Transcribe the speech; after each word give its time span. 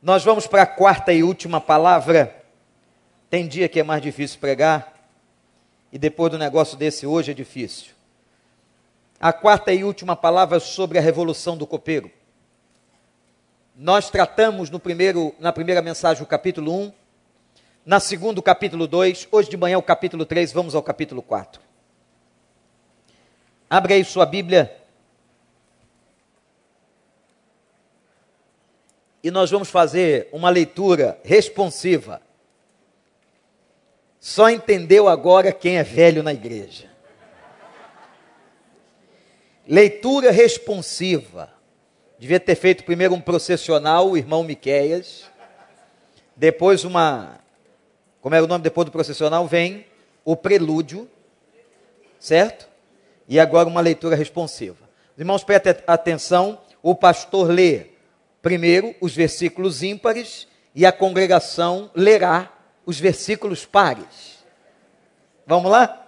Nós 0.00 0.22
vamos 0.22 0.46
para 0.46 0.62
a 0.62 0.66
quarta 0.66 1.12
e 1.12 1.24
última 1.24 1.60
palavra. 1.60 2.44
Tem 3.28 3.48
dia 3.48 3.68
que 3.68 3.80
é 3.80 3.82
mais 3.82 4.00
difícil 4.00 4.38
pregar, 4.38 4.94
e 5.92 5.98
depois 5.98 6.30
do 6.30 6.38
negócio 6.38 6.78
desse 6.78 7.04
hoje 7.04 7.32
é 7.32 7.34
difícil. 7.34 7.92
A 9.20 9.32
quarta 9.32 9.72
e 9.72 9.82
última 9.82 10.14
palavra 10.14 10.60
sobre 10.60 10.98
a 10.98 11.00
revolução 11.00 11.56
do 11.56 11.66
copeiro. 11.66 12.10
Nós 13.76 14.08
tratamos 14.08 14.70
no 14.70 14.78
primeiro, 14.78 15.34
na 15.40 15.52
primeira 15.52 15.82
mensagem 15.82 16.22
o 16.22 16.26
capítulo 16.26 16.72
1, 16.72 16.92
na 17.84 17.98
segunda 17.98 18.38
o 18.38 18.42
capítulo 18.42 18.86
2, 18.86 19.28
hoje 19.32 19.50
de 19.50 19.56
manhã 19.56 19.78
o 19.78 19.82
capítulo 19.82 20.24
3, 20.24 20.52
vamos 20.52 20.76
ao 20.76 20.82
capítulo 20.82 21.22
4. 21.22 21.60
Abre 23.68 23.94
aí 23.94 24.04
sua 24.04 24.24
Bíblia. 24.24 24.74
E 29.28 29.30
nós 29.30 29.50
vamos 29.50 29.68
fazer 29.68 30.26
uma 30.32 30.48
leitura 30.48 31.20
responsiva. 31.22 32.22
Só 34.18 34.48
entendeu 34.48 35.06
agora 35.06 35.52
quem 35.52 35.76
é 35.76 35.82
velho 35.82 36.22
na 36.22 36.32
igreja. 36.32 36.90
Leitura 39.66 40.30
responsiva. 40.30 41.52
Devia 42.18 42.40
ter 42.40 42.54
feito 42.54 42.84
primeiro 42.84 43.12
um 43.12 43.20
processional, 43.20 44.08
o 44.08 44.16
irmão 44.16 44.42
Miqueias. 44.42 45.26
Depois 46.34 46.82
uma. 46.82 47.38
Como 48.22 48.34
é 48.34 48.40
o 48.40 48.46
nome 48.46 48.64
depois 48.64 48.86
do 48.86 48.90
processional? 48.90 49.46
Vem 49.46 49.84
o 50.24 50.34
prelúdio, 50.36 51.06
certo? 52.18 52.66
E 53.28 53.38
agora 53.38 53.68
uma 53.68 53.82
leitura 53.82 54.16
responsiva. 54.16 54.88
Os 55.14 55.20
irmãos, 55.20 55.44
prestem 55.44 55.74
atenção. 55.86 56.58
O 56.82 56.94
pastor 56.94 57.50
lê 57.50 57.97
primeiro 58.40 58.94
os 59.00 59.14
versículos 59.14 59.82
ímpares 59.82 60.46
e 60.74 60.86
a 60.86 60.92
congregação 60.92 61.90
lerá 61.94 62.52
os 62.86 62.98
versículos 62.98 63.66
pares. 63.66 64.38
Vamos 65.46 65.70
lá? 65.70 66.06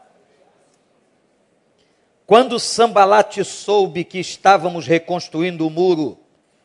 Quando 2.27 2.61
Sambalate 2.61 3.45
soube 3.45 4.05
que 4.05 4.19
estávamos 4.19 4.87
reconstruindo 4.87 5.67
o 5.67 5.71
muro, 5.71 6.19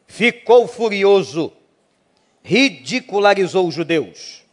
ficou 0.05 0.67
furioso, 0.67 1.52
ridicularizou 2.43 3.67
os 3.67 3.73
judeus 3.73 4.44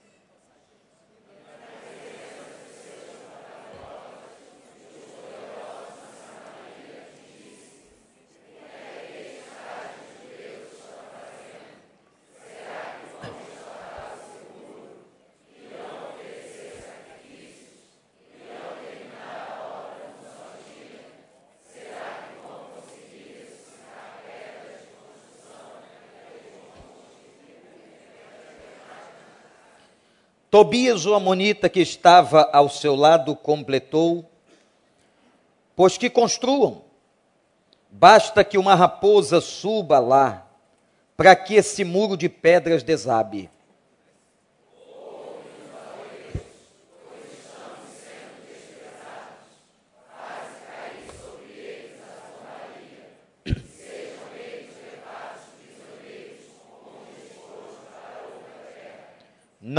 Tobias, 30.53 31.06
o 31.06 31.14
amonita 31.14 31.67
que 31.67 31.81
estava 31.81 32.47
ao 32.53 32.69
seu 32.69 32.95
lado, 32.95 33.34
completou: 33.34 34.31
Pois 35.75 35.97
que 35.97 36.11
construam, 36.11 36.83
basta 37.91 38.45
que 38.45 38.58
uma 38.58 38.75
raposa 38.75 39.41
suba 39.41 39.98
lá, 39.98 40.47
para 41.17 41.34
que 41.34 41.55
esse 41.55 41.84
muro 41.84 42.19
de 42.19 42.28
pedras 42.28 42.83
desabe. 42.83 43.48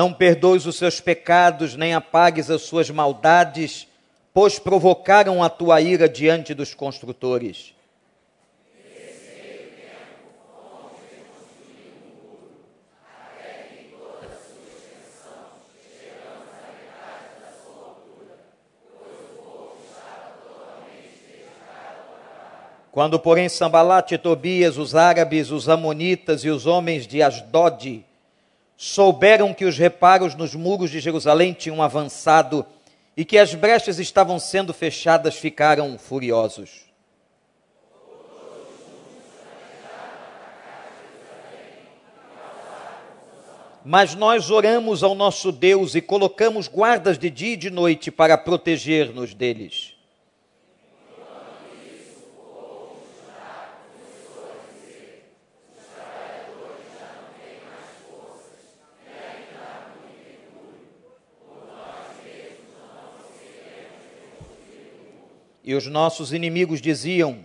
Não 0.03 0.11
perdoes 0.11 0.65
os 0.65 0.75
seus 0.75 0.99
pecados, 0.99 1.77
nem 1.77 1.93
apagues 1.93 2.51
as 2.51 2.63
suas 2.63 2.89
maldades, 2.89 3.87
pois 4.33 4.59
provocaram 4.59 5.41
a 5.41 5.49
tua 5.49 5.79
ira 5.79 6.09
diante 6.09 6.53
dos 6.53 6.73
construtores. 6.73 7.73
Quando, 22.91 23.17
porém, 23.17 23.47
Sambalate, 23.47 24.17
Tobias, 24.17 24.77
os 24.77 24.95
árabes, 24.95 25.49
os 25.49 25.69
amonitas 25.69 26.43
e 26.43 26.49
os 26.49 26.65
homens 26.65 27.07
de 27.07 27.23
Asdod 27.23 28.03
souberam 28.83 29.53
que 29.53 29.63
os 29.63 29.77
reparos 29.77 30.35
nos 30.35 30.53
muros 30.53 30.91
de 30.91 30.99
Jerusalém 30.99 31.53
tinham 31.53 31.81
avançado 31.81 32.65
e 33.15 33.23
que 33.23 33.37
as 33.37 33.55
brechas 33.55 33.97
estavam 33.97 34.37
sendo 34.37 34.73
fechadas, 34.73 35.35
ficaram 35.35 35.97
furiosos. 35.97 36.81
Mas 43.85 44.15
nós 44.15 44.51
oramos 44.51 45.01
ao 45.01 45.15
nosso 45.15 45.49
Deus 45.49 45.95
e 45.95 46.01
colocamos 46.01 46.67
guardas 46.67 47.17
de 47.17 47.29
dia 47.29 47.53
e 47.53 47.57
de 47.57 47.69
noite 47.69 48.11
para 48.11 48.37
proteger-nos 48.37 49.33
deles. 49.33 49.92
E 65.63 65.73
os 65.73 65.87
nossos 65.87 66.33
inimigos 66.33 66.81
diziam: 66.81 67.39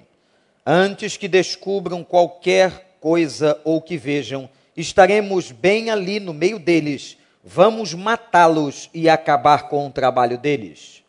Antes 0.67 1.17
que 1.17 1.29
descubram 1.29 2.03
qualquer 2.03 2.97
coisa 3.01 3.61
ou 3.65 3.81
que 3.81 3.97
vejam, 3.97 4.49
estaremos 4.77 5.53
bem 5.53 5.89
ali 5.91 6.19
no 6.19 6.35
meio 6.35 6.59
deles, 6.59 7.17
vamos 7.45 7.95
matá-los 7.95 8.91
e 8.93 9.09
acabar 9.09 9.69
com 9.69 9.87
o 9.87 9.91
trabalho 9.91 10.37
deles. 10.37 11.03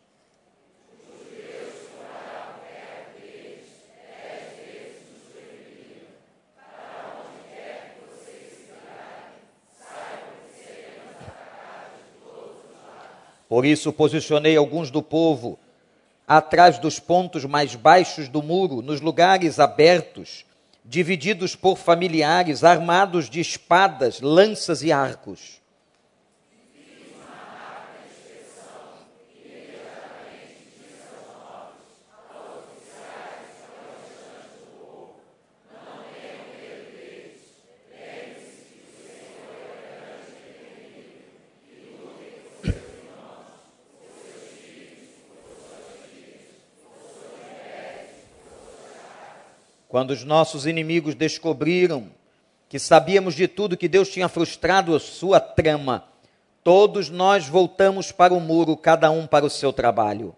Por 13.48 13.64
isso 13.64 13.92
posicionei 13.92 14.56
alguns 14.56 14.92
do 14.92 15.02
povo 15.02 15.58
atrás 16.30 16.78
dos 16.78 17.00
pontos 17.00 17.44
mais 17.44 17.74
baixos 17.74 18.28
do 18.28 18.40
muro, 18.40 18.80
nos 18.82 19.00
lugares 19.00 19.58
abertos, 19.58 20.44
divididos 20.84 21.56
por 21.56 21.76
familiares, 21.76 22.62
armados 22.62 23.28
de 23.28 23.40
espadas, 23.40 24.20
lanças 24.20 24.80
e 24.84 24.92
arcos. 24.92 25.59
Quando 49.90 50.12
os 50.12 50.22
nossos 50.22 50.66
inimigos 50.66 51.16
descobriram 51.16 52.12
que 52.68 52.78
sabíamos 52.78 53.34
de 53.34 53.48
tudo 53.48 53.76
que 53.76 53.88
Deus 53.88 54.08
tinha 54.08 54.28
frustrado 54.28 54.94
a 54.94 55.00
sua 55.00 55.40
trama, 55.40 56.04
todos 56.62 57.10
nós 57.10 57.48
voltamos 57.48 58.12
para 58.12 58.32
o 58.32 58.38
muro, 58.38 58.76
cada 58.76 59.10
um 59.10 59.26
para 59.26 59.44
o 59.44 59.50
seu 59.50 59.72
trabalho. 59.72 60.32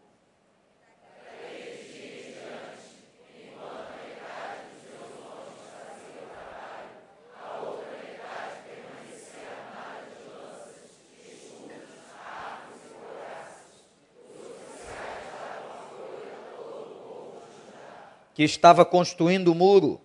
Que 18.34 18.42
estava 18.42 18.84
construindo 18.84 19.48
o 19.48 19.54
muro, 19.54 20.00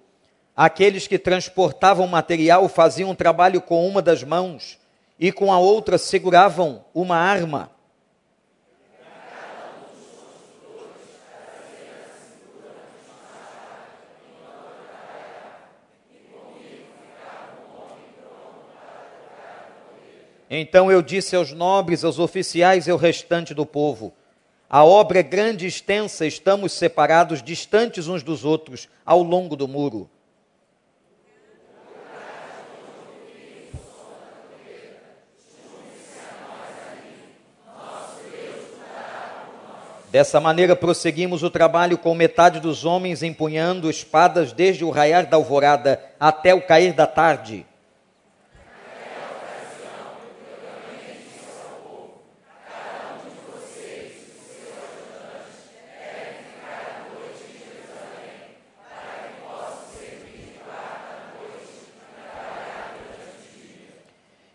Aqueles 0.57 1.05
que 1.05 1.19
transportavam 1.19 2.07
material 2.07 2.67
faziam 2.67 3.13
trabalho 3.13 3.61
com 3.61 3.87
uma 3.87 4.01
das 4.01 4.23
mãos 4.23 4.79
e 5.19 5.31
com 5.31 5.53
a 5.53 5.59
outra 5.59 5.99
seguravam 5.99 6.83
uma 6.95 7.15
arma. 7.15 7.69
Então 20.49 20.91
eu 20.91 21.03
disse 21.03 21.35
aos 21.35 21.51
nobres, 21.51 22.03
aos 22.03 22.17
oficiais 22.17 22.87
e 22.87 22.89
ao 22.89 22.97
restante 22.97 23.53
do 23.53 23.63
povo: 23.63 24.11
A 24.69 24.83
obra 24.83 25.19
é 25.19 25.23
grande 25.23 25.65
e 25.65 25.69
extensa, 25.69 26.25
estamos 26.25 26.73
separados, 26.73 27.41
distantes 27.41 28.07
uns 28.07 28.21
dos 28.21 28.43
outros, 28.43 28.89
ao 29.05 29.23
longo 29.23 29.55
do 29.55 29.67
muro. 29.67 30.09
Dessa 40.11 40.39
maneira 40.39 40.75
prosseguimos 40.75 41.43
o 41.43 41.49
trabalho 41.49 41.97
com 41.97 42.15
metade 42.15 42.59
dos 42.59 42.83
homens 42.83 43.23
empunhando 43.23 43.89
espadas 43.89 44.51
desde 44.51 44.83
o 44.83 44.89
raiar 44.89 45.27
da 45.27 45.37
alvorada 45.37 46.01
até 46.19 46.53
o 46.53 46.61
cair 46.61 46.91
da 46.93 47.05
tarde. 47.05 47.65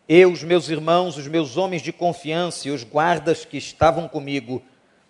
Eu, 0.09 0.33
os 0.33 0.43
meus 0.43 0.69
irmãos, 0.69 1.17
os 1.17 1.27
meus 1.29 1.57
homens 1.57 1.81
de 1.81 1.93
confiança 1.93 2.69
e 2.69 2.71
os 2.71 2.83
guardas 2.83 3.45
que 3.45 3.57
estavam 3.57 4.09
comigo, 4.09 4.63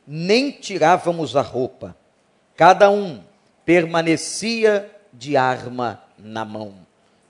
nem 0.06 0.50
tirávamos 0.50 1.34
a 1.34 1.40
roupa. 1.40 1.96
Cada 2.56 2.90
um 2.90 3.22
permanecia 3.64 4.90
de 5.12 5.36
arma 5.36 6.02
na 6.18 6.44
mão. 6.44 6.74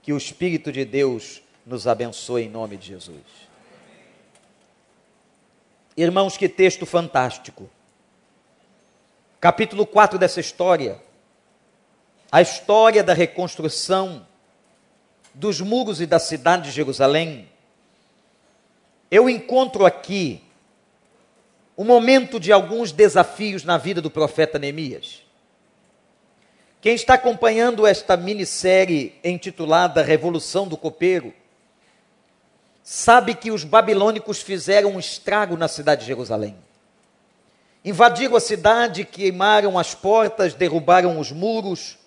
Que 0.02 0.12
o 0.12 0.16
Espírito 0.16 0.72
de 0.72 0.84
Deus 0.84 1.40
nos 1.64 1.86
abençoe 1.86 2.42
em 2.42 2.48
nome 2.48 2.76
de 2.76 2.88
Jesus. 2.88 3.22
Irmãos, 5.96 6.36
que 6.36 6.48
texto 6.48 6.84
fantástico. 6.84 7.70
Capítulo 9.40 9.86
4 9.86 10.18
dessa 10.18 10.40
história. 10.40 11.00
A 12.30 12.42
história 12.42 13.04
da 13.04 13.14
reconstrução 13.14 14.26
dos 15.34 15.60
muros 15.60 16.00
e 16.00 16.06
da 16.06 16.18
cidade 16.18 16.64
de 16.64 16.70
Jerusalém 16.70 17.51
eu 19.12 19.28
encontro 19.28 19.84
aqui 19.84 20.42
um 21.76 21.84
momento 21.84 22.40
de 22.40 22.50
alguns 22.50 22.92
desafios 22.92 23.62
na 23.62 23.76
vida 23.76 24.00
do 24.00 24.10
profeta 24.10 24.58
Neemias. 24.58 25.22
Quem 26.80 26.94
está 26.94 27.12
acompanhando 27.12 27.86
esta 27.86 28.16
minissérie 28.16 29.14
intitulada 29.22 30.02
Revolução 30.02 30.66
do 30.66 30.78
Copeiro, 30.78 31.34
sabe 32.82 33.34
que 33.34 33.50
os 33.50 33.64
babilônicos 33.64 34.40
fizeram 34.40 34.92
um 34.92 34.98
estrago 34.98 35.58
na 35.58 35.68
cidade 35.68 36.00
de 36.00 36.06
Jerusalém. 36.06 36.56
Invadiram 37.84 38.34
a 38.34 38.40
cidade, 38.40 39.04
queimaram 39.04 39.78
as 39.78 39.94
portas, 39.94 40.54
derrubaram 40.54 41.20
os 41.20 41.30
muros. 41.30 41.98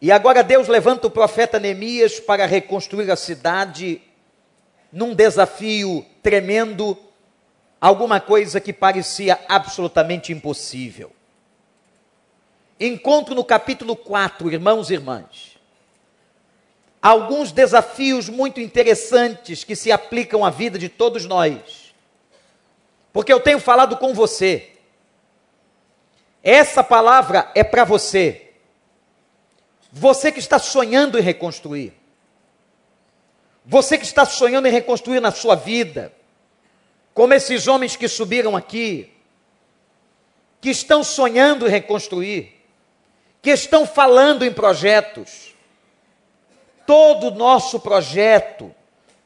E 0.00 0.12
agora 0.12 0.44
Deus 0.44 0.68
levanta 0.68 1.08
o 1.08 1.10
profeta 1.10 1.58
Neemias 1.58 2.20
para 2.20 2.46
reconstruir 2.46 3.10
a 3.10 3.16
cidade 3.16 4.02
num 4.92 5.14
desafio 5.14 6.04
tremendo, 6.22 6.96
alguma 7.80 8.20
coisa 8.20 8.60
que 8.60 8.72
parecia 8.72 9.38
absolutamente 9.48 10.32
impossível. 10.32 11.12
Encontro 12.80 13.34
no 13.34 13.44
capítulo 13.44 13.96
4, 13.96 14.52
irmãos 14.52 14.90
e 14.90 14.94
irmãs, 14.94 15.58
alguns 17.02 17.52
desafios 17.52 18.28
muito 18.28 18.60
interessantes 18.60 19.64
que 19.64 19.74
se 19.74 19.90
aplicam 19.90 20.44
à 20.44 20.50
vida 20.50 20.78
de 20.78 20.88
todos 20.88 21.24
nós. 21.24 21.94
Porque 23.12 23.32
eu 23.32 23.40
tenho 23.40 23.58
falado 23.58 23.96
com 23.96 24.14
você. 24.14 24.72
Essa 26.42 26.84
palavra 26.84 27.50
é 27.54 27.64
para 27.64 27.84
você. 27.84 28.52
Você 29.90 30.30
que 30.30 30.38
está 30.38 30.58
sonhando 30.58 31.18
em 31.18 31.22
reconstruir. 31.22 31.97
Você 33.70 33.98
que 33.98 34.06
está 34.06 34.24
sonhando 34.24 34.66
em 34.66 34.72
reconstruir 34.72 35.20
na 35.20 35.30
sua 35.30 35.54
vida, 35.54 36.10
como 37.12 37.34
esses 37.34 37.68
homens 37.68 37.96
que 37.96 38.08
subiram 38.08 38.56
aqui, 38.56 39.12
que 40.58 40.70
estão 40.70 41.04
sonhando 41.04 41.66
em 41.66 41.70
reconstruir, 41.70 42.54
que 43.42 43.50
estão 43.50 43.86
falando 43.86 44.42
em 44.42 44.50
projetos. 44.50 45.54
Todo 46.86 47.26
o 47.26 47.30
nosso 47.32 47.78
projeto, 47.78 48.74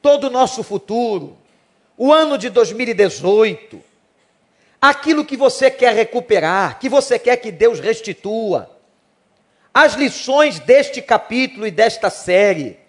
todo 0.03 0.25
o 0.25 0.31
nosso 0.31 0.65
futuro, 0.65 1.39
o 1.97 2.13
ano 2.13 2.37
de 2.37 2.51
2018, 2.51 3.81
aquilo 4.81 5.25
que 5.25 5.37
você 5.37 5.71
quer 5.71 5.95
recuperar, 5.95 6.81
que 6.81 6.89
você 6.89 7.17
quer 7.17 7.37
que 7.37 7.53
Deus 7.53 7.79
restitua, 7.79 8.77
as 9.73 9.95
lições 9.95 10.59
deste 10.59 11.01
capítulo 11.01 11.65
e 11.65 11.71
desta 11.71 12.11
série, 12.11 12.82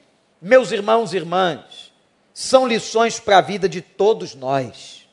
meus 0.43 0.73
irmãos 0.73 1.13
e 1.13 1.17
irmãs, 1.17 1.93
são 2.33 2.67
lições 2.67 3.17
para 3.17 3.37
a 3.37 3.41
vida 3.41 3.69
de 3.69 3.81
todos 3.81 4.35
nós. 4.35 5.07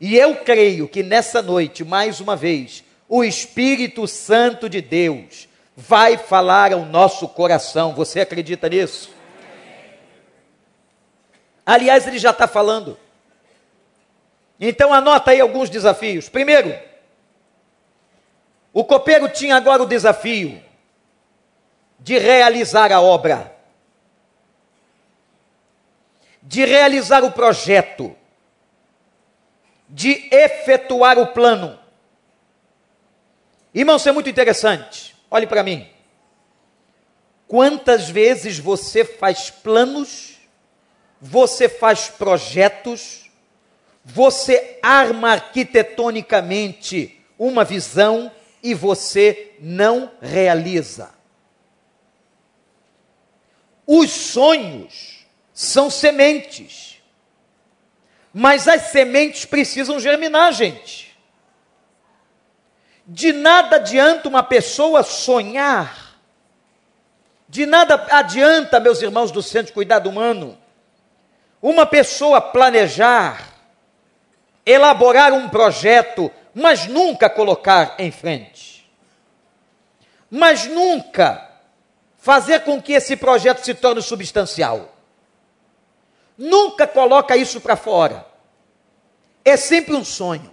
E 0.00 0.16
eu 0.16 0.36
creio 0.36 0.88
que 0.88 1.02
nessa 1.02 1.42
noite, 1.42 1.84
mais 1.84 2.18
uma 2.18 2.34
vez, 2.34 2.82
o 3.06 3.22
Espírito 3.22 4.08
Santo 4.08 4.66
de 4.66 4.80
Deus 4.80 5.46
vai 5.76 6.16
falar 6.16 6.72
ao 6.72 6.86
nosso 6.86 7.28
coração. 7.28 7.94
Você 7.94 8.20
acredita 8.20 8.70
nisso? 8.70 9.10
Aliás, 11.66 12.06
ele 12.06 12.18
já 12.18 12.30
está 12.30 12.48
falando. 12.48 12.98
Então 14.58 14.94
anota 14.94 15.32
aí 15.32 15.40
alguns 15.42 15.68
desafios. 15.68 16.30
Primeiro, 16.30 16.74
o 18.72 18.82
copeiro 18.82 19.28
tinha 19.28 19.56
agora 19.56 19.82
o 19.82 19.86
desafio 19.86 20.62
de 21.98 22.16
realizar 22.16 22.90
a 22.90 23.02
obra 23.02 23.57
de 26.48 26.64
realizar 26.64 27.22
o 27.24 27.30
projeto, 27.30 28.16
de 29.86 30.30
efetuar 30.32 31.18
o 31.18 31.26
plano. 31.26 31.78
Irmão, 33.74 33.96
isso 33.96 34.08
é 34.08 34.12
muito 34.12 34.30
interessante. 34.30 35.14
Olhe 35.30 35.46
para 35.46 35.62
mim. 35.62 35.86
Quantas 37.46 38.08
vezes 38.08 38.58
você 38.58 39.04
faz 39.04 39.50
planos, 39.50 40.38
você 41.20 41.68
faz 41.68 42.08
projetos, 42.08 43.30
você 44.02 44.78
arma 44.82 45.32
arquitetonicamente 45.32 47.22
uma 47.38 47.62
visão 47.62 48.32
e 48.62 48.72
você 48.72 49.54
não 49.60 50.10
realiza. 50.22 51.10
Os 53.86 54.10
sonhos 54.10 55.17
são 55.58 55.90
sementes. 55.90 57.02
Mas 58.32 58.68
as 58.68 58.92
sementes 58.92 59.44
precisam 59.44 59.98
germinar, 59.98 60.52
gente. 60.52 61.18
De 63.04 63.32
nada 63.32 63.74
adianta 63.74 64.28
uma 64.28 64.44
pessoa 64.44 65.02
sonhar. 65.02 66.14
De 67.48 67.66
nada 67.66 68.06
adianta, 68.08 68.78
meus 68.78 69.02
irmãos 69.02 69.32
do 69.32 69.42
Centro 69.42 69.66
de 69.68 69.72
Cuidado 69.72 70.08
Humano, 70.08 70.56
uma 71.60 71.84
pessoa 71.84 72.40
planejar, 72.40 73.52
elaborar 74.64 75.32
um 75.32 75.48
projeto, 75.48 76.30
mas 76.54 76.86
nunca 76.86 77.28
colocar 77.28 77.96
em 77.98 78.12
frente. 78.12 78.88
Mas 80.30 80.66
nunca 80.66 81.50
fazer 82.16 82.60
com 82.60 82.80
que 82.80 82.92
esse 82.92 83.16
projeto 83.16 83.64
se 83.64 83.74
torne 83.74 84.00
substancial. 84.00 84.97
Nunca 86.38 86.86
coloca 86.86 87.36
isso 87.36 87.60
para 87.60 87.76
fora. 87.76 88.24
É 89.44 89.56
sempre 89.56 89.94
um 89.94 90.04
sonho. 90.04 90.50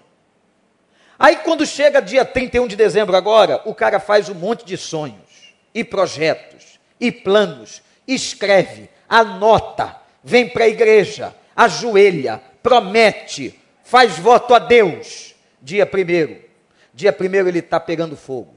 Aí 1.18 1.38
quando 1.38 1.65
chega 1.65 2.01
dia 2.01 2.25
31 2.25 2.68
de 2.68 2.75
dezembro 2.75 3.15
agora, 3.15 3.62
o 3.63 3.74
cara 3.74 4.00
faz 4.00 4.27
um 4.27 4.34
monte 4.34 4.65
de 4.65 4.75
sonhos 4.75 5.54
e 5.74 5.84
projetos 5.84 6.80
e 7.00 7.12
planos, 7.12 7.82
escreve, 8.08 8.89
anota, 9.08 9.96
vem 10.24 10.50
para 10.50 10.65
a 10.65 10.70
igreja, 10.70 11.34
ajoelha, 11.56 12.42
promete, 12.63 13.58
faz 13.84 14.18
voto 14.18 14.54
a 14.54 14.60
Deus. 14.60 15.36
Dia 15.62 15.86
primeiro, 15.86 16.44
dia 16.94 17.13
primeiro 17.13 17.48
ele 17.48 17.60
está 17.60 17.80
pegando 17.80 18.18
fogo. 18.18 18.56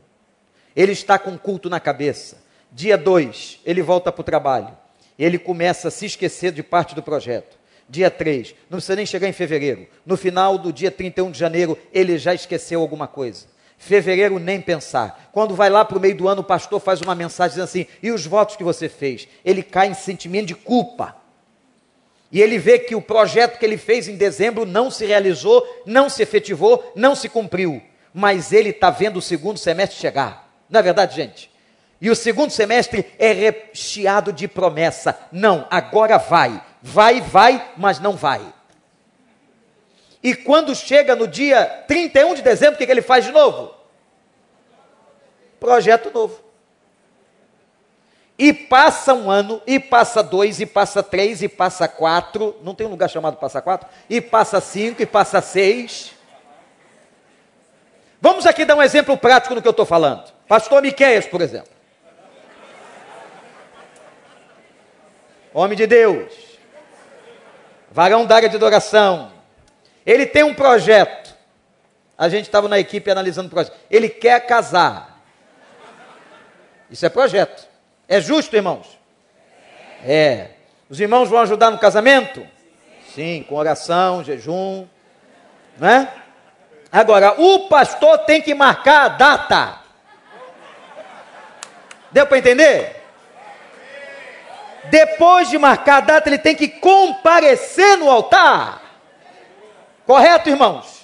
Ele 0.75 0.93
está 0.93 1.19
com 1.19 1.37
culto 1.37 1.69
na 1.69 1.79
cabeça 1.79 2.49
Dia 2.71 2.99
2, 2.99 3.61
ele 3.65 3.83
volta 3.83 4.13
para 4.13 4.21
o 4.21 4.25
trabalho. 4.25 4.77
Ele 5.19 5.39
começa 5.39 5.89
a 5.89 5.91
se 5.91 6.07
esquecer 6.07 6.53
de 6.53 6.63
parte 6.63 6.95
do 6.95 7.03
projeto. 7.03 7.59
Dia 7.89 8.11
3, 8.11 8.55
não 8.69 8.77
precisa 8.77 8.97
nem 8.97 9.07
chegar 9.07 9.29
em 9.29 9.33
fevereiro. 9.33 9.87
No 10.05 10.17
final 10.17 10.59
do 10.59 10.73
dia 10.73 10.91
31 10.91 11.31
de 11.31 11.39
janeiro, 11.39 11.77
ele 11.93 12.19
já 12.19 12.35
esqueceu 12.35 12.81
alguma 12.81 13.09
coisa. 13.09 13.47
Fevereiro, 13.79 14.39
nem 14.39 14.61
pensar. 14.61 15.31
Quando 15.33 15.55
vai 15.55 15.71
lá 15.71 15.85
para 15.85 15.97
o 15.97 16.01
meio 16.01 16.15
do 16.15 16.29
ano, 16.29 16.43
o 16.43 16.45
pastor 16.45 16.81
faz 16.81 17.01
uma 17.01 17.15
mensagem 17.15 17.51
dizendo 17.51 17.65
assim: 17.65 17.87
e 18.03 18.11
os 18.11 18.27
votos 18.27 18.57
que 18.57 18.65
você 18.65 18.89
fez? 18.89 19.27
Ele 19.45 19.63
cai 19.63 19.89
em 19.89 19.95
sentimento 19.95 20.49
de 20.49 20.55
culpa. 20.55 21.17
E 22.31 22.43
ele 22.43 22.59
vê 22.59 22.79
que 22.79 22.95
o 22.95 23.01
projeto 23.01 23.59
que 23.59 23.65
ele 23.65 23.79
fez 23.79 24.07
em 24.07 24.17
dezembro 24.17 24.67
não 24.67 24.91
se 24.91 25.07
realizou, 25.07 25.67
não 25.87 26.11
se 26.11 26.23
efetivou, 26.23 26.93
não 26.95 27.15
se 27.15 27.29
cumpriu. 27.29 27.81
Mas 28.13 28.53
ele 28.53 28.71
está 28.71 28.91
vendo 28.91 29.17
o 29.17 29.23
segundo 29.23 29.59
semestre 29.59 29.99
chegar. 29.99 30.53
Não 30.69 30.81
é 30.81 30.83
verdade, 30.83 31.17
gente? 31.17 31.51
E 32.01 32.11
o 32.11 32.17
segundo 32.17 32.51
semestre 32.51 33.13
é 33.19 33.33
recheado 33.33 34.33
de 34.33 34.47
promessa. 34.47 35.19
Não, 35.33 35.67
agora 35.71 36.17
vai. 36.17 36.63
Vai, 36.81 37.21
vai, 37.21 37.73
mas 37.77 37.99
não 37.99 38.13
vai. 38.13 38.41
E 40.23 40.35
quando 40.35 40.75
chega 40.75 41.17
no 41.17 41.27
dia 41.27 41.65
31 41.89 42.35
de 42.35 42.43
dezembro, 42.43 42.75
o 42.75 42.79
que, 42.79 42.91
ele 42.91 43.03
faz 43.03 43.25
de 43.25 43.33
novo? 43.33 43.75
Projeto 45.59 46.11
novo. 46.13 46.41
E 48.39 48.53
passa 48.53 49.13
um 49.15 49.29
ano, 49.29 49.61
e 49.67 49.81
passa 49.81 50.23
dois, 50.23 50.61
e 50.61 50.67
passa 50.67 51.03
três, 51.03 51.43
e 51.43 51.49
passa 51.49 51.89
quatro. 51.89 52.57
Não 52.63 52.75
tem 52.75 52.87
um 52.87 52.91
lugar 52.91 53.11
chamado 53.11 53.37
passa 53.37 53.61
quatro? 53.61 53.89
E 54.09 54.21
passa 54.21 54.61
cinco, 54.61 55.03
e 55.03 55.07
passa 55.07 55.41
seis. 55.41 56.13
Vamos 58.21 58.47
aqui 58.47 58.65
dar 58.65 58.77
um 58.77 58.83
exemplo 58.83 59.17
prático 59.17 59.57
no 59.57 59.63
que 59.63 59.67
eu 59.67 59.73
estou 59.73 59.87
falando. 59.87 60.33
Pastor 60.47 60.81
Miqueias, 60.83 61.27
por 61.27 61.41
exemplo. 61.41 61.78
Homem 65.53 65.77
de 65.77 65.87
Deus. 65.87 66.33
Varão 67.91 68.27
da 68.27 68.37
área 68.37 68.49
de 68.49 68.57
adoração. 68.57 69.33
Ele 70.05 70.27
tem 70.27 70.43
um 70.43 70.55
projeto. 70.55 71.35
A 72.17 72.29
gente 72.29 72.45
estava 72.45 72.69
na 72.69 72.79
equipe 72.79 73.11
analisando 73.11 73.49
o 73.49 73.51
projeto. 73.51 73.77
Ele 73.91 74.09
quer 74.09 74.47
casar. 74.47 75.23
Isso 76.91 77.05
é 77.05 77.09
projeto. 77.09 77.67
É 78.09 78.21
justo, 78.21 78.57
irmãos? 78.57 78.99
É. 80.05 80.51
Os 80.89 80.99
irmãos 81.01 81.29
vão 81.29 81.41
ajudar 81.41 81.71
no 81.71 81.79
casamento? 81.79 82.47
Sim, 83.15 83.45
com 83.49 83.55
oração, 83.57 84.25
jejum. 84.25 84.87
Né? 85.77 86.09
Agora, 86.91 87.41
o 87.41 87.69
pastor 87.69 88.19
tem 88.19 88.41
que 88.41 88.55
marcar 88.55 89.05
a 89.05 89.09
data. 89.09 89.79
Deu 92.11 92.27
para 92.27 92.39
entender? 92.39 92.98
Depois 94.91 95.49
de 95.49 95.59
marcar 95.59 95.99
a 95.99 96.01
data, 96.01 96.29
ele 96.29 96.39
tem 96.39 96.55
que 96.55 96.69
comparecer 96.69 97.97
no 97.99 98.11
altar. 98.11 98.83
Correto, 100.07 100.49
irmãos? 100.49 100.99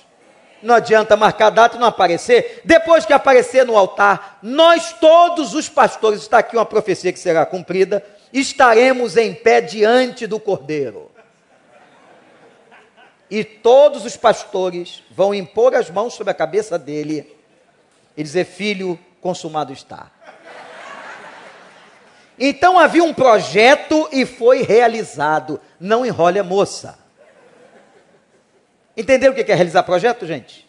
não 0.65 0.75
adianta 0.75 1.17
marcar 1.17 1.51
data 1.51 1.77
e 1.77 1.79
não 1.79 1.87
aparecer. 1.87 2.63
Depois 2.65 3.05
que 3.05 3.13
aparecer 3.13 3.65
no 3.67 3.77
altar, 3.77 4.39
nós 4.43 4.93
todos 4.95 5.55
os 5.55 5.69
pastores, 5.69 6.23
está 6.23 6.39
aqui 6.39 6.57
uma 6.57 6.65
profecia 6.65 7.13
que 7.13 7.19
será 7.19 7.45
cumprida, 7.45 8.05
estaremos 8.33 9.17
em 9.17 9.35
pé 9.35 9.61
diante 9.61 10.27
do 10.27 10.41
Cordeiro. 10.41 11.11
E 13.31 13.45
todos 13.45 14.05
os 14.05 14.17
pastores 14.17 15.03
vão 15.11 15.35
impor 15.35 15.75
as 15.75 15.91
mãos 15.91 16.15
sobre 16.15 16.31
a 16.31 16.35
cabeça 16.35 16.79
dele 16.79 17.37
e 18.17 18.23
dizer: 18.23 18.45
Filho, 18.45 18.99
consumado 19.21 19.73
está. 19.73 20.11
Então 22.39 22.79
havia 22.79 23.05
um 23.05 23.15
projeto 23.15 24.09
e 24.11 24.27
foi 24.27 24.63
realizado. 24.63 25.61
Não 25.79 26.05
enrole 26.05 26.39
a 26.39 26.45
moça. 26.45 26.99
Entenderam 28.97 29.33
o 29.33 29.37
que 29.37 29.51
é 29.51 29.55
realizar 29.55 29.83
projeto, 29.83 30.27
gente? 30.27 30.69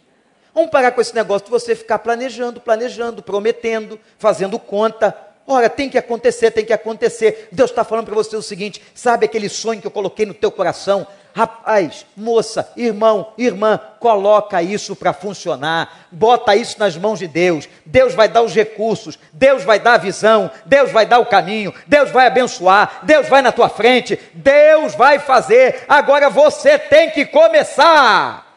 Vamos 0.54 0.72
parar 0.72 0.92
com 0.92 1.02
esse 1.02 1.14
negócio 1.14 1.46
de 1.46 1.52
você 1.52 1.76
ficar 1.76 2.00
planejando, 2.00 2.62
planejando, 2.62 3.22
prometendo, 3.22 4.00
fazendo 4.18 4.58
conta. 4.58 5.16
Ora, 5.46 5.70
tem 5.70 5.90
que 5.90 5.98
acontecer, 5.98 6.50
tem 6.52 6.66
que 6.66 6.74
acontecer. 6.74 7.50
Deus 7.52 7.70
está 7.70 7.84
falando 7.84 8.06
para 8.06 8.16
você 8.16 8.36
o 8.36 8.42
seguinte: 8.42 8.82
sabe 8.96 9.26
aquele 9.26 9.50
sonho 9.50 9.82
que 9.82 9.88
eu 9.88 9.92
coloquei 9.92 10.26
no 10.26 10.34
teu 10.34 10.52
coração? 10.52 11.06
Rapaz, 11.38 12.06
moça, 12.15 12.72
irmão, 12.77 13.34
irmã, 13.38 13.77
coloca 14.00 14.63
isso 14.63 14.96
para 14.96 15.12
funcionar, 15.12 16.08
bota 16.10 16.56
isso 16.56 16.80
nas 16.80 16.96
mãos 16.96 17.20
de 17.20 17.27
Deus. 17.27 17.68
Deus 17.86 18.15
vai 18.15 18.30
dar 18.30 18.42
os 18.42 18.56
recursos, 18.56 19.20
Deus 19.34 19.62
vai 19.65 19.77
dar 19.77 19.96
a 19.96 19.98
visão, 19.98 20.50
Deus 20.65 20.94
vai 20.94 21.06
dar 21.06 21.20
o 21.20 21.25
caminho, 21.25 21.74
Deus 21.86 22.10
vai 22.10 22.27
abençoar, 22.27 23.01
Deus 23.04 23.27
vai 23.27 23.42
na 23.42 23.51
tua 23.51 23.68
frente, 23.68 24.18
Deus 24.34 24.96
vai 24.96 25.20
fazer. 25.20 25.84
Agora 25.89 26.30
você 26.30 26.80
tem 26.80 27.10
que 27.10 27.25
começar. 27.25 28.56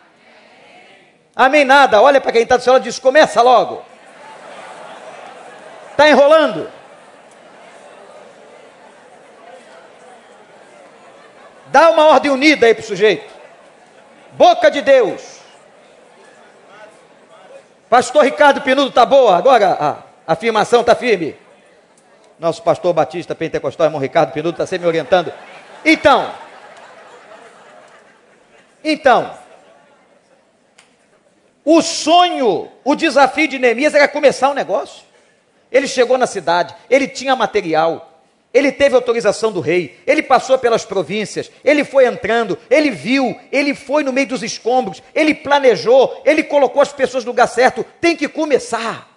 Amém 1.35 1.65
nada. 1.65 2.01
Olha 2.01 2.21
para 2.21 2.31
quem 2.31 2.43
está 2.43 2.57
do 2.59 2.71
lado 2.71 2.83
e 2.83 2.85
diz: 2.85 3.01
começa 3.01 3.43
logo. 3.43 3.85
Está 5.91 6.09
enrolando? 6.09 6.78
Dá 11.71 11.91
uma 11.91 12.07
ordem 12.07 12.31
unida 12.31 12.67
aí 12.67 12.75
para 12.75 12.83
o 12.83 12.87
sujeito. 12.87 13.33
Boca 14.33 14.71
de 14.71 14.81
Deus. 14.83 15.39
Pastor 17.89 18.25
Ricardo 18.25 18.61
Pinudo 18.61 18.89
está 18.89 19.07
boa? 19.07 19.37
Agora 19.37 20.03
a 20.27 20.33
afirmação 20.33 20.83
está 20.83 20.95
firme. 20.95 21.37
Nosso 22.39 22.63
pastor 22.63 22.93
Batista 22.93 23.35
Pentecostal, 23.35 23.87
irmão 23.87 24.01
Ricardo 24.01 24.33
Pinudo, 24.33 24.51
está 24.51 24.67
sempre 24.67 24.85
me 24.85 24.89
orientando. 24.89 25.33
Então, 25.85 26.31
então, 28.83 29.33
o 31.65 31.83
sonho, 31.83 32.71
o 32.85 32.95
desafio 32.95 33.49
de 33.49 33.59
Neemias 33.59 33.95
era 33.95 34.09
começar 34.09 34.51
um 34.51 34.55
negócio. 34.55 35.05
Ele 35.71 35.87
chegou 35.87 36.17
na 36.17 36.27
cidade, 36.27 36.75
ele 36.89 37.07
tinha 37.09 37.37
material, 37.37 38.08
ele 38.59 38.73
teve 38.73 38.95
autorização 38.95 39.53
do 39.53 39.61
rei, 39.61 39.99
ele 40.07 40.23
passou 40.23 40.59
pelas 40.59 40.85
províncias, 40.85 41.51
ele 41.65 41.85
foi 41.85 42.07
entrando, 42.07 42.59
ele 42.69 42.91
viu, 42.91 43.39
ele 43.53 43.75
foi 43.75 44.03
no 44.03 44.13
meio 44.13 44.27
dos 44.27 44.43
escombros, 44.43 45.03
ele 45.15 45.35
planejou, 45.35 46.21
ele 46.25 46.43
colocou 46.43 46.83
as 46.83 46.93
pessoas 46.93 47.25
no 47.25 47.31
lugar 47.31 47.47
certo. 47.47 47.85
Tem 48.01 48.17
que 48.17 48.29
começar. 48.29 49.09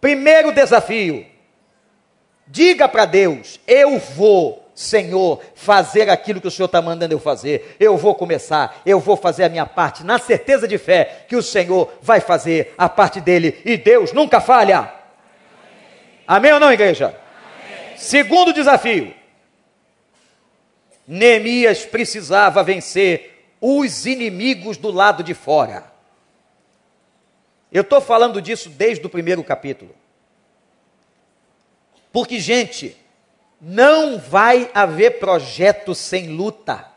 Primeiro 0.00 0.52
desafio: 0.52 1.24
diga 2.46 2.86
para 2.86 3.06
Deus, 3.06 3.58
eu 3.66 3.98
vou, 3.98 4.68
Senhor, 4.74 5.40
fazer 5.54 6.10
aquilo 6.10 6.42
que 6.42 6.48
o 6.48 6.50
Senhor 6.50 6.66
está 6.66 6.82
mandando 6.82 7.14
eu 7.14 7.18
fazer. 7.18 7.76
Eu 7.80 7.96
vou 7.96 8.14
começar, 8.14 8.82
eu 8.84 9.00
vou 9.00 9.16
fazer 9.16 9.44
a 9.44 9.48
minha 9.48 9.64
parte, 9.64 10.04
na 10.04 10.18
certeza 10.18 10.68
de 10.68 10.76
fé 10.76 11.24
que 11.26 11.36
o 11.36 11.42
Senhor 11.42 11.90
vai 12.02 12.20
fazer 12.20 12.74
a 12.76 12.88
parte 12.88 13.20
dele 13.20 13.60
e 13.64 13.78
Deus 13.78 14.12
nunca 14.12 14.40
falha. 14.40 15.03
Amém 16.26 16.52
ou 16.52 16.60
não, 16.60 16.72
igreja? 16.72 17.08
Amém. 17.08 17.98
Segundo 17.98 18.52
desafio. 18.52 19.14
Neemias 21.06 21.84
precisava 21.84 22.62
vencer 22.62 23.54
os 23.60 24.06
inimigos 24.06 24.76
do 24.76 24.90
lado 24.90 25.22
de 25.22 25.34
fora. 25.34 25.92
Eu 27.70 27.82
estou 27.82 28.00
falando 28.00 28.40
disso 28.40 28.70
desde 28.70 29.04
o 29.06 29.10
primeiro 29.10 29.42
capítulo. 29.42 29.94
Porque, 32.12 32.38
gente, 32.38 32.96
não 33.60 34.18
vai 34.18 34.70
haver 34.72 35.18
projeto 35.18 35.94
sem 35.94 36.28
luta. 36.28 36.88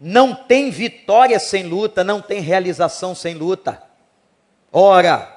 Não 0.00 0.34
tem 0.34 0.70
vitória 0.70 1.38
sem 1.38 1.64
luta, 1.64 2.02
não 2.02 2.22
tem 2.22 2.40
realização 2.40 3.14
sem 3.14 3.34
luta. 3.34 3.82
Ora, 4.72 5.33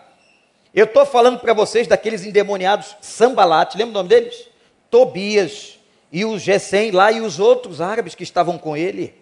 eu 0.79 0.85
estou 0.85 1.07
falando 1.07 1.39
para 1.39 1.53
vocês 1.53 1.87
daqueles 1.87 2.23
endemoniados 2.23 2.95
Sambalate, 3.01 3.75
lembra 3.75 3.91
o 3.91 3.93
nome 3.95 4.09
deles? 4.09 4.47
Tobias 4.91 5.79
e 6.11 6.23
o 6.23 6.37
Gesem 6.37 6.91
lá 6.91 7.11
e 7.11 7.19
os 7.19 7.39
outros 7.39 7.81
árabes 7.81 8.13
que 8.13 8.21
estavam 8.21 8.59
com 8.59 8.77
ele. 8.77 9.15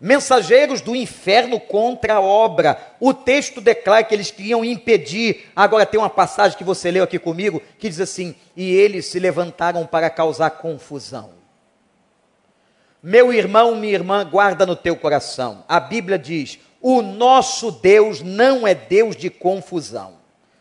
Mensageiros 0.00 0.80
do 0.80 0.96
inferno 0.96 1.60
contra 1.60 2.14
a 2.14 2.20
obra. 2.20 2.76
O 2.98 3.14
texto 3.14 3.60
declara 3.60 4.02
que 4.02 4.12
eles 4.12 4.32
queriam 4.32 4.64
impedir. 4.64 5.46
Agora 5.54 5.86
tem 5.86 6.00
uma 6.00 6.10
passagem 6.10 6.58
que 6.58 6.64
você 6.64 6.90
leu 6.90 7.04
aqui 7.04 7.20
comigo 7.20 7.62
que 7.78 7.88
diz 7.88 8.00
assim: 8.00 8.34
E 8.56 8.68
eles 8.68 9.06
se 9.06 9.20
levantaram 9.20 9.86
para 9.86 10.10
causar 10.10 10.50
confusão. 10.50 11.30
Meu 13.00 13.32
irmão, 13.32 13.76
minha 13.76 13.94
irmã, 13.94 14.28
guarda 14.28 14.66
no 14.66 14.74
teu 14.74 14.96
coração. 14.96 15.64
A 15.68 15.78
Bíblia 15.78 16.18
diz: 16.18 16.58
O 16.80 17.00
nosso 17.00 17.70
Deus 17.70 18.22
não 18.22 18.66
é 18.66 18.74
Deus 18.74 19.14
de 19.14 19.30
confusão. 19.30 20.17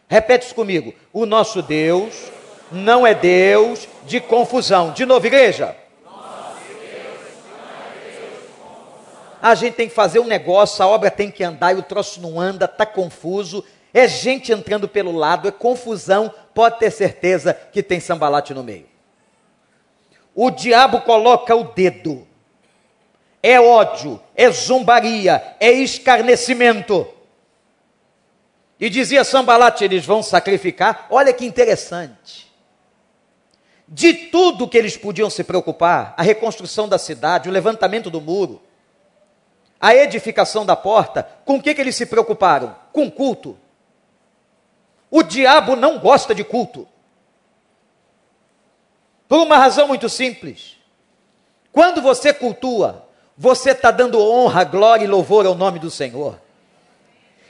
Repete 0.08 0.46
isso 0.46 0.56
comigo. 0.56 0.94
O 1.12 1.26
nosso 1.26 1.62
Deus 1.62 2.32
não 2.72 3.06
é 3.06 3.14
Deus 3.14 3.88
de 4.06 4.20
confusão. 4.20 4.92
De 4.92 5.06
novo, 5.06 5.26
igreja. 5.26 5.76
A 9.42 9.54
gente 9.54 9.76
tem 9.76 9.88
que 9.88 9.94
fazer 9.94 10.20
um 10.20 10.26
negócio, 10.26 10.84
a 10.84 10.88
obra 10.88 11.12
tem 11.12 11.30
que 11.30 11.44
andar 11.44 11.74
e 11.74 11.80
o 11.80 11.84
troço 11.84 12.20
não 12.22 12.40
anda, 12.40 12.66
está 12.66 12.86
confuso. 12.86 13.64
é 13.94 14.08
gente 14.08 14.52
entrando 14.52 14.88
pelo 14.88 15.12
lado, 15.12 15.48
é 15.48 15.52
confusão, 15.52 16.34
pode 16.54 16.80
ter 16.80 16.92
certeza 16.92 17.54
que 17.54 17.84
tem 17.84 18.00
sambalate 18.00 18.54
no 18.54 18.64
meio. 18.64 18.86
O 20.34 20.50
diabo 20.52 21.02
coloca 21.02 21.56
o 21.56 21.64
dedo. 21.64 22.28
É 23.42 23.60
ódio, 23.60 24.20
é 24.36 24.50
zombaria, 24.50 25.56
é 25.60 25.72
escarnecimento. 25.72 27.08
E 28.80 28.90
dizia 28.90 29.24
Sambalate, 29.24 29.84
eles 29.84 30.06
vão 30.06 30.22
sacrificar. 30.22 31.08
Olha 31.10 31.34
que 31.34 31.46
interessante. 31.46 32.48
De 33.88 34.14
tudo 34.14 34.68
que 34.68 34.78
eles 34.78 34.98
podiam 34.98 35.30
se 35.30 35.44
preocupar, 35.44 36.14
a 36.18 36.22
reconstrução 36.22 36.88
da 36.88 36.98
cidade, 36.98 37.50
o 37.50 37.52
levantamento 37.52 38.10
do 38.10 38.20
muro, 38.20 38.62
a 39.80 39.96
edificação 39.96 40.66
da 40.66 40.76
porta, 40.76 41.28
com 41.46 41.56
o 41.56 41.62
que, 41.62 41.74
que 41.74 41.82
eles 41.82 41.96
se 41.96 42.06
preocuparam? 42.06 42.76
Com 42.92 43.10
culto. 43.10 43.58
O 45.10 45.24
diabo 45.24 45.76
não 45.76 46.00
gosta 46.00 46.36
de 46.36 46.44
culto. 46.44 46.88
Por 49.28 49.40
uma 49.40 49.58
razão 49.58 49.88
muito 49.88 50.10
simples. 50.10 50.78
Quando 51.72 52.02
você 52.02 52.34
cultua, 52.34 53.08
você 53.38 53.72
está 53.72 53.92
dando 53.92 54.20
honra, 54.20 54.64
glória 54.64 55.06
e 55.06 55.08
louvor 55.08 55.46
ao 55.46 55.56
nome 55.56 55.80
do 55.80 55.92
Senhor. 55.92 56.40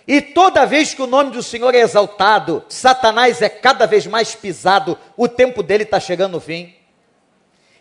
E 0.07 0.21
toda 0.21 0.65
vez 0.65 0.93
que 0.93 1.01
o 1.01 1.07
nome 1.07 1.31
do 1.31 1.43
Senhor 1.43 1.75
é 1.75 1.79
exaltado, 1.79 2.63
Satanás 2.69 3.41
é 3.41 3.49
cada 3.49 3.85
vez 3.85 4.07
mais 4.07 4.33
pisado, 4.33 4.97
o 5.17 5.27
tempo 5.27 5.61
dele 5.61 5.83
está 5.83 5.99
chegando 5.99 6.33
no 6.33 6.39
fim. 6.39 6.73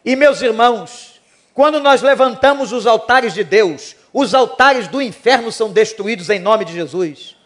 E 0.04 0.16
meus 0.16 0.42
irmãos, 0.42 1.21
quando 1.54 1.78
nós 1.78 2.02
levantamos 2.02 2.73
os 2.73 2.85
altares 2.85 3.33
de 3.33 3.45
Deus, 3.45 3.95
os 4.12 4.35
altares 4.35 4.88
do 4.88 5.00
inferno 5.00 5.52
são 5.52 5.71
destruídos 5.71 6.28
em 6.28 6.40
nome 6.40 6.64
de 6.64 6.73
Jesus. 6.73 7.37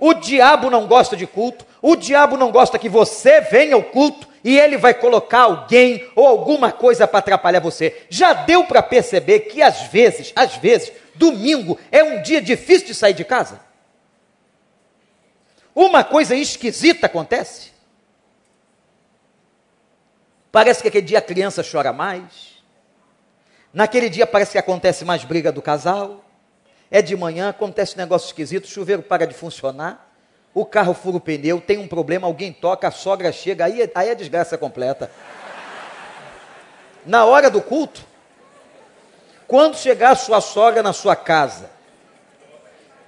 O 0.00 0.12
diabo 0.12 0.68
não 0.68 0.88
gosta 0.88 1.16
de 1.16 1.26
culto, 1.26 1.64
o 1.80 1.94
diabo 1.94 2.36
não 2.36 2.50
gosta 2.50 2.78
que 2.78 2.88
você 2.88 3.40
venha 3.40 3.76
ao 3.76 3.84
culto 3.84 4.26
e 4.42 4.58
ele 4.58 4.76
vai 4.76 4.92
colocar 4.92 5.42
alguém 5.42 6.06
ou 6.16 6.26
alguma 6.26 6.72
coisa 6.72 7.06
para 7.06 7.20
atrapalhar 7.20 7.60
você. 7.60 8.02
Já 8.10 8.32
deu 8.32 8.64
para 8.64 8.82
perceber 8.82 9.40
que 9.40 9.62
às 9.62 9.82
vezes, 9.82 10.32
às 10.34 10.56
vezes, 10.56 10.92
domingo 11.14 11.78
é 11.92 12.02
um 12.02 12.20
dia 12.20 12.42
difícil 12.42 12.88
de 12.88 12.94
sair 12.94 13.14
de 13.14 13.24
casa? 13.24 13.63
Uma 15.74 16.04
coisa 16.04 16.34
esquisita 16.36 17.06
acontece. 17.06 17.72
Parece 20.52 20.82
que 20.82 20.88
aquele 20.88 21.06
dia 21.06 21.18
a 21.18 21.22
criança 21.22 21.64
chora 21.68 21.92
mais. 21.92 22.54
Naquele 23.72 24.08
dia 24.08 24.24
parece 24.24 24.52
que 24.52 24.58
acontece 24.58 25.04
mais 25.04 25.24
briga 25.24 25.50
do 25.50 25.60
casal. 25.60 26.24
É 26.90 27.02
de 27.02 27.16
manhã, 27.16 27.48
acontece 27.48 27.94
um 27.94 27.98
negócio 27.98 28.26
esquisito, 28.26 28.66
o 28.66 28.68
chuveiro 28.68 29.02
para 29.02 29.26
de 29.26 29.34
funcionar, 29.34 30.14
o 30.52 30.64
carro 30.64 30.94
fura 30.94 31.16
o 31.16 31.20
pneu, 31.20 31.60
tem 31.60 31.78
um 31.78 31.88
problema, 31.88 32.28
alguém 32.28 32.52
toca, 32.52 32.86
a 32.86 32.90
sogra 32.92 33.32
chega, 33.32 33.64
aí, 33.64 33.90
aí 33.92 34.10
é 34.10 34.14
desgraça 34.14 34.56
completa. 34.56 35.10
Na 37.04 37.24
hora 37.24 37.50
do 37.50 37.60
culto, 37.60 38.04
quando 39.48 39.76
chegar 39.76 40.10
a 40.10 40.16
sua 40.16 40.40
sogra 40.40 40.84
na 40.84 40.92
sua 40.92 41.16
casa, 41.16 41.73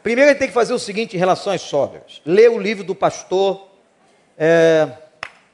Primeiro 0.06 0.30
ele 0.30 0.38
tem 0.38 0.46
que 0.46 0.54
fazer 0.54 0.72
o 0.72 0.78
seguinte 0.78 1.16
em 1.16 1.18
relação 1.18 1.52
às 1.52 1.62
sogras: 1.62 2.22
ler 2.24 2.48
o 2.48 2.60
livro 2.60 2.84
do 2.84 2.94
pastor, 2.94 3.66
é, 4.38 4.88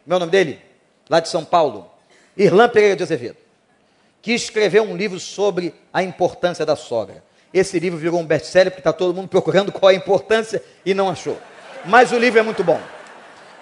meu 0.04 0.18
nome 0.18 0.30
dele? 0.30 0.60
Lá 1.08 1.20
de 1.20 1.30
São 1.30 1.42
Paulo, 1.42 1.90
Irlã 2.36 2.68
Pereira 2.68 2.94
de 2.94 3.02
Azevedo, 3.02 3.38
que 4.20 4.30
escreveu 4.34 4.82
um 4.82 4.94
livro 4.94 5.18
sobre 5.18 5.72
a 5.90 6.02
importância 6.02 6.66
da 6.66 6.76
sogra. 6.76 7.24
Esse 7.54 7.78
livro 7.78 7.98
virou 7.98 8.20
um 8.20 8.26
best-seller 8.26 8.70
porque 8.70 8.80
está 8.80 8.92
todo 8.92 9.16
mundo 9.16 9.26
procurando 9.26 9.72
qual 9.72 9.88
é 9.88 9.94
a 9.94 9.96
importância 9.96 10.62
e 10.84 10.92
não 10.92 11.08
achou. 11.08 11.38
Mas 11.86 12.12
o 12.12 12.18
livro 12.18 12.38
é 12.38 12.42
muito 12.42 12.62
bom. 12.62 12.78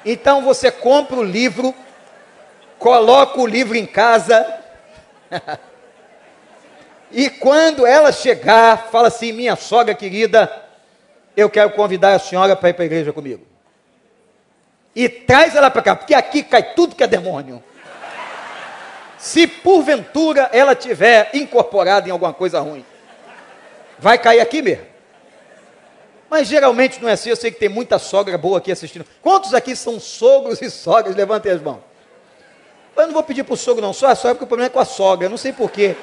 Então 0.05 0.43
você 0.43 0.73
compra 0.73 1.19
o 1.19 1.23
livro, 1.23 1.73
coloca 2.81 3.41
o 3.41 3.47
livro 3.47 3.77
em 3.77 3.87
casa. 3.87 4.59
e 7.13 7.31
quando 7.31 7.87
ela 7.87 8.11
chegar, 8.11 8.89
fala 8.91 9.07
assim: 9.07 9.31
minha 9.31 9.55
sogra 9.55 9.95
querida, 9.95 10.69
eu 11.41 11.51
quero 11.51 11.71
convidar 11.71 12.15
a 12.15 12.19
senhora 12.19 12.55
para 12.55 12.71
ir 12.71 12.75
para 12.75 12.85
a 12.85 12.87
igreja 12.87 13.13
comigo. 13.13 13.45
E 14.95 15.09
traz 15.09 15.55
ela 15.55 15.71
para 15.71 15.83
cá, 15.83 15.97
porque 15.97 16.15
aqui 16.15 16.43
cai 16.43 16.75
tudo 16.75 16.95
que 16.95 17.03
é 17.03 17.07
demônio. 17.07 17.63
Se 19.19 19.47
porventura 19.47 20.49
ela 20.53 20.75
tiver 20.75 21.31
incorporada 21.35 22.09
em 22.09 22.13
alguma 22.13 22.33
coisa 22.33 22.61
ruim, 22.61 22.85
vai 23.99 24.19
cair 24.19 24.41
aqui 24.41 24.63
mesmo. 24.63 24.87
Mas 26.29 26.47
geralmente 26.47 27.03
não 27.03 27.09
é 27.09 27.13
assim, 27.13 27.31
eu 27.31 27.37
sei 27.37 27.51
que 27.51 27.59
tem 27.59 27.69
muita 27.69 27.99
sogra 27.99 28.39
boa 28.39 28.59
aqui 28.59 28.71
assistindo. 28.71 29.05
Quantos 29.21 29.53
aqui 29.53 29.75
são 29.75 29.99
sogros 29.99 30.63
e 30.63 30.71
sogras? 30.71 31.17
Levantem 31.17 31.53
as 31.53 31.61
mãos. 31.61 31.81
Eu 32.97 33.07
não 33.07 33.15
vou 33.15 33.23
pedir 33.23 33.45
para 33.45 33.55
o 33.55 33.57
sogro 33.57 33.83
não, 33.83 33.93
só 33.93 34.09
a 34.09 34.15
sogra, 34.15 34.35
porque 34.35 34.45
o 34.45 34.49
problema 34.49 34.67
é 34.67 34.73
com 34.73 34.79
a 34.79 34.85
sogra, 34.85 35.29
não 35.29 35.37
sei 35.37 35.53
porquê. 35.53 35.97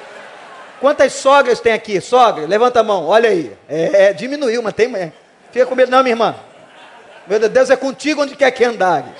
Quantas 0.80 1.12
sogras 1.14 1.60
tem 1.60 1.72
aqui? 1.72 2.00
Sogra, 2.00 2.46
levanta 2.46 2.80
a 2.80 2.82
mão, 2.82 3.06
olha 3.06 3.30
aí. 3.30 3.56
É, 3.68 4.04
é, 4.04 4.12
diminuiu, 4.12 4.62
mas 4.62 4.74
tem. 4.74 5.12
Fica 5.52 5.66
com 5.66 5.74
medo, 5.74 5.90
não, 5.90 6.02
minha 6.02 6.12
irmã. 6.12 6.34
Meu 7.26 7.48
Deus, 7.48 7.70
é 7.70 7.76
contigo 7.76 8.22
onde 8.22 8.36
quer 8.36 8.50
que 8.50 8.64
andares. 8.64 9.12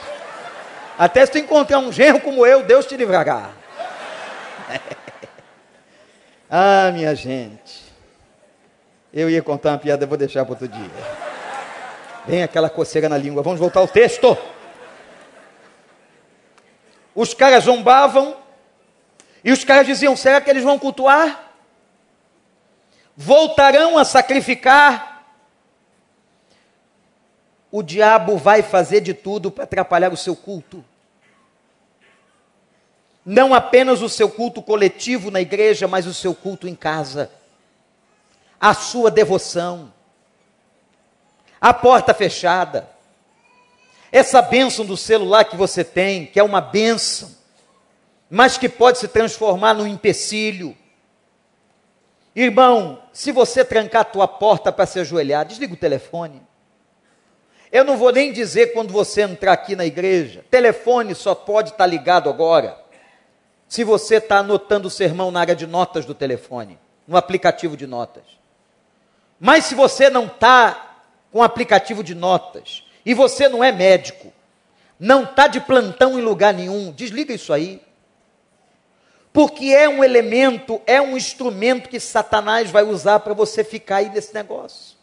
Até 0.98 1.24
se 1.24 1.32
tu 1.32 1.38
encontrar 1.38 1.78
um 1.78 1.92
genro 1.92 2.20
como 2.20 2.46
eu, 2.46 2.62
Deus 2.62 2.86
te 2.86 2.96
livrará. 2.96 3.50
ah, 6.50 6.90
minha 6.92 7.14
gente. 7.14 7.86
Eu 9.12 9.30
ia 9.30 9.42
contar 9.42 9.70
uma 9.70 9.78
piada, 9.78 10.06
vou 10.06 10.18
deixar 10.18 10.44
para 10.44 10.52
outro 10.52 10.68
dia. 10.68 10.90
Vem 12.26 12.42
aquela 12.42 12.68
coceira 12.68 13.08
na 13.08 13.16
língua. 13.16 13.42
Vamos 13.42 13.60
voltar 13.60 13.80
ao 13.80 13.88
texto. 13.88 14.36
Os 17.14 17.32
caras 17.34 17.64
zombavam. 17.64 18.36
E 19.44 19.52
os 19.52 19.64
caras 19.64 19.86
diziam: 19.86 20.16
será 20.16 20.40
que 20.40 20.50
eles 20.50 20.64
vão 20.64 20.78
cultuar? 20.78 21.48
voltarão 23.20 23.98
a 23.98 24.04
sacrificar, 24.04 25.17
o 27.70 27.82
diabo 27.82 28.36
vai 28.36 28.62
fazer 28.62 29.00
de 29.00 29.14
tudo 29.14 29.50
para 29.50 29.64
atrapalhar 29.64 30.12
o 30.12 30.16
seu 30.16 30.34
culto. 30.34 30.84
Não 33.24 33.54
apenas 33.54 34.00
o 34.00 34.08
seu 34.08 34.30
culto 34.30 34.62
coletivo 34.62 35.30
na 35.30 35.40
igreja, 35.40 35.86
mas 35.86 36.06
o 36.06 36.14
seu 36.14 36.34
culto 36.34 36.66
em 36.66 36.74
casa. 36.74 37.30
A 38.60 38.72
sua 38.72 39.10
devoção. 39.10 39.92
A 41.60 41.74
porta 41.74 42.14
fechada. 42.14 42.88
Essa 44.10 44.40
bênção 44.40 44.86
do 44.86 44.96
celular 44.96 45.44
que 45.44 45.56
você 45.56 45.84
tem, 45.84 46.24
que 46.24 46.40
é 46.40 46.42
uma 46.42 46.62
bênção, 46.62 47.30
mas 48.30 48.56
que 48.56 48.68
pode 48.68 48.98
se 48.98 49.08
transformar 49.08 49.74
num 49.74 49.86
empecilho 49.86 50.74
Irmão, 52.40 53.02
se 53.12 53.32
você 53.32 53.64
trancar 53.64 54.02
a 54.02 54.04
tua 54.04 54.28
porta 54.28 54.70
para 54.70 54.86
se 54.86 55.00
ajoelhar, 55.00 55.44
desliga 55.44 55.74
o 55.74 55.76
telefone. 55.76 56.40
Eu 57.70 57.84
não 57.84 57.96
vou 57.96 58.12
nem 58.12 58.32
dizer 58.32 58.72
quando 58.72 58.92
você 58.92 59.22
entrar 59.22 59.52
aqui 59.52 59.76
na 59.76 59.84
igreja. 59.84 60.44
Telefone 60.50 61.14
só 61.14 61.34
pode 61.34 61.70
estar 61.70 61.84
tá 61.84 61.86
ligado 61.86 62.30
agora. 62.30 62.78
Se 63.68 63.84
você 63.84 64.16
está 64.16 64.38
anotando 64.38 64.88
o 64.88 64.90
sermão 64.90 65.30
na 65.30 65.40
área 65.40 65.54
de 65.54 65.66
notas 65.66 66.04
do 66.06 66.14
telefone, 66.14 66.78
no 67.06 67.16
aplicativo 67.16 67.76
de 67.76 67.86
notas. 67.86 68.24
Mas 69.38 69.64
se 69.64 69.74
você 69.74 70.08
não 70.08 70.26
está 70.26 71.02
com 71.30 71.42
aplicativo 71.42 72.02
de 72.02 72.14
notas, 72.14 72.84
e 73.04 73.12
você 73.12 73.48
não 73.48 73.62
é 73.62 73.70
médico, 73.70 74.32
não 74.98 75.24
está 75.24 75.46
de 75.46 75.60
plantão 75.60 76.18
em 76.18 76.22
lugar 76.22 76.54
nenhum, 76.54 76.90
desliga 76.90 77.34
isso 77.34 77.52
aí 77.52 77.82
porque 79.38 79.66
é 79.66 79.88
um 79.88 80.02
elemento, 80.02 80.82
é 80.84 81.00
um 81.00 81.16
instrumento 81.16 81.88
que 81.88 82.00
Satanás 82.00 82.72
vai 82.72 82.82
usar 82.82 83.20
para 83.20 83.32
você 83.34 83.62
ficar 83.62 83.98
aí 83.98 84.08
nesse 84.08 84.34
negócio. 84.34 84.97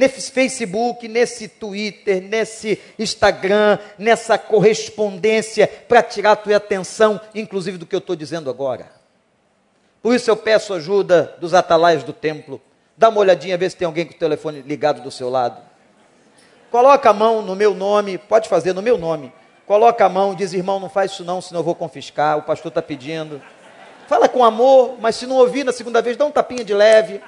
Nesse 0.00 0.30
Facebook, 0.30 1.06
nesse 1.06 1.46
Twitter, 1.46 2.22
nesse 2.22 2.80
Instagram, 2.98 3.78
nessa 3.98 4.38
correspondência, 4.38 5.66
para 5.66 6.02
tirar 6.02 6.32
a 6.32 6.36
tua 6.36 6.56
atenção, 6.56 7.20
inclusive 7.34 7.76
do 7.76 7.84
que 7.84 7.94
eu 7.94 7.98
estou 7.98 8.16
dizendo 8.16 8.48
agora. 8.48 8.90
Por 10.02 10.14
isso 10.14 10.30
eu 10.30 10.36
peço 10.36 10.72
ajuda 10.72 11.36
dos 11.38 11.52
atalaios 11.52 12.02
do 12.02 12.14
templo. 12.14 12.62
Dá 12.96 13.10
uma 13.10 13.20
olhadinha, 13.20 13.58
vê 13.58 13.68
se 13.68 13.76
tem 13.76 13.84
alguém 13.84 14.06
com 14.06 14.14
o 14.14 14.18
telefone 14.18 14.62
ligado 14.62 15.02
do 15.02 15.10
seu 15.10 15.28
lado. 15.28 15.60
Coloca 16.70 17.10
a 17.10 17.12
mão 17.12 17.42
no 17.42 17.54
meu 17.54 17.74
nome, 17.74 18.16
pode 18.16 18.48
fazer 18.48 18.72
no 18.72 18.80
meu 18.80 18.96
nome 18.96 19.30
coloca 19.70 20.04
a 20.04 20.08
mão, 20.08 20.34
diz: 20.34 20.52
irmão, 20.52 20.80
não 20.80 20.88
faz 20.88 21.12
isso 21.12 21.24
não, 21.24 21.40
senão 21.40 21.60
eu 21.60 21.64
vou 21.64 21.76
confiscar. 21.76 22.36
O 22.36 22.42
pastor 22.42 22.70
está 22.70 22.82
pedindo. 22.82 23.40
Fala 24.08 24.28
com 24.28 24.42
amor, 24.42 24.96
mas 24.98 25.14
se 25.14 25.28
não 25.28 25.36
ouvir 25.36 25.62
na 25.62 25.70
segunda 25.70 26.02
vez, 26.02 26.16
dá 26.16 26.24
um 26.24 26.30
tapinha 26.32 26.64
de 26.64 26.74
leve. 26.74 27.20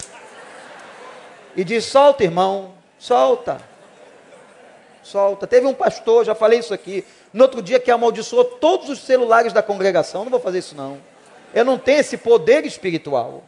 E 1.57 1.65
diz: 1.65 1.85
solta, 1.85 2.25
irmão, 2.25 2.73
solta. 2.99 3.61
Solta. 5.03 5.47
Teve 5.47 5.67
um 5.67 5.75
pastor, 5.75 6.25
já 6.25 6.35
falei 6.35 6.61
isso 6.61 6.73
aqui, 6.73 7.05
no 7.33 7.43
outro 7.43 7.61
dia 7.61 7.81
que 7.81 7.91
amaldiçoou 7.91 8.45
todos 8.45 8.89
os 8.89 9.01
celulares 9.01 9.53
da 9.53 9.63
congregação. 9.63 10.25
Não 10.25 10.31
vou 10.31 10.41
fazer 10.41 10.59
isso 10.59 10.77
não. 10.77 10.99
Eu 11.53 11.65
não 11.65 11.79
tenho 11.79 12.01
esse 12.01 12.17
poder 12.17 12.65
espiritual. 12.65 13.43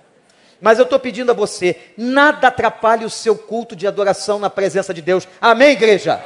Mas 0.61 0.79
eu 0.79 0.85
estou 0.85 0.99
pedindo 0.99 1.31
a 1.31 1.35
você, 1.35 1.77
nada 1.97 2.49
atrapalhe 2.49 3.05
o 3.05 3.11
seu 3.11 3.37
culto 3.37 3.77
de 3.77 3.87
adoração 3.87 4.39
na 4.39 4.49
presença 4.49 4.95
de 4.95 5.03
Deus. 5.03 5.29
Amém, 5.41 5.73
igreja? 5.73 6.23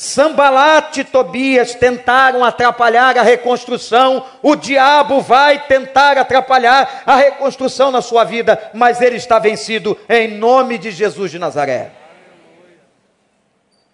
Sambalat 0.00 0.96
e 0.96 1.02
Tobias 1.02 1.74
tentaram 1.74 2.44
atrapalhar 2.44 3.18
a 3.18 3.22
reconstrução, 3.22 4.24
o 4.40 4.54
diabo 4.54 5.20
vai 5.20 5.66
tentar 5.66 6.16
atrapalhar 6.16 7.02
a 7.04 7.16
reconstrução 7.16 7.90
na 7.90 8.00
sua 8.00 8.22
vida, 8.22 8.70
mas 8.72 9.00
ele 9.00 9.16
está 9.16 9.40
vencido 9.40 9.98
em 10.08 10.28
nome 10.28 10.78
de 10.78 10.92
Jesus 10.92 11.32
de 11.32 11.38
Nazaré. 11.40 11.90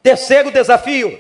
Terceiro 0.03 0.51
desafio: 0.51 1.19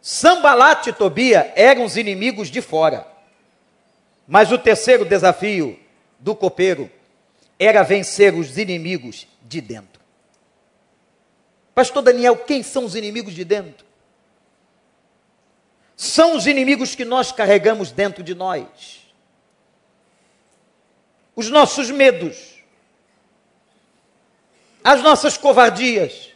Sambalat 0.00 0.86
e 0.86 0.92
Tobia 0.94 1.52
eram 1.54 1.84
os 1.84 1.94
inimigos 1.98 2.50
de 2.50 2.62
fora, 2.62 3.06
mas 4.26 4.50
o 4.50 4.56
terceiro 4.56 5.04
desafio 5.04 5.78
do 6.18 6.34
copeiro 6.34 6.90
era 7.58 7.82
vencer 7.82 8.32
os 8.32 8.56
inimigos 8.56 9.28
de 9.42 9.60
dentro. 9.60 9.97
Pastor 11.78 12.02
Daniel, 12.02 12.36
quem 12.36 12.60
são 12.60 12.84
os 12.84 12.96
inimigos 12.96 13.32
de 13.34 13.44
dentro? 13.44 13.86
São 15.96 16.34
os 16.34 16.44
inimigos 16.44 16.96
que 16.96 17.04
nós 17.04 17.30
carregamos 17.30 17.92
dentro 17.92 18.20
de 18.20 18.34
nós. 18.34 18.66
Os 21.36 21.48
nossos 21.48 21.88
medos, 21.88 22.64
as 24.82 25.04
nossas 25.04 25.36
covardias, 25.36 26.30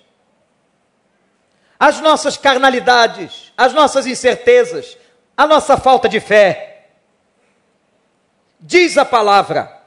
as 1.76 1.98
nossas 1.98 2.37
carnalidades, 2.37 3.52
as 3.57 3.72
nossas 3.72 4.07
incertezas, 4.07 4.96
a 5.37 5.44
nossa 5.44 5.76
falta 5.76 6.09
de 6.09 6.20
fé. 6.20 6.87
Diz 8.61 8.96
a 8.96 9.05
palavra 9.05 9.83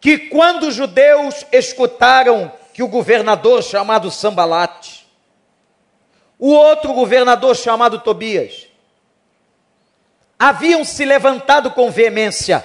que 0.00 0.28
quando 0.28 0.68
os 0.68 0.76
judeus 0.76 1.44
escutaram 1.50 2.56
que 2.78 2.82
o 2.84 2.86
governador 2.86 3.60
chamado 3.60 4.08
Sambalate, 4.08 5.04
o 6.38 6.52
outro 6.52 6.92
governador 6.92 7.56
chamado 7.56 7.98
Tobias, 7.98 8.68
haviam 10.38 10.84
se 10.84 11.04
levantado 11.04 11.72
com 11.72 11.90
veemência 11.90 12.64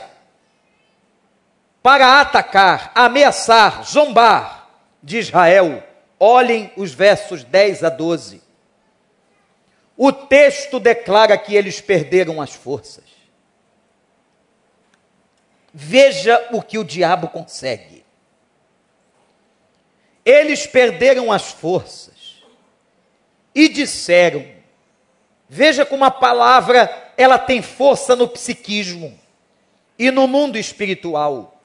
para 1.82 2.22
atacar, 2.22 2.92
ameaçar, 2.94 3.84
zombar 3.86 4.70
de 5.02 5.18
Israel. 5.18 5.84
Olhem 6.20 6.72
os 6.78 6.94
versos 6.94 7.44
10 7.44 7.84
a 7.84 7.90
12. 7.90 8.40
O 9.98 10.12
texto 10.12 10.80
declara 10.80 11.36
que 11.40 11.56
eles 11.56 11.82
perderam 11.82 12.40
as 12.40 12.54
forças. 12.54 13.06
Veja 15.74 16.50
o 16.52 16.62
que 16.62 16.78
o 16.78 16.84
diabo 16.84 17.30
consegue. 17.30 18.03
Eles 20.26 20.66
perderam 20.66 21.32
as 21.32 21.52
forças 21.52 22.42
e 23.54 23.68
disseram: 23.68 24.46
Veja 25.50 25.86
como 25.86 26.06
a 26.06 26.12
palavra 26.12 27.12
ela 27.18 27.38
tem 27.38 27.62
força 27.62 28.16
no 28.16 28.28
psiquismo 28.28 29.18
e 29.98 30.10
no 30.10 30.28
mundo 30.28 30.58
espiritual. 30.58 31.62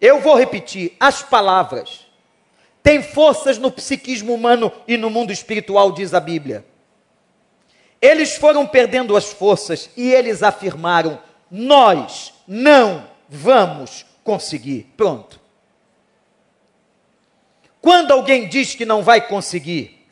Eu 0.00 0.20
vou 0.20 0.36
repetir, 0.36 0.96
as 1.00 1.22
palavras 1.22 2.06
têm 2.82 3.02
forças 3.02 3.58
no 3.58 3.70
psiquismo 3.70 4.34
humano 4.34 4.72
e 4.86 4.96
no 4.96 5.10
mundo 5.10 5.32
espiritual, 5.32 5.92
diz 5.92 6.14
a 6.14 6.20
Bíblia. 6.20 6.64
Eles 8.00 8.36
foram 8.36 8.66
perdendo 8.66 9.16
as 9.16 9.32
forças 9.32 9.90
e 9.96 10.12
eles 10.12 10.42
afirmaram: 10.42 11.20
Nós 11.50 12.32
não 12.46 13.08
vamos 13.28 14.06
conseguir. 14.22 14.92
Pronto. 14.96 15.40
Quando 17.88 18.12
alguém 18.12 18.46
diz 18.46 18.74
que 18.74 18.84
não 18.84 19.02
vai 19.02 19.18
conseguir, 19.18 20.06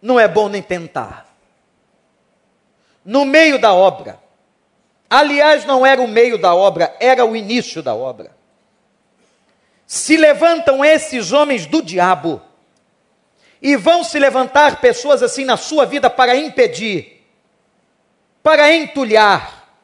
não 0.00 0.20
é 0.20 0.28
bom 0.28 0.48
nem 0.48 0.62
tentar. 0.62 1.26
No 3.04 3.24
meio 3.24 3.58
da 3.58 3.74
obra, 3.74 4.20
aliás, 5.10 5.64
não 5.64 5.84
era 5.84 6.00
o 6.00 6.06
meio 6.06 6.38
da 6.38 6.54
obra, 6.54 6.96
era 7.00 7.24
o 7.24 7.34
início 7.34 7.82
da 7.82 7.92
obra. 7.92 8.30
Se 9.84 10.16
levantam 10.16 10.84
esses 10.84 11.32
homens 11.32 11.66
do 11.66 11.82
diabo, 11.82 12.40
e 13.60 13.74
vão 13.74 14.04
se 14.04 14.16
levantar 14.20 14.80
pessoas 14.80 15.24
assim 15.24 15.44
na 15.44 15.56
sua 15.56 15.84
vida 15.84 16.08
para 16.08 16.36
impedir, 16.36 17.26
para 18.44 18.72
entulhar, 18.72 19.76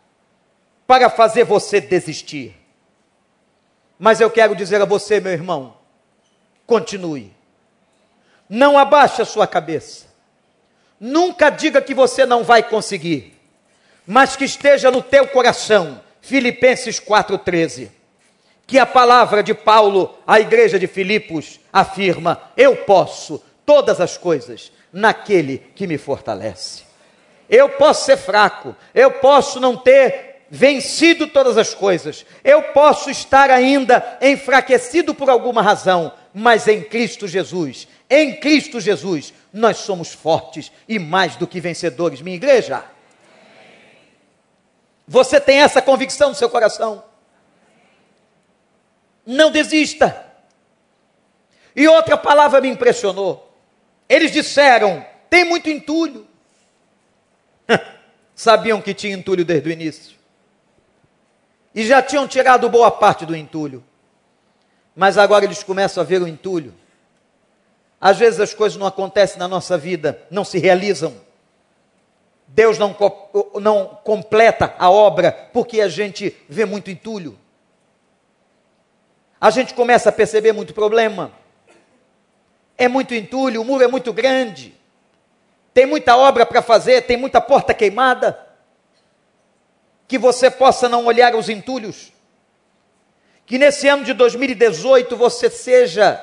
para 0.87 1.11
fazer 1.11 1.43
você 1.43 1.81
desistir. 1.81 2.55
Mas 3.99 4.21
eu 4.21 4.31
quero 4.31 4.55
dizer 4.55 4.81
a 4.81 4.85
você, 4.85 5.19
meu 5.19 5.33
irmão, 5.33 5.78
continue. 6.69 7.33
Não 8.47 8.79
abaixe 8.79 9.23
a 9.23 9.25
sua 9.25 9.47
cabeça. 9.47 10.07
Nunca 11.01 11.49
diga 11.49 11.81
que 11.81 11.95
você 11.95 12.27
não 12.27 12.45
vai 12.45 12.63
conseguir, 12.63 13.35
mas 14.07 14.37
que 14.37 14.45
esteja 14.45 14.91
no 14.91 15.03
teu 15.03 15.27
coração, 15.29 16.01
Filipenses 16.21 17.01
4:13, 17.01 17.91
que 18.67 18.79
a 18.79 18.85
palavra 18.85 19.43
de 19.43 19.55
Paulo 19.55 20.17
à 20.27 20.39
igreja 20.41 20.79
de 20.79 20.87
Filipos 20.87 21.59
afirma: 21.73 22.41
eu 22.57 22.77
posso 22.77 23.43
todas 23.65 24.01
as 24.01 24.19
coisas 24.19 24.71
naquele 24.93 25.59
que 25.75 25.87
me 25.87 25.97
fortalece. 25.97 26.83
Eu 27.49 27.71
posso 27.71 28.05
ser 28.05 28.19
fraco, 28.19 28.77
eu 28.95 29.11
posso 29.13 29.59
não 29.59 29.75
ter 29.75 30.43
vencido 30.51 31.27
todas 31.27 31.57
as 31.57 31.75
coisas, 31.75 32.25
eu 32.43 32.63
posso 32.63 33.11
estar 33.11 33.51
ainda 33.51 34.19
enfraquecido 34.21 35.15
por 35.15 35.29
alguma 35.31 35.63
razão, 35.63 36.13
mas 36.39 36.69
em 36.69 36.85
Cristo 36.85 37.27
Jesus, 37.27 37.89
em 38.09 38.39
Cristo 38.39 38.81
Jesus, 38.81 39.35
nós 39.53 39.79
somos 39.79 40.13
fortes 40.13 40.71
e 40.89 40.97
mais 40.97 41.35
do 41.35 41.49
que 41.49 41.61
vencedores, 41.61 42.23
minha 42.23 42.37
igreja. 42.37 42.85
Você 45.05 45.41
tem 45.41 45.59
essa 45.59 45.83
convicção 45.83 46.29
no 46.29 46.37
seu 46.37 46.49
coração? 46.49 47.03
Não 49.27 49.51
desista. 49.51 50.27
E 51.75 51.89
outra 51.89 52.17
palavra 52.17 52.61
me 52.61 52.69
impressionou. 52.69 53.53
Eles 54.09 54.31
disseram: 54.31 55.05
tem 55.29 55.45
muito 55.45 55.69
entulho. 55.69 56.25
Sabiam 58.33 58.81
que 58.81 58.95
tinha 58.95 59.13
entulho 59.13 59.45
desde 59.45 59.69
o 59.69 59.73
início. 59.73 60.17
E 61.75 61.85
já 61.85 62.01
tinham 62.01 62.29
tirado 62.29 62.69
boa 62.69 62.93
parte 62.93 63.27
do 63.27 63.35
entulho 63.35 63.83
mas 64.99 65.17
agora 65.17 65.45
eles 65.45 65.63
começam 65.63 66.03
a 66.03 66.05
ver 66.05 66.21
o 66.21 66.27
entulho. 66.27 66.75
Às 68.01 68.19
vezes 68.19 68.41
as 68.41 68.53
coisas 68.53 68.77
não 68.77 68.85
acontecem 68.85 69.39
na 69.39 69.47
nossa 69.47 69.79
vida, 69.79 70.21
não 70.29 70.43
se 70.43 70.59
realizam. 70.59 71.15
Deus 72.49 72.79
não, 72.79 72.97
não 73.61 73.87
completa 74.03 74.75
a 74.77 74.91
obra 74.91 75.31
porque 75.53 75.81
a 75.81 75.87
gente 75.87 76.37
vê 76.49 76.65
muito 76.65 76.91
entulho. 76.91 77.39
A 79.41 79.51
gente 79.51 79.73
começa 79.73 80.09
a 80.09 80.13
perceber 80.13 80.51
muito 80.51 80.75
problema. 80.75 81.31
É 82.77 82.89
muito 82.89 83.15
entulho, 83.15 83.63
o 83.63 83.65
muro 83.65 83.85
é 83.85 83.89
muito 83.89 84.13
grande. 84.13 84.75
Tem 85.73 85.87
muita 85.87 86.17
obra 86.17 86.45
para 86.45 86.61
fazer, 86.61 87.03
tem 87.03 87.17
muita 87.17 87.41
porta 87.41 87.73
queimada. 87.73 88.37
Que 90.09 90.19
você 90.19 90.51
possa 90.51 90.89
não 90.89 91.07
olhar 91.07 91.37
os 91.37 91.49
entulhos 91.49 92.18
que 93.49 93.57
nesse 93.57 93.89
ano 93.89 94.05
de 94.05 94.13
2018 94.13 95.17
você 95.17 95.49
seja 95.49 96.23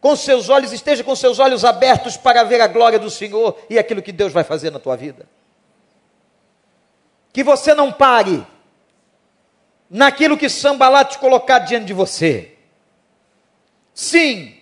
com 0.00 0.14
seus 0.14 0.48
olhos, 0.48 0.72
esteja 0.72 1.02
com 1.02 1.16
seus 1.16 1.40
olhos 1.40 1.64
abertos 1.64 2.16
para 2.16 2.44
ver 2.44 2.60
a 2.60 2.68
glória 2.68 2.98
do 2.98 3.10
Senhor 3.10 3.58
e 3.68 3.76
aquilo 3.76 4.00
que 4.00 4.12
Deus 4.12 4.32
vai 4.32 4.44
fazer 4.44 4.70
na 4.70 4.78
tua 4.78 4.96
vida. 4.96 5.28
Que 7.32 7.42
você 7.42 7.74
não 7.74 7.90
pare 7.90 8.46
naquilo 9.90 10.38
que 10.38 10.48
Sambalá 10.48 11.04
te 11.04 11.18
colocar 11.18 11.58
diante 11.58 11.86
de 11.86 11.92
você. 11.92 12.54
Sim, 13.92 14.56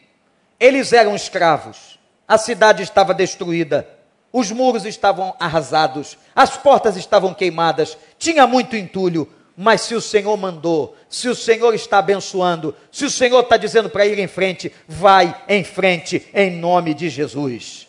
eles 0.59 0.95
eram 0.95 1.15
escravos, 1.15 1.99
a 2.27 2.39
cidade 2.39 2.83
estava 2.83 3.13
destruída, 3.13 3.87
os 4.33 4.51
muros 4.51 4.87
estavam 4.87 5.37
arrasados, 5.39 6.17
as 6.35 6.57
portas 6.57 6.97
estavam 6.97 7.35
queimadas, 7.35 7.99
tinha 8.19 8.47
muito 8.47 8.77
entulho, 8.77 9.29
mas 9.57 9.83
se 9.83 9.95
o 9.95 10.01
Senhor 10.01 10.37
mandou, 10.37 10.97
se 11.09 11.29
o 11.29 11.35
Senhor 11.35 11.75
está 11.75 11.99
abençoando, 11.99 12.75
se 12.91 13.05
o 13.05 13.11
Senhor 13.11 13.41
está 13.41 13.57
dizendo 13.57 13.91
para 13.91 14.07
ir 14.07 14.19
em 14.19 14.27
frente, 14.27 14.73
vai 14.89 15.45
em 15.49 15.65
frente 15.65 16.27
em 16.33 16.51
nome 16.51 16.95
de 16.95 17.09
Jesus. 17.09 17.89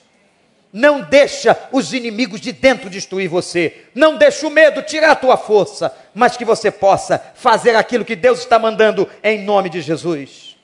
Não 0.74 1.02
deixa 1.02 1.58
os 1.71 1.93
inimigos 1.93 2.39
de 2.39 2.54
dentro 2.54 2.89
destruir 2.89 3.28
você. 3.28 3.86
Não 3.93 4.15
deixa 4.15 4.47
o 4.47 4.50
medo 4.50 4.82
tirar 4.82 5.12
a 5.12 5.15
tua 5.15 5.36
força, 5.36 5.93
mas 6.13 6.38
que 6.38 6.45
você 6.45 6.71
possa 6.71 7.19
fazer 7.36 7.76
aquilo 7.76 8.06
que 8.06 8.15
Deus 8.15 8.39
está 8.39 8.58
mandando 8.58 9.10
em 9.21 9.43
nome 9.43 9.69
de 9.69 9.82
Jesus. 9.82 10.58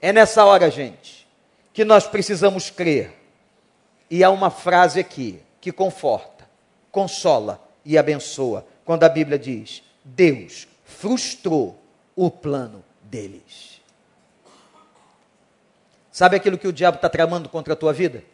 É 0.00 0.12
nessa 0.12 0.44
hora, 0.46 0.70
gente, 0.70 1.28
que 1.74 1.84
nós 1.84 2.06
precisamos 2.06 2.70
crer. 2.70 3.12
E 4.10 4.24
há 4.24 4.30
uma 4.30 4.50
frase 4.50 4.98
aqui 4.98 5.40
que 5.60 5.70
conforta, 5.70 6.48
consola 6.90 7.62
e 7.84 7.98
abençoa 7.98 8.66
quando 8.90 9.04
a 9.04 9.08
Bíblia 9.08 9.38
diz: 9.38 9.84
Deus 10.04 10.66
frustrou 10.84 11.80
o 12.16 12.28
plano 12.28 12.84
deles. 13.04 13.80
Sabe 16.10 16.34
aquilo 16.34 16.58
que 16.58 16.66
o 16.66 16.72
diabo 16.72 16.96
está 16.96 17.08
tramando 17.08 17.48
contra 17.48 17.74
a 17.74 17.76
tua 17.76 17.92
vida? 17.92 18.24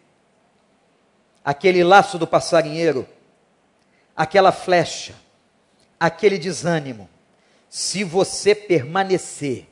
Aquele 1.45 1.85
laço 1.85 2.19
do 2.19 2.27
passarinheiro, 2.27 3.07
aquela 4.17 4.51
flecha, 4.51 5.15
aquele 6.01 6.39
desânimo. 6.39 7.07
Se 7.69 8.03
você 8.03 8.55
permanecer, 8.55 9.69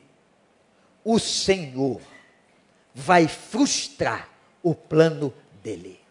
o 1.03 1.17
Senhor 1.17 1.99
vai 2.93 3.27
frustrar 3.27 4.29
o 4.61 4.75
plano 4.75 5.33
dele. 5.63 6.04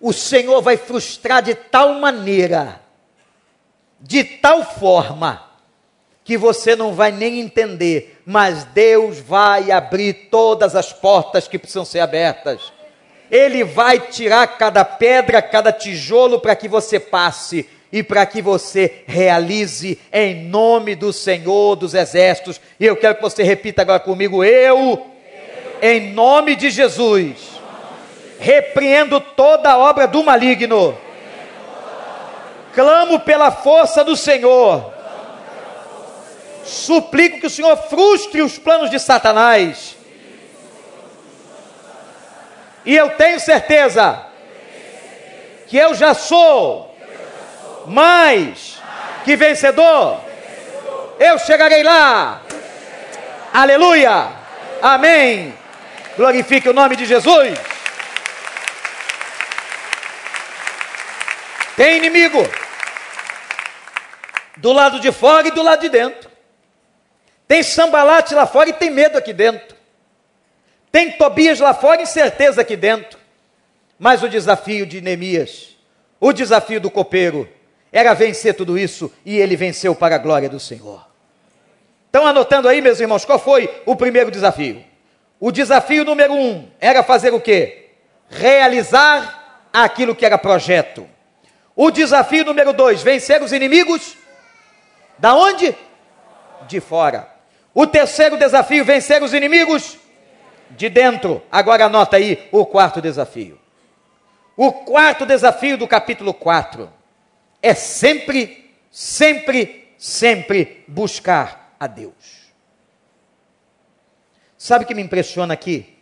O 0.00 0.12
Senhor 0.12 0.60
vai 0.60 0.76
frustrar 0.76 1.42
de 1.42 1.54
tal 1.54 1.94
maneira, 1.94 2.80
de 4.00 4.22
tal 4.24 4.64
forma, 4.64 5.50
que 6.24 6.38
você 6.38 6.74
não 6.74 6.94
vai 6.94 7.12
nem 7.12 7.40
entender, 7.40 8.20
mas 8.24 8.64
Deus 8.64 9.18
vai 9.18 9.70
abrir 9.70 10.28
todas 10.30 10.74
as 10.74 10.92
portas 10.92 11.46
que 11.46 11.58
precisam 11.58 11.84
ser 11.84 12.00
abertas. 12.00 12.72
Ele 13.30 13.62
vai 13.62 13.98
tirar 13.98 14.46
cada 14.58 14.84
pedra, 14.84 15.42
cada 15.42 15.72
tijolo 15.72 16.40
para 16.40 16.56
que 16.56 16.68
você 16.68 16.98
passe 16.98 17.68
e 17.92 18.02
para 18.02 18.24
que 18.26 18.42
você 18.42 19.02
realize 19.06 19.98
em 20.12 20.46
nome 20.46 20.94
do 20.94 21.12
Senhor 21.12 21.76
dos 21.76 21.94
Exércitos. 21.94 22.60
E 22.80 22.86
eu 22.86 22.96
quero 22.96 23.16
que 23.16 23.22
você 23.22 23.42
repita 23.42 23.82
agora 23.82 24.00
comigo: 24.00 24.42
eu, 24.42 24.78
eu. 24.78 25.06
em 25.82 26.12
nome 26.12 26.56
de 26.56 26.70
Jesus, 26.70 27.53
repreendo 28.44 29.20
toda 29.20 29.70
a 29.70 29.78
obra 29.78 30.06
do 30.06 30.22
maligno, 30.22 30.96
clamo 32.74 33.20
pela 33.20 33.50
força 33.50 34.04
do 34.04 34.14
Senhor 34.14 34.94
Suplico 36.64 37.40
que 37.40 37.46
o 37.46 37.50
Senhor 37.50 37.76
frustre 37.76 38.40
os 38.40 38.58
planos 38.58 38.90
de 38.90 38.98
Satanás. 38.98 39.96
E 42.86 42.96
eu 42.96 43.10
tenho 43.10 43.38
certeza 43.38 44.26
que 45.66 45.76
eu 45.76 45.94
já 45.94 46.14
sou 46.14 46.94
mais 47.86 48.78
que 49.24 49.36
vencedor. 49.36 50.20
Eu 51.18 51.38
chegarei 51.38 51.82
lá. 51.82 52.40
Aleluia. 53.52 54.28
Amém. 54.80 55.54
Glorifique 56.16 56.68
o 56.68 56.74
nome 56.74 56.96
de 56.96 57.04
Jesus. 57.04 57.58
Tem 61.76 61.96
inimigo 61.96 62.38
do 64.56 64.72
lado 64.72 65.00
de 65.00 65.10
fora 65.10 65.48
e 65.48 65.50
do 65.50 65.62
lado 65.62 65.80
de 65.80 65.88
dentro. 65.88 66.30
Tem 67.48 67.62
sambalate 67.62 68.34
lá 68.34 68.46
fora 68.46 68.70
e 68.70 68.72
tem 68.72 68.90
medo 68.90 69.18
aqui 69.18 69.32
dentro. 69.32 69.76
Tem 70.90 71.12
Tobias 71.12 71.58
lá 71.58 71.74
fora 71.74 72.00
e 72.00 72.04
incerteza 72.04 72.60
aqui 72.60 72.76
dentro. 72.76 73.18
Mas 73.98 74.22
o 74.22 74.28
desafio 74.28 74.86
de 74.86 75.00
Neemias, 75.00 75.76
o 76.20 76.32
desafio 76.32 76.80
do 76.80 76.90
copeiro, 76.90 77.48
era 77.92 78.14
vencer 78.14 78.54
tudo 78.54 78.78
isso 78.78 79.12
e 79.24 79.38
ele 79.38 79.56
venceu 79.56 79.94
para 79.94 80.14
a 80.14 80.18
glória 80.18 80.48
do 80.48 80.60
Senhor. 80.60 81.06
Estão 82.06 82.26
anotando 82.26 82.68
aí, 82.68 82.80
meus 82.80 83.00
irmãos, 83.00 83.24
qual 83.24 83.38
foi 83.38 83.82
o 83.84 83.96
primeiro 83.96 84.30
desafio? 84.30 84.84
O 85.40 85.50
desafio 85.50 86.04
número 86.04 86.32
um 86.32 86.70
era 86.80 87.02
fazer 87.02 87.34
o 87.34 87.40
quê? 87.40 87.90
Realizar 88.30 89.68
aquilo 89.72 90.14
que 90.14 90.24
era 90.24 90.38
projeto. 90.38 91.08
O 91.76 91.90
desafio 91.90 92.44
número 92.44 92.72
dois, 92.72 93.02
vencer 93.02 93.42
os 93.42 93.52
inimigos. 93.52 94.16
Da 95.18 95.34
onde? 95.34 95.76
De 96.68 96.80
fora. 96.80 97.28
O 97.74 97.86
terceiro 97.86 98.36
desafio, 98.36 98.84
vencer 98.84 99.22
os 99.22 99.34
inimigos 99.34 99.98
de 100.70 100.88
dentro. 100.88 101.42
Agora 101.50 101.86
anota 101.86 102.16
aí 102.16 102.48
o 102.52 102.64
quarto 102.64 103.00
desafio. 103.00 103.60
O 104.56 104.72
quarto 104.72 105.26
desafio 105.26 105.76
do 105.76 105.88
capítulo 105.88 106.32
4 106.32 106.92
é 107.60 107.74
sempre, 107.74 108.72
sempre, 108.90 109.92
sempre 109.98 110.84
buscar 110.86 111.74
a 111.80 111.88
Deus. 111.88 112.44
Sabe 114.56 114.84
o 114.84 114.86
que 114.86 114.94
me 114.94 115.02
impressiona 115.02 115.54
aqui? 115.54 115.98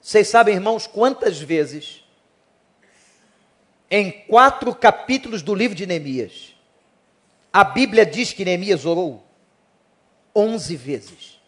Vocês 0.00 0.28
sabem, 0.28 0.54
irmãos, 0.54 0.86
quantas 0.86 1.40
vezes 1.40 2.04
em 3.90 4.10
quatro 4.10 4.74
capítulos 4.74 5.42
do 5.42 5.54
livro 5.54 5.74
de 5.74 5.86
Neemias 5.86 6.54
a 7.52 7.64
Bíblia 7.64 8.06
diz 8.06 8.32
que 8.32 8.44
Neemias 8.44 8.86
orou? 8.86 9.24
onze 10.32 10.76
vezes. 10.76 11.40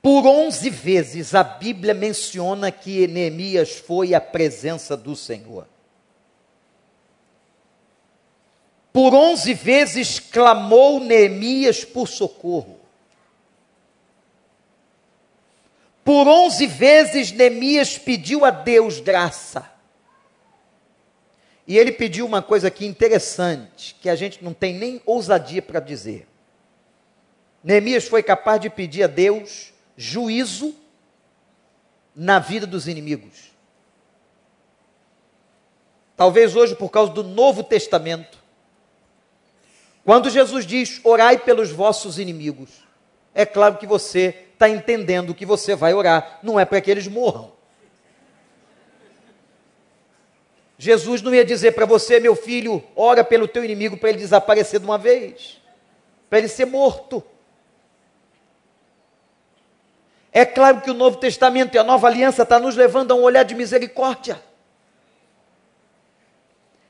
Por 0.00 0.26
onze 0.26 0.70
vezes 0.70 1.34
a 1.34 1.44
Bíblia 1.44 1.92
menciona 1.92 2.70
que 2.70 3.06
Neemias 3.06 3.76
foi 3.76 4.14
à 4.14 4.20
presença 4.20 4.96
do 4.96 5.14
Senhor. 5.14 5.66
Por 8.90 9.14
onze 9.14 9.52
vezes 9.52 10.18
clamou 10.18 10.98
Neemias 10.98 11.84
por 11.84 12.08
socorro. 12.08 12.79
Por 16.10 16.26
onze 16.26 16.66
vezes 16.66 17.30
Neemias 17.30 17.96
pediu 17.96 18.44
a 18.44 18.50
Deus 18.50 18.98
graça. 18.98 19.70
E 21.64 21.78
ele 21.78 21.92
pediu 21.92 22.26
uma 22.26 22.42
coisa 22.42 22.66
aqui 22.66 22.84
interessante, 22.84 23.94
que 24.02 24.08
a 24.08 24.16
gente 24.16 24.42
não 24.42 24.52
tem 24.52 24.74
nem 24.74 25.00
ousadia 25.06 25.62
para 25.62 25.78
dizer. 25.78 26.26
Neemias 27.62 28.08
foi 28.08 28.24
capaz 28.24 28.60
de 28.60 28.68
pedir 28.68 29.04
a 29.04 29.06
Deus 29.06 29.72
juízo 29.96 30.74
na 32.12 32.40
vida 32.40 32.66
dos 32.66 32.88
inimigos. 32.88 33.52
Talvez 36.16 36.56
hoje, 36.56 36.74
por 36.74 36.88
causa 36.88 37.12
do 37.12 37.22
Novo 37.22 37.62
Testamento, 37.62 38.36
quando 40.04 40.28
Jesus 40.28 40.66
diz: 40.66 41.00
orai 41.04 41.38
pelos 41.38 41.70
vossos 41.70 42.18
inimigos, 42.18 42.89
é 43.34 43.46
claro 43.46 43.76
que 43.76 43.86
você 43.86 44.46
está 44.52 44.68
entendendo 44.68 45.34
que 45.34 45.46
você 45.46 45.74
vai 45.74 45.94
orar, 45.94 46.38
não 46.42 46.58
é 46.58 46.64
para 46.64 46.80
que 46.80 46.90
eles 46.90 47.08
morram. 47.08 47.52
Jesus 50.76 51.20
não 51.20 51.34
ia 51.34 51.44
dizer 51.44 51.72
para 51.72 51.84
você, 51.84 52.18
meu 52.18 52.34
filho, 52.34 52.82
ora 52.96 53.22
pelo 53.22 53.46
teu 53.46 53.64
inimigo 53.64 53.96
para 53.96 54.08
ele 54.08 54.18
desaparecer 54.18 54.80
de 54.80 54.86
uma 54.86 54.96
vez, 54.96 55.60
para 56.28 56.38
ele 56.38 56.48
ser 56.48 56.64
morto. 56.64 57.22
É 60.32 60.44
claro 60.44 60.80
que 60.80 60.90
o 60.90 60.94
Novo 60.94 61.18
Testamento 61.18 61.74
e 61.74 61.78
a 61.78 61.84
Nova 61.84 62.06
Aliança 62.06 62.44
está 62.44 62.58
nos 62.58 62.76
levando 62.76 63.12
a 63.12 63.14
um 63.14 63.22
olhar 63.22 63.42
de 63.42 63.54
misericórdia, 63.54 64.42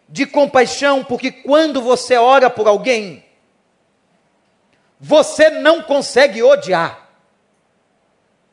de 0.08 0.26
compaixão, 0.26 1.02
porque 1.02 1.32
quando 1.32 1.80
você 1.80 2.16
ora 2.16 2.50
por 2.50 2.68
alguém, 2.68 3.24
você 5.00 5.48
não 5.48 5.82
consegue 5.82 6.42
odiar. 6.42 7.08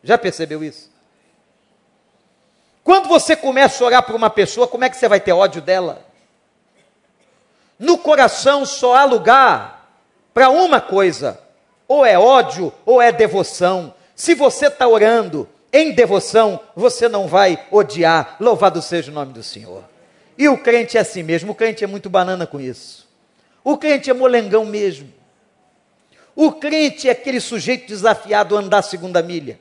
Já 0.01 0.17
percebeu 0.17 0.63
isso? 0.63 0.89
Quando 2.83 3.09
você 3.09 3.35
começa 3.35 3.83
a 3.83 3.87
orar 3.87 4.03
por 4.03 4.15
uma 4.15 4.29
pessoa, 4.29 4.65
como 4.65 4.85
é 4.85 4.89
que 4.89 4.95
você 4.95 5.09
vai 5.09 5.19
ter 5.19 5.33
ódio 5.33 5.61
dela? 5.61 6.05
No 7.77 7.97
coração 7.97 8.65
só 8.65 8.95
há 8.95 9.03
lugar 9.03 9.91
para 10.33 10.49
uma 10.49 10.79
coisa: 10.79 11.37
ou 11.85 12.05
é 12.05 12.17
ódio 12.17 12.73
ou 12.85 13.01
é 13.01 13.11
devoção. 13.11 13.93
Se 14.15 14.33
você 14.33 14.67
está 14.67 14.87
orando 14.87 15.49
em 15.73 15.91
devoção, 15.91 16.61
você 16.73 17.09
não 17.09 17.27
vai 17.27 17.67
odiar. 17.69 18.37
Louvado 18.39 18.81
seja 18.81 19.11
o 19.11 19.13
nome 19.13 19.33
do 19.33 19.43
Senhor. 19.43 19.83
E 20.37 20.47
o 20.47 20.57
crente 20.57 20.97
é 20.97 21.01
assim 21.01 21.23
mesmo, 21.23 21.51
o 21.51 21.55
crente 21.55 21.83
é 21.83 21.87
muito 21.87 22.09
banana 22.09 22.47
com 22.47 22.59
isso. 22.59 23.05
O 23.63 23.77
crente 23.77 24.09
é 24.09 24.13
molengão 24.13 24.63
mesmo. 24.65 25.16
O 26.39 26.51
crente 26.51 27.09
é 27.09 27.11
aquele 27.13 27.39
sujeito 27.39 27.87
desafiado 27.87 28.55
a 28.55 28.59
andar 28.59 28.77
a 28.77 28.83
segunda 28.83 29.23
milha. 29.23 29.59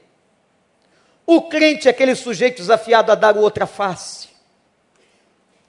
O 1.27 1.41
crente 1.41 1.89
é 1.89 1.91
aquele 1.91 2.15
sujeito 2.15 2.59
desafiado 2.59 3.11
a 3.11 3.15
dar 3.15 3.35
outra 3.35 3.67
face. 3.67 4.29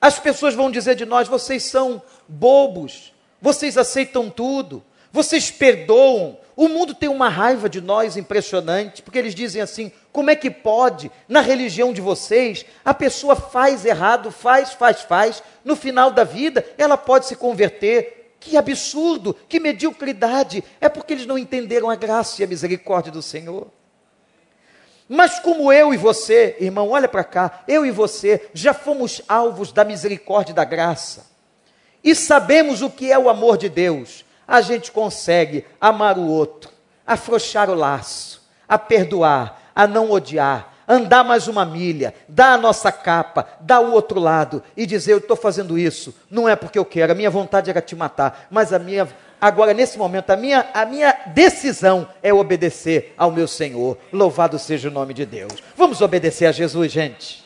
As 0.01 0.19
pessoas 0.19 0.53
vão 0.53 0.69
dizer 0.69 0.95
de 0.95 1.05
nós: 1.05 1.29
vocês 1.29 1.63
são 1.63 2.01
bobos, 2.27 3.13
vocês 3.41 3.77
aceitam 3.77 4.29
tudo, 4.29 4.83
vocês 5.09 5.49
perdoam. 5.49 6.37
O 6.57 6.67
mundo 6.67 6.93
tem 6.93 7.07
uma 7.07 7.29
raiva 7.29 7.69
de 7.69 7.79
nós 7.79 8.17
impressionante, 8.17 9.01
porque 9.01 9.17
eles 9.17 9.33
dizem 9.33 9.61
assim: 9.61 9.93
como 10.11 10.29
é 10.29 10.35
que 10.35 10.51
pode, 10.51 11.09
na 11.25 11.39
religião 11.39 11.93
de 11.93 12.01
vocês, 12.01 12.65
a 12.83 12.93
pessoa 12.93 13.33
faz 13.33 13.85
errado, 13.85 14.29
faz, 14.29 14.73
faz, 14.73 15.03
faz, 15.03 15.41
no 15.63 15.77
final 15.77 16.11
da 16.11 16.25
vida 16.25 16.65
ela 16.77 16.97
pode 16.97 17.27
se 17.27 17.35
converter? 17.37 18.17
Que 18.39 18.58
absurdo, 18.58 19.36
que 19.47 19.60
mediocridade! 19.60 20.63
É 20.80 20.88
porque 20.88 21.13
eles 21.13 21.26
não 21.26 21.38
entenderam 21.38 21.89
a 21.89 21.95
graça 21.95 22.41
e 22.41 22.45
a 22.45 22.47
misericórdia 22.47 23.12
do 23.12 23.21
Senhor. 23.21 23.67
Mas 25.10 25.39
como 25.39 25.71
eu 25.71 25.93
e 25.93 25.97
você, 25.97 26.58
irmão, 26.60 26.89
olha 26.89 27.08
para 27.08 27.23
cá, 27.23 27.63
eu 27.67 27.86
e 27.86 27.91
você 27.91 28.50
já 28.54 28.73
fomos 28.73 29.21
alvos 29.28 29.71
da 29.71 29.86
misericórdia 29.86 30.52
e 30.52 30.56
da 30.56 30.65
graça. 30.65 31.28
E 32.04 32.13
sabemos 32.13 32.82
o 32.82 32.89
que 32.89 33.12
é 33.12 33.17
o 33.17 33.30
amor 33.30 33.58
de 33.58 33.69
Deus. 33.69 34.26
A 34.47 34.62
gente 34.62 34.91
consegue 34.91 35.65
amar 35.80 36.17
o 36.17 36.28
outro, 36.28 36.71
afrouxar 37.06 37.69
o 37.69 37.76
laço, 37.76 38.41
a 38.67 38.78
perdoar, 38.78 39.71
a 39.73 39.88
não 39.88 40.12
odiar, 40.12 40.73
andar 40.88 41.23
mais 41.23 41.47
uma 41.47 41.65
milha, 41.65 42.13
dar 42.28 42.54
a 42.54 42.58
nossa 42.58 42.91
capa, 42.91 43.47
dar 43.60 43.82
o 43.82 43.91
outro 43.91 44.19
lado 44.19 44.63
e 44.76 44.86
dizer: 44.86 45.13
Eu 45.13 45.17
estou 45.17 45.36
fazendo 45.36 45.78
isso, 45.78 46.15
não 46.30 46.47
é 46.47 46.56
porque 46.56 46.80
eu 46.80 46.86
quero, 46.86 47.12
a 47.12 47.15
minha 47.15 47.30
vontade 47.30 47.69
era 47.69 47.82
te 47.82 47.95
matar, 47.95 48.47
mas 48.50 48.71
a 48.71 48.80
minha. 48.80 49.08
Agora, 49.39 49.71
nesse 49.71 50.00
momento, 50.00 50.32
a 50.32 50.36
minha, 50.36 50.67
a 50.73 50.84
minha 50.84 51.15
decisão 51.28 52.10
é 52.23 52.34
obedecer 52.34 53.13
ao 53.15 53.32
meu 53.32 53.47
Senhor. 53.47 53.95
Louvado 54.12 54.58
seja 54.58 54.88
o 54.88 54.91
nome 54.91 55.13
de 55.13 55.28
Deus. 55.28 55.54
Vamos 55.76 56.02
obedecer 56.02 56.47
a 56.47 56.52
Jesus, 56.52 56.91
gente. 56.91 57.45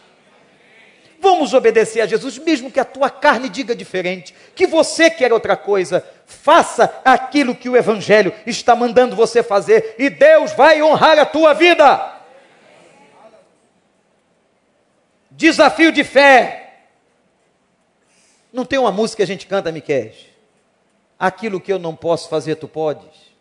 Vamos 1.20 1.54
obedecer 1.54 2.00
a 2.02 2.08
Jesus, 2.08 2.38
mesmo 2.38 2.72
que 2.72 2.80
a 2.80 2.86
tua 2.86 3.10
carne 3.10 3.50
diga 3.50 3.76
diferente, 3.76 4.34
que 4.56 4.66
você 4.66 5.10
quer 5.10 5.34
outra 5.34 5.58
coisa. 5.58 6.04
Faça 6.26 6.92
aquilo 7.04 7.54
que 7.54 7.70
o 7.70 7.76
Evangelho 7.76 8.34
está 8.48 8.74
mandando 8.74 9.16
você 9.16 9.44
fazer 9.44 9.96
e 10.00 10.10
Deus 10.10 10.54
vai 10.54 10.82
honrar 10.82 11.20
a 11.20 11.26
tua 11.26 11.54
vida. 11.54 12.21
Desafio 15.42 15.92
de 15.92 16.04
fé. 16.04 16.84
Não 18.54 18.64
tem 18.64 18.78
uma 18.78 18.92
música 18.92 19.18
que 19.18 19.24
a 19.24 19.26
gente 19.26 19.48
canta, 19.48 19.72
Miquel? 19.72 20.12
Aquilo 21.18 21.60
que 21.60 21.74
eu 21.74 21.80
não 21.80 21.96
posso 21.96 22.30
fazer, 22.30 22.58
tu 22.58 22.68
podes. 22.68 23.32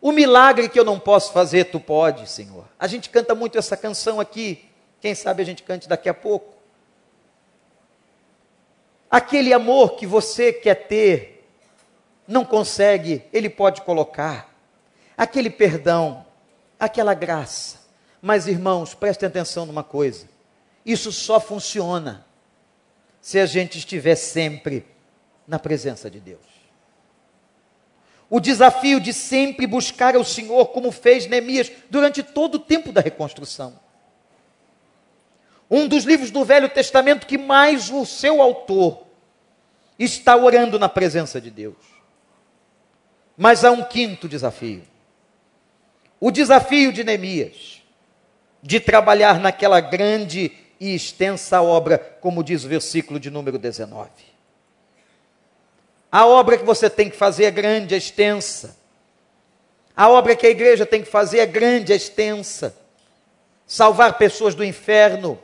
O 0.00 0.10
milagre 0.10 0.68
que 0.68 0.76
eu 0.76 0.84
não 0.84 0.98
posso 0.98 1.32
fazer, 1.32 1.66
tu 1.66 1.78
podes, 1.78 2.28
Senhor. 2.28 2.64
A 2.76 2.88
gente 2.88 3.08
canta 3.08 3.36
muito 3.36 3.56
essa 3.56 3.76
canção 3.76 4.18
aqui. 4.18 4.68
Quem 5.00 5.14
sabe 5.14 5.42
a 5.42 5.46
gente 5.46 5.62
cante 5.62 5.88
daqui 5.88 6.08
a 6.08 6.14
pouco. 6.14 6.52
Aquele 9.08 9.52
amor 9.52 9.94
que 9.94 10.08
você 10.08 10.52
quer 10.52 10.88
ter, 10.88 11.48
não 12.26 12.44
consegue, 12.44 13.22
Ele 13.32 13.48
pode 13.48 13.82
colocar. 13.82 14.52
Aquele 15.16 15.50
perdão, 15.50 16.26
aquela 16.80 17.14
graça. 17.14 17.78
Mas, 18.20 18.48
irmãos, 18.48 18.92
prestem 18.92 19.28
atenção 19.28 19.66
numa 19.66 19.84
coisa. 19.84 20.33
Isso 20.84 21.10
só 21.10 21.40
funciona 21.40 22.26
se 23.20 23.38
a 23.38 23.46
gente 23.46 23.78
estiver 23.78 24.16
sempre 24.16 24.86
na 25.46 25.58
presença 25.58 26.10
de 26.10 26.20
Deus. 26.20 26.54
O 28.28 28.40
desafio 28.40 29.00
de 29.00 29.12
sempre 29.12 29.66
buscar 29.66 30.16
o 30.16 30.24
Senhor, 30.24 30.66
como 30.66 30.90
fez 30.90 31.26
Neemias 31.26 31.70
durante 31.88 32.22
todo 32.22 32.56
o 32.56 32.58
tempo 32.58 32.92
da 32.92 33.00
reconstrução. 33.00 33.78
Um 35.70 35.88
dos 35.88 36.04
livros 36.04 36.30
do 36.30 36.44
Velho 36.44 36.68
Testamento 36.68 37.26
que 37.26 37.38
mais 37.38 37.90
o 37.90 38.04
seu 38.04 38.42
autor 38.42 39.06
está 39.98 40.36
orando 40.36 40.78
na 40.78 40.88
presença 40.88 41.40
de 41.40 41.50
Deus. 41.50 41.76
Mas 43.36 43.64
há 43.64 43.70
um 43.70 43.82
quinto 43.84 44.28
desafio. 44.28 44.82
O 46.20 46.30
desafio 46.30 46.92
de 46.92 47.04
Neemias 47.04 47.82
de 48.62 48.80
trabalhar 48.80 49.38
naquela 49.38 49.80
grande 49.80 50.63
e 50.80 50.94
extensa 50.94 51.60
obra, 51.62 51.98
como 52.20 52.42
diz 52.42 52.64
o 52.64 52.68
versículo 52.68 53.18
de 53.20 53.30
número 53.30 53.58
19. 53.58 54.10
A 56.10 56.26
obra 56.26 56.56
que 56.56 56.64
você 56.64 56.88
tem 56.88 57.10
que 57.10 57.16
fazer 57.16 57.44
é 57.44 57.50
grande, 57.50 57.94
é 57.94 57.98
extensa. 57.98 58.76
A 59.96 60.08
obra 60.08 60.36
que 60.36 60.46
a 60.46 60.50
igreja 60.50 60.86
tem 60.86 61.02
que 61.02 61.10
fazer 61.10 61.38
é 61.38 61.46
grande, 61.46 61.92
é 61.92 61.96
extensa. 61.96 62.76
Salvar 63.66 64.18
pessoas 64.18 64.54
do 64.54 64.64
inferno, 64.64 65.38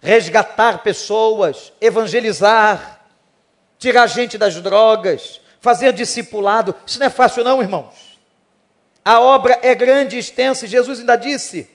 resgatar 0.00 0.82
pessoas, 0.82 1.72
evangelizar, 1.80 3.00
tirar 3.78 4.06
gente 4.06 4.38
das 4.38 4.54
drogas, 4.60 5.40
fazer 5.60 5.92
discipulado. 5.92 6.74
Isso 6.86 6.98
não 6.98 7.06
é 7.06 7.10
fácil, 7.10 7.44
não, 7.44 7.60
irmãos. 7.62 8.18
A 9.04 9.20
obra 9.20 9.58
é 9.62 9.74
grande 9.74 10.16
e 10.16 10.20
extensa, 10.20 10.64
e 10.64 10.68
Jesus 10.68 11.00
ainda 11.00 11.16
disse: 11.16 11.68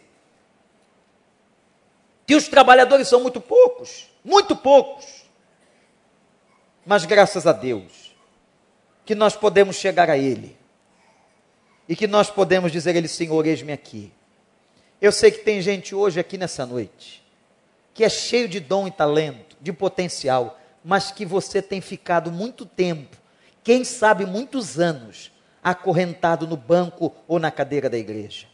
que 2.28 2.36
os 2.36 2.50
trabalhadores 2.50 3.08
são 3.08 3.22
muito 3.22 3.40
poucos, 3.40 4.06
muito 4.24 4.54
poucos. 4.54 5.24
Mas 6.86 7.06
graças 7.06 7.48
a 7.48 7.54
Deus, 7.54 8.14
que 9.06 9.16
nós 9.16 9.38
podemos 9.38 9.78
chegar 9.78 10.10
a 10.10 10.18
Ele. 10.18 10.58
E 11.88 11.96
que 11.96 12.06
nós 12.06 12.30
podemos 12.30 12.70
dizer 12.70 12.94
a 12.94 12.98
Ele, 12.98 13.08
Senhor, 13.08 13.46
eis-me 13.46 13.72
aqui. 13.72 14.12
Eu 15.00 15.14
sei 15.14 15.32
que 15.32 15.40
tem 15.40 15.62
gente 15.62 15.96
hoje 15.96 16.20
aqui 16.20 16.38
nessa 16.38 16.66
noite, 16.66 17.24
que 17.94 18.04
é 18.04 18.10
cheio 18.10 18.50
de 18.50 18.60
dom 18.60 18.88
e 18.88 18.92
talento, 18.92 19.56
de 19.62 19.72
potencial, 19.72 20.60
mas 20.84 21.12
que 21.12 21.26
você 21.26 21.62
tem 21.62 21.80
ficado 21.80 22.30
muito 22.30 22.66
tempo, 22.66 23.16
quem 23.64 23.86
sabe 23.86 24.26
muitos 24.26 24.78
anos, 24.78 25.32
acorrentado 25.64 26.46
no 26.46 26.58
banco 26.58 27.16
ou 27.26 27.40
na 27.40 27.52
cadeira 27.52 27.90
da 27.90 27.98
igreja. 27.98 28.48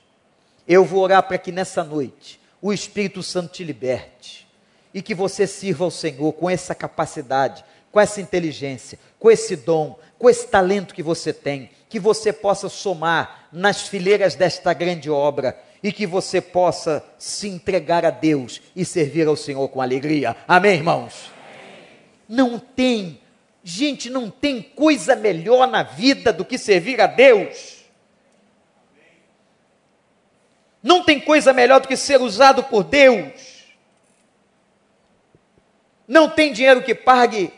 Eu 0.67 0.85
vou 0.85 1.01
orar 1.01 1.23
para 1.23 1.39
que 1.39 1.51
nessa 1.51 1.83
noite 1.83 2.42
o 2.63 2.71
Espírito 2.71 3.21
Santo 3.21 3.51
te 3.51 3.61
liberte 3.61 4.47
e 4.93 5.01
que 5.01 5.13
você 5.13 5.45
sirva 5.45 5.83
ao 5.83 5.91
Senhor 5.91 6.31
com 6.31 6.49
essa 6.49 6.73
capacidade, 6.73 7.61
com 7.91 7.99
essa 7.99 8.21
inteligência, 8.21 8.97
com 9.19 9.29
esse 9.29 9.57
dom, 9.57 9.99
com 10.17 10.29
esse 10.29 10.47
talento 10.47 10.95
que 10.95 11.03
você 11.03 11.33
tem, 11.33 11.69
que 11.89 11.99
você 11.99 12.31
possa 12.31 12.69
somar 12.69 13.49
nas 13.51 13.89
fileiras 13.89 14.35
desta 14.35 14.71
grande 14.71 15.09
obra 15.09 15.59
e 15.83 15.91
que 15.91 16.07
você 16.07 16.39
possa 16.39 17.03
se 17.19 17.49
entregar 17.49 18.05
a 18.05 18.09
Deus 18.09 18.61
e 18.73 18.85
servir 18.85 19.27
ao 19.27 19.35
Senhor 19.35 19.67
com 19.67 19.81
alegria. 19.81 20.33
Amém, 20.47 20.75
irmãos? 20.75 21.29
Amém. 21.35 21.89
Não 22.29 22.57
tem, 22.57 23.19
gente, 23.61 24.09
não 24.09 24.29
tem 24.29 24.61
coisa 24.61 25.17
melhor 25.17 25.67
na 25.67 25.83
vida 25.83 26.31
do 26.31 26.45
que 26.45 26.57
servir 26.57 27.01
a 27.01 27.07
Deus. 27.07 27.82
Não 30.83 31.01
tem 31.01 31.17
coisa 31.17 31.53
melhor 31.53 31.79
do 31.79 31.87
que 31.87 31.95
ser 31.95 32.19
usado 32.19 32.61
por 32.61 32.83
Deus. 32.83 33.63
Não 36.05 36.29
tem 36.29 36.51
dinheiro 36.51 36.83
que 36.83 36.93
pague. 36.93 37.53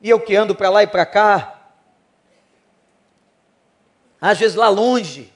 E 0.00 0.08
eu 0.08 0.20
que 0.20 0.36
ando 0.36 0.54
para 0.54 0.70
lá 0.70 0.84
e 0.84 0.86
para 0.86 1.04
cá, 1.04 1.60
às 4.20 4.38
vezes 4.38 4.54
lá 4.54 4.68
longe, 4.68 5.32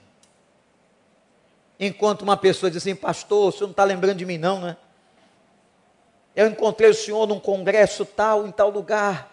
encontro 1.79 2.23
uma 2.23 2.37
pessoa 2.37 2.71
diz 2.71 2.83
assim, 2.83 2.95
pastor, 2.95 3.49
o 3.49 3.53
senhor 3.53 3.67
não 3.67 3.73
está 3.73 3.83
lembrando 3.83 4.19
de 4.19 4.25
mim 4.25 4.39
não, 4.39 4.61
né? 4.61 4.77
Eu 6.37 6.47
encontrei 6.47 6.91
o 6.91 6.95
senhor 6.95 7.27
num 7.27 7.41
congresso 7.41 8.05
tal, 8.05 8.47
em 8.47 8.53
tal 8.53 8.71
lugar, 8.71 9.33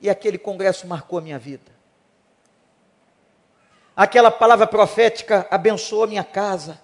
e 0.00 0.08
aquele 0.08 0.38
congresso 0.38 0.86
marcou 0.86 1.18
a 1.18 1.22
minha 1.22 1.38
vida 1.38 1.75
aquela 3.96 4.30
palavra 4.30 4.66
profética 4.66 5.46
abençoou 5.50 6.04
a 6.04 6.06
minha 6.06 6.22
casa. 6.22 6.78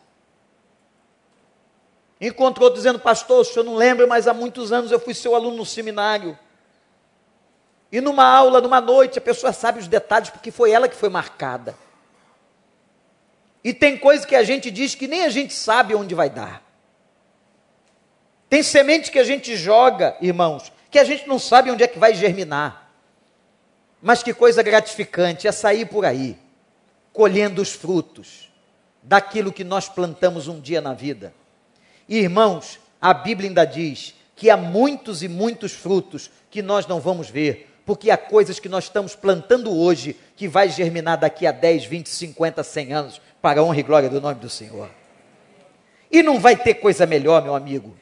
Encontrou 2.18 2.70
dizendo, 2.70 2.98
pastor, 2.98 3.40
o 3.40 3.44
senhor 3.44 3.64
não 3.64 3.75
lembra, 3.75 4.07
mas 4.07 4.27
há 4.27 4.33
muitos 4.33 4.72
anos 4.72 4.90
eu 4.90 4.98
fui 4.98 5.12
seu 5.12 5.35
aluno 5.35 5.59
no 5.59 5.66
seminário. 5.66 6.38
E 7.90 8.01
numa 8.01 8.25
aula, 8.25 8.61
numa 8.61 8.81
noite, 8.81 9.18
a 9.18 9.22
pessoa 9.22 9.53
sabe 9.53 9.81
os 9.81 9.88
detalhes 9.88 10.31
porque 10.31 10.51
foi 10.51 10.70
ela 10.70 10.88
que 10.88 10.96
foi 10.96 11.11
marcada. 11.11 11.77
E 13.62 13.75
tem 13.75 13.98
coisa 13.98 14.27
que 14.27 14.35
a 14.35 14.42
gente 14.42 14.70
diz 14.70 14.94
que 14.94 15.07
nem 15.07 15.25
a 15.25 15.29
gente 15.29 15.53
sabe 15.53 15.94
onde 15.94 16.14
vai 16.14 16.31
dar. 16.31 16.62
Tem 18.48 18.62
semente 18.62 19.11
que 19.11 19.18
a 19.18 19.25
gente 19.25 19.57
joga, 19.57 20.16
irmãos, 20.20 20.72
que 20.90 20.98
a 20.98 21.05
gente 21.05 21.29
não 21.29 21.38
sabe 21.38 21.70
onde 21.70 21.83
é 21.83 21.88
que 21.88 21.98
vai 21.98 22.14
germinar. 22.14 22.90
Mas 24.01 24.22
que 24.22 24.33
coisa 24.33 24.62
gratificante 24.62 25.46
é 25.46 25.53
sair 25.53 25.87
por 25.87 26.05
aí 26.05 26.38
colhendo 27.12 27.61
os 27.61 27.72
frutos 27.72 28.51
daquilo 29.03 29.53
que 29.53 29.64
nós 29.64 29.88
plantamos 29.88 30.48
um 30.48 30.61
dia 30.61 30.81
na 30.81 30.94
vida. 30.94 31.35
Irmãos, 32.09 32.79
a 33.01 33.12
Bíblia 33.12 33.51
ainda 33.51 33.64
diz 33.64 34.14
que 34.37 34.48
há 34.51 34.57
muitos 34.57 35.22
e 35.22 35.29
muitos 35.29 35.72
frutos 35.72 36.31
que 36.51 36.63
nós 36.63 36.87
não 36.87 37.00
vamos 37.00 37.29
ver, 37.29 37.69
porque 37.85 38.10
há 38.10 38.17
coisas 38.17 38.58
que 38.58 38.69
nós 38.69 38.85
estamos 38.85 39.15
plantando 39.15 39.77
hoje 39.77 40.17
que 40.37 40.48
vai 40.48 40.69
germinar 40.69 41.19
daqui 41.19 41.46
a 41.46 41.52
10, 41.52 41.85
20, 41.85 42.08
50, 42.08 42.63
100 42.63 42.92
anos, 42.92 43.21
para 43.40 43.60
a 43.60 43.65
honra 43.65 43.81
e 43.81 43.83
glória 43.83 44.08
do 44.08 44.21
nome 44.21 44.37
do 44.37 44.48
Senhor. 44.48 44.88
E 46.10 46.23
não 46.23 46.38
vai 46.38 46.56
ter 46.56 46.75
coisa 46.75 47.06
melhor, 47.06 47.42
meu 47.42 47.54
amigo, 47.54 47.96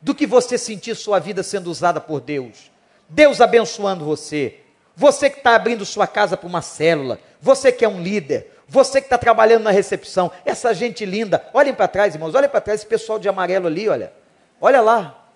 do 0.00 0.14
que 0.14 0.26
você 0.26 0.58
sentir 0.58 0.96
sua 0.96 1.18
vida 1.18 1.42
sendo 1.42 1.70
usada 1.70 2.00
por 2.00 2.20
Deus. 2.20 2.70
Deus 3.08 3.40
abençoando 3.40 4.04
você. 4.04 4.58
Você 4.96 5.30
que 5.30 5.38
está 5.38 5.54
abrindo 5.54 5.86
sua 5.86 6.06
casa 6.06 6.36
para 6.36 6.48
uma 6.48 6.60
célula. 6.60 7.20
Você 7.40 7.70
que 7.70 7.84
é 7.84 7.88
um 7.88 8.02
líder. 8.02 8.51
Você 8.72 9.02
que 9.02 9.06
está 9.06 9.18
trabalhando 9.18 9.64
na 9.64 9.70
recepção, 9.70 10.32
essa 10.46 10.72
gente 10.72 11.04
linda, 11.04 11.46
olhem 11.52 11.74
para 11.74 11.86
trás, 11.86 12.14
irmãos, 12.14 12.34
olhem 12.34 12.48
para 12.48 12.58
trás, 12.58 12.80
esse 12.80 12.88
pessoal 12.88 13.18
de 13.18 13.28
amarelo 13.28 13.66
ali, 13.66 13.86
olha, 13.86 14.10
olha 14.58 14.80
lá. 14.80 15.28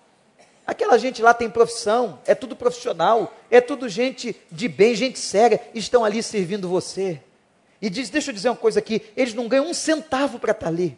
Aquela 0.65 0.97
gente 0.97 1.21
lá 1.21 1.35
tem 1.35 1.47
profissão, 1.47 2.17
é 2.25 2.33
tudo 2.33 2.55
profissional, 2.55 3.31
é 3.51 3.61
tudo 3.61 3.87
gente 3.87 4.35
de 4.51 4.67
bem, 4.67 4.95
gente 4.95 5.19
séria, 5.19 5.61
estão 5.75 6.03
ali 6.03 6.23
servindo 6.23 6.67
você. 6.67 7.21
E 7.79 7.91
diz, 7.91 8.09
deixa 8.09 8.31
eu 8.31 8.33
dizer 8.33 8.49
uma 8.49 8.55
coisa 8.55 8.79
aqui, 8.79 9.03
eles 9.15 9.35
não 9.35 9.47
ganham 9.47 9.67
um 9.67 9.73
centavo 9.73 10.39
para 10.39 10.51
estar 10.51 10.65
tá 10.65 10.71
ali. 10.71 10.97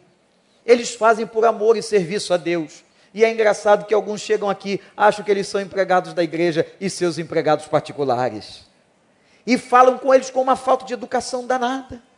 Eles 0.64 0.94
fazem 0.94 1.26
por 1.26 1.44
amor 1.44 1.76
e 1.76 1.82
serviço 1.82 2.32
a 2.32 2.38
Deus. 2.38 2.82
E 3.12 3.22
é 3.22 3.30
engraçado 3.30 3.84
que 3.84 3.92
alguns 3.92 4.22
chegam 4.22 4.48
aqui, 4.48 4.80
acham 4.96 5.22
que 5.22 5.30
eles 5.30 5.46
são 5.46 5.60
empregados 5.60 6.14
da 6.14 6.24
igreja 6.24 6.66
e 6.80 6.88
seus 6.88 7.18
empregados 7.18 7.66
particulares. 7.66 8.66
e 9.46 9.58
falam 9.58 9.98
com 9.98 10.14
eles 10.14 10.30
com 10.30 10.40
uma 10.40 10.56
falta 10.56 10.86
de 10.86 10.94
educação 10.94 11.46
danada. 11.46 12.08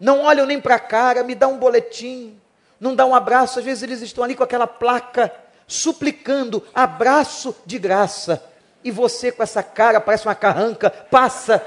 Não 0.00 0.22
olham 0.22 0.46
nem 0.46 0.58
para 0.58 0.76
a 0.76 0.80
cara, 0.80 1.22
me 1.22 1.34
dá 1.34 1.46
um 1.46 1.58
boletim, 1.58 2.40
não 2.80 2.96
dá 2.96 3.04
um 3.04 3.14
abraço. 3.14 3.58
Às 3.58 3.64
vezes 3.64 3.82
eles 3.82 4.00
estão 4.00 4.24
ali 4.24 4.34
com 4.34 4.42
aquela 4.42 4.66
placa 4.66 5.30
suplicando 5.68 6.66
abraço 6.74 7.54
de 7.66 7.78
graça. 7.78 8.42
E 8.82 8.90
você 8.90 9.30
com 9.30 9.42
essa 9.42 9.62
cara, 9.62 10.00
parece 10.00 10.26
uma 10.26 10.34
carranca, 10.34 10.88
passa 10.88 11.62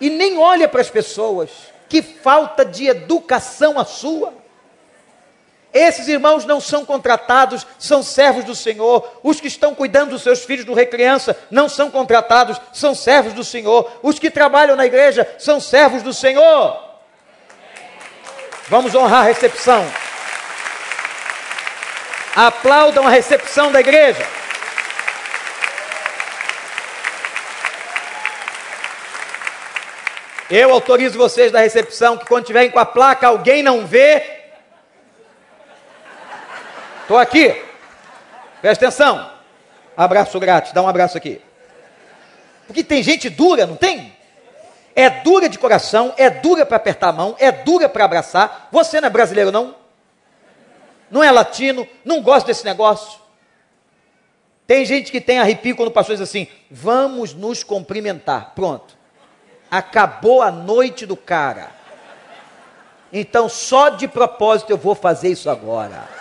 e 0.00 0.08
nem 0.08 0.38
olha 0.38 0.66
para 0.66 0.80
as 0.80 0.90
pessoas. 0.90 1.50
Que 1.88 2.00
falta 2.00 2.64
de 2.64 2.86
educação 2.86 3.78
a 3.78 3.84
sua. 3.84 4.32
Esses 5.72 6.08
irmãos 6.08 6.44
não 6.44 6.60
são 6.60 6.84
contratados, 6.84 7.66
são 7.78 8.02
servos 8.02 8.44
do 8.44 8.54
Senhor. 8.54 9.08
Os 9.22 9.40
que 9.40 9.46
estão 9.46 9.74
cuidando 9.74 10.10
dos 10.10 10.22
seus 10.22 10.44
filhos 10.44 10.66
no 10.66 10.74
recriança 10.74 11.36
não 11.50 11.68
são 11.68 11.90
contratados, 11.90 12.60
são 12.72 12.94
servos 12.94 13.32
do 13.32 13.44
Senhor. 13.44 13.90
Os 14.02 14.18
que 14.18 14.30
trabalham 14.30 14.74
na 14.74 14.84
igreja 14.84 15.28
são 15.38 15.60
servos 15.60 16.02
do 16.02 16.12
Senhor. 16.12 16.76
Vamos 18.68 18.94
honrar 18.94 19.20
a 19.20 19.28
recepção. 19.28 19.84
Aplaudam 22.34 23.06
a 23.06 23.10
recepção 23.10 23.70
da 23.70 23.80
igreja. 23.80 24.26
Eu 30.50 30.72
autorizo 30.72 31.16
vocês 31.16 31.52
da 31.52 31.60
recepção 31.60 32.16
que 32.16 32.26
quando 32.26 32.46
tiverem 32.46 32.72
com 32.72 32.78
a 32.80 32.84
placa, 32.84 33.28
alguém 33.28 33.62
não 33.62 33.86
vê, 33.86 34.39
Estou 37.10 37.18
aqui. 37.18 37.60
Presta 38.60 38.86
atenção. 38.86 39.32
Abraço 39.96 40.38
grátis, 40.38 40.72
dá 40.72 40.80
um 40.80 40.86
abraço 40.86 41.18
aqui. 41.18 41.40
Porque 42.68 42.84
tem 42.84 43.02
gente 43.02 43.28
dura, 43.28 43.66
não 43.66 43.74
tem? 43.74 44.16
É 44.94 45.10
dura 45.10 45.48
de 45.48 45.58
coração, 45.58 46.14
é 46.16 46.30
dura 46.30 46.64
para 46.64 46.76
apertar 46.76 47.08
a 47.08 47.12
mão, 47.12 47.34
é 47.40 47.50
dura 47.50 47.88
para 47.88 48.04
abraçar. 48.04 48.68
Você 48.70 49.00
não 49.00 49.08
é 49.08 49.10
brasileiro, 49.10 49.50
não? 49.50 49.74
Não 51.10 51.20
é 51.20 51.32
latino, 51.32 51.84
não 52.04 52.22
gosta 52.22 52.46
desse 52.46 52.64
negócio. 52.64 53.18
Tem 54.64 54.84
gente 54.84 55.10
que 55.10 55.20
tem 55.20 55.40
arrepio 55.40 55.74
quando 55.74 55.88
o 55.88 55.92
pastor 55.92 56.14
diz 56.14 56.22
assim: 56.22 56.46
vamos 56.70 57.34
nos 57.34 57.64
cumprimentar. 57.64 58.52
Pronto. 58.54 58.96
Acabou 59.68 60.42
a 60.42 60.52
noite 60.52 61.06
do 61.06 61.16
cara. 61.16 61.70
Então, 63.12 63.48
só 63.48 63.88
de 63.88 64.06
propósito 64.06 64.70
eu 64.70 64.76
vou 64.76 64.94
fazer 64.94 65.30
isso 65.30 65.50
agora 65.50 66.19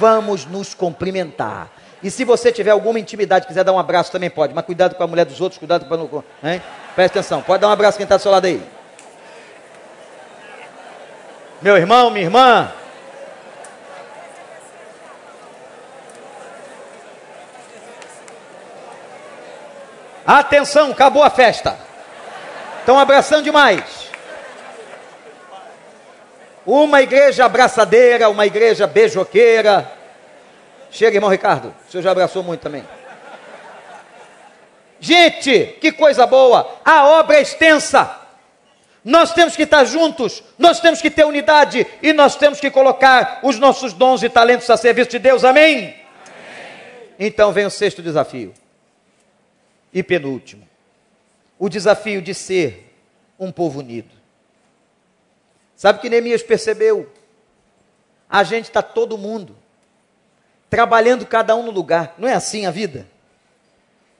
vamos 0.00 0.46
nos 0.46 0.72
cumprimentar. 0.72 1.68
E 2.02 2.10
se 2.10 2.24
você 2.24 2.50
tiver 2.50 2.70
alguma 2.70 2.98
intimidade, 2.98 3.46
quiser 3.46 3.62
dar 3.62 3.72
um 3.74 3.78
abraço 3.78 4.10
também 4.10 4.30
pode, 4.30 4.54
mas 4.54 4.64
cuidado 4.64 4.94
com 4.94 5.04
a 5.04 5.06
mulher 5.06 5.26
dos 5.26 5.38
outros, 5.42 5.58
cuidado 5.58 5.84
para 5.84 5.98
não. 5.98 6.24
Hein? 6.42 6.62
Presta 6.94 7.18
atenção, 7.18 7.42
pode 7.42 7.60
dar 7.60 7.68
um 7.68 7.72
abraço 7.72 7.98
quem 7.98 8.04
está 8.04 8.16
do 8.16 8.22
seu 8.22 8.32
lado 8.32 8.46
aí. 8.46 8.62
Meu 11.60 11.76
irmão, 11.76 12.10
minha 12.10 12.24
irmã. 12.24 12.72
Atenção, 20.26 20.92
acabou 20.92 21.22
a 21.22 21.28
festa. 21.28 21.76
Estão 22.78 22.98
abraçando 22.98 23.44
demais. 23.44 23.99
Uma 26.70 27.02
igreja 27.02 27.46
abraçadeira, 27.46 28.30
uma 28.30 28.46
igreja 28.46 28.86
beijoqueira. 28.86 29.90
Chega, 30.88 31.16
irmão 31.16 31.28
Ricardo. 31.28 31.74
O 31.88 31.90
senhor 31.90 32.00
já 32.00 32.12
abraçou 32.12 32.44
muito 32.44 32.60
também. 32.60 32.84
Gente, 35.00 35.76
que 35.80 35.90
coisa 35.90 36.28
boa! 36.28 36.78
A 36.84 37.08
obra 37.08 37.38
é 37.38 37.42
extensa. 37.42 38.16
Nós 39.04 39.32
temos 39.32 39.56
que 39.56 39.64
estar 39.64 39.82
juntos, 39.82 40.44
nós 40.56 40.78
temos 40.78 41.02
que 41.02 41.10
ter 41.10 41.24
unidade 41.24 41.84
e 42.00 42.12
nós 42.12 42.36
temos 42.36 42.60
que 42.60 42.70
colocar 42.70 43.40
os 43.42 43.58
nossos 43.58 43.92
dons 43.92 44.22
e 44.22 44.28
talentos 44.28 44.70
a 44.70 44.76
serviço 44.76 45.10
de 45.10 45.18
Deus. 45.18 45.42
Amém? 45.42 45.76
Amém. 45.76 45.94
Então 47.18 47.50
vem 47.50 47.66
o 47.66 47.70
sexto 47.70 48.00
desafio. 48.00 48.54
E 49.92 50.04
penúltimo. 50.04 50.68
O 51.58 51.68
desafio 51.68 52.22
de 52.22 52.32
ser 52.32 52.94
um 53.40 53.50
povo 53.50 53.80
unido. 53.80 54.19
Sabe 55.80 55.98
o 55.98 56.02
que 56.02 56.10
Neemias 56.10 56.42
percebeu? 56.42 57.10
A 58.28 58.44
gente 58.44 58.66
está 58.66 58.82
todo 58.82 59.16
mundo 59.16 59.56
trabalhando 60.68 61.24
cada 61.24 61.56
um 61.56 61.62
no 61.62 61.70
lugar. 61.70 62.16
Não 62.18 62.28
é 62.28 62.34
assim 62.34 62.66
a 62.66 62.70
vida? 62.70 63.08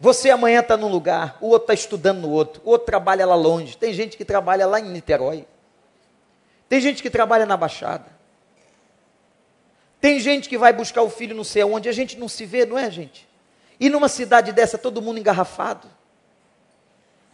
Você 0.01 0.31
amanhã 0.31 0.61
está 0.61 0.75
num 0.75 0.89
lugar, 0.89 1.37
o 1.39 1.49
outro 1.49 1.65
está 1.65 1.75
estudando 1.75 2.23
no 2.23 2.31
outro, 2.31 2.63
o 2.65 2.71
outro 2.71 2.87
trabalha 2.87 3.27
lá 3.27 3.35
longe. 3.35 3.77
Tem 3.77 3.93
gente 3.93 4.17
que 4.17 4.25
trabalha 4.25 4.67
lá 4.67 4.81
em 4.81 4.89
Niterói. 4.91 5.47
Tem 6.67 6.81
gente 6.81 7.03
que 7.03 7.11
trabalha 7.11 7.45
na 7.45 7.59
Baixada. 7.59 8.07
Tem 10.01 10.19
gente 10.19 10.49
que 10.49 10.57
vai 10.57 10.73
buscar 10.73 11.03
o 11.03 11.11
filho 11.11 11.37
não 11.37 11.45
sei 11.45 11.61
aonde. 11.61 11.91
A 11.91 11.93
gente 11.93 12.19
não 12.19 12.27
se 12.27 12.47
vê, 12.47 12.65
não 12.65 12.79
é, 12.79 12.91
gente? 12.91 13.29
E 13.79 13.91
numa 13.91 14.09
cidade 14.09 14.51
dessa, 14.51 14.79
todo 14.79 15.03
mundo 15.03 15.19
engarrafado 15.19 15.87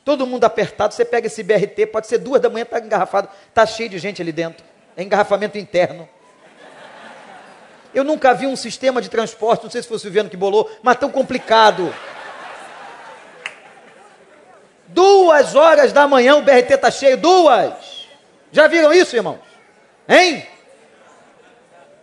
todo 0.07 0.25
mundo 0.25 0.45
apertado, 0.45 0.95
você 0.95 1.05
pega 1.05 1.27
esse 1.27 1.43
BRT, 1.43 1.87
pode 1.87 2.07
ser 2.07 2.19
duas 2.19 2.41
da 2.41 2.49
manhã, 2.49 2.63
está 2.63 2.79
engarrafado, 2.79 3.29
está 3.49 3.67
cheio 3.67 3.89
de 3.89 3.99
gente 3.99 4.23
ali 4.23 4.31
dentro, 4.31 4.65
é 4.97 5.03
engarrafamento 5.03 5.59
interno. 5.59 6.09
Eu 7.93 8.05
nunca 8.05 8.33
vi 8.33 8.47
um 8.47 8.55
sistema 8.55 9.03
de 9.03 9.11
transporte, 9.11 9.65
não 9.65 9.71
sei 9.71 9.83
se 9.83 9.89
foi 9.89 9.97
o 9.97 10.01
Silviano 10.01 10.31
que 10.31 10.37
bolou, 10.37 10.71
mas 10.81 10.97
tão 10.97 11.11
complicado. 11.11 11.93
Duas 14.87 15.57
horas 15.57 15.93
da 15.93 16.07
manhã 16.07 16.37
o 16.37 16.43
BRT 16.43 16.75
está 16.75 16.89
cheio, 16.89 17.17
duas. 17.17 18.07
Já 18.53 18.69
viram 18.69 18.93
isso, 18.93 19.17
irmãos? 19.17 19.41
Hein? 20.09 20.47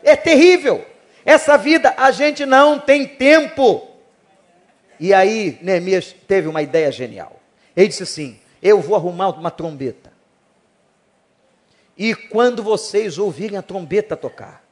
É 0.04 0.18
terrível. 0.18 0.86
Essa 1.24 1.56
vida 1.56 1.94
a 1.96 2.12
gente 2.12 2.46
não 2.46 2.78
tem 2.78 3.08
tempo. 3.08 3.88
E 5.00 5.14
aí 5.14 5.58
Neemias 5.62 6.14
teve 6.28 6.50
uma 6.50 6.62
ideia 6.62 6.92
genial. 6.92 7.43
Ele 7.76 7.88
disse 7.88 8.04
assim: 8.04 8.40
Eu 8.62 8.82
vou 8.82 8.96
arrumar 8.96 9.30
uma 9.30 9.52
trombeta. 9.52 10.12
E 11.98 12.16
quando 12.16 12.64
vocês 12.64 13.18
ouvirem 13.18 13.58
a 13.58 13.62
trombeta 13.62 14.18
tocar, 14.18 14.64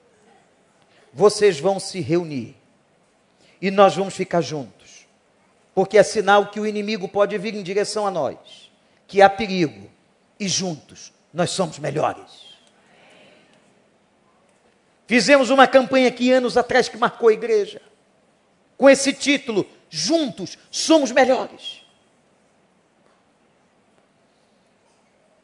vocês 1.13 1.59
vão 1.59 1.79
se 1.79 1.99
reunir. 1.99 2.55
E 3.61 3.69
nós 3.69 3.95
vamos 3.95 4.15
ficar 4.15 4.41
juntos. 4.41 5.05
Porque 5.73 5.97
é 5.97 6.03
sinal 6.03 6.47
que 6.47 6.59
o 6.59 6.65
inimigo 6.65 7.07
pode 7.07 7.37
vir 7.37 7.53
em 7.53 7.63
direção 7.63 8.07
a 8.07 8.11
nós. 8.11 8.71
Que 9.07 9.21
há 9.21 9.29
perigo. 9.29 9.89
E 10.39 10.47
juntos 10.47 11.13
nós 11.33 11.51
somos 11.51 11.77
melhores. 11.77 12.51
Fizemos 15.05 15.49
uma 15.49 15.67
campanha 15.67 16.07
aqui 16.07 16.31
anos 16.31 16.57
atrás 16.57 16.89
que 16.89 16.97
marcou 16.97 17.29
a 17.29 17.33
igreja. 17.33 17.81
Com 18.77 18.89
esse 18.89 19.13
título: 19.13 19.67
Juntos 19.89 20.57
somos 20.71 21.11
melhores. 21.11 21.80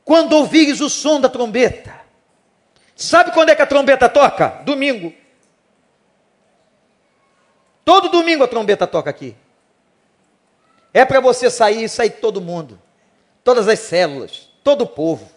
Quando 0.08 0.38
ouvires 0.38 0.80
o 0.80 0.90
som 0.90 1.20
da 1.20 1.28
trombeta. 1.28 1.94
Sabe 2.96 3.34
quando 3.34 3.50
é 3.50 3.56
que 3.56 3.62
a 3.62 3.68
trombeta 3.68 4.08
toca? 4.08 4.62
Domingo. 4.64 5.14
Todo 7.84 8.08
domingo 8.08 8.42
a 8.42 8.48
trombeta 8.48 8.88
toca 8.88 9.10
aqui. 9.10 9.36
É 10.94 11.04
para 11.04 11.20
você 11.20 11.50
sair 11.50 11.84
e 11.84 11.90
sair 11.90 12.12
todo 12.12 12.40
mundo, 12.40 12.82
todas 13.44 13.68
as 13.68 13.80
células, 13.80 14.50
todo 14.64 14.86
o 14.86 14.88
povo. 14.88 15.30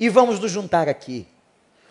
E 0.00 0.08
vamos 0.08 0.40
nos 0.40 0.50
juntar 0.50 0.88
aqui. 0.88 1.28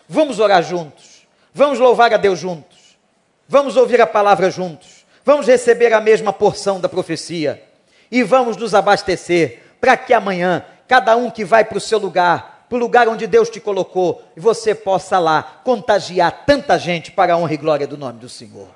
Vamos 0.08 0.40
orar 0.40 0.64
juntos. 0.64 1.28
Vamos 1.54 1.78
louvar 1.78 2.12
a 2.12 2.16
Deus 2.16 2.40
juntos. 2.40 2.98
Vamos 3.46 3.76
ouvir 3.76 4.00
a 4.00 4.06
palavra 4.06 4.50
juntos. 4.50 5.06
Vamos 5.24 5.46
receber 5.46 5.92
a 5.92 6.00
mesma 6.00 6.32
porção 6.32 6.80
da 6.80 6.88
profecia. 6.88 7.62
E 8.10 8.24
vamos 8.24 8.56
nos 8.56 8.74
abastecer 8.74 9.62
para 9.80 9.96
que 9.96 10.12
amanhã 10.12 10.64
cada 10.88 11.14
um 11.16 11.30
que 11.30 11.44
vai 11.44 11.64
para 11.64 11.78
o 11.78 11.80
seu 11.80 11.98
lugar, 11.98 12.66
para 12.68 12.76
o 12.76 12.80
lugar 12.80 13.06
onde 13.06 13.26
Deus 13.26 13.50
te 13.50 13.60
colocou, 13.60 14.24
e 14.34 14.40
você 14.40 14.74
possa 14.74 15.18
lá 15.18 15.60
contagiar 15.62 16.44
tanta 16.46 16.78
gente 16.78 17.12
para 17.12 17.34
a 17.34 17.36
honra 17.36 17.54
e 17.54 17.58
glória 17.58 17.86
do 17.86 17.98
nome 17.98 18.18
do 18.18 18.28
Senhor. 18.28 18.68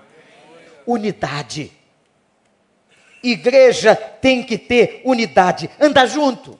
Unidade. 0.86 1.72
Igreja 3.22 3.96
tem 3.96 4.42
que 4.42 4.58
ter 4.58 5.00
unidade, 5.04 5.70
anda 5.80 6.04
junto. 6.06 6.58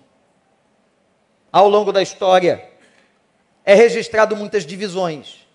Ao 1.53 1.69
longo 1.69 1.93
da 1.93 2.01
história, 2.01 2.67
é 3.65 3.75
registrado 3.75 4.35
muitas 4.35 4.65
divisões. 4.65 5.47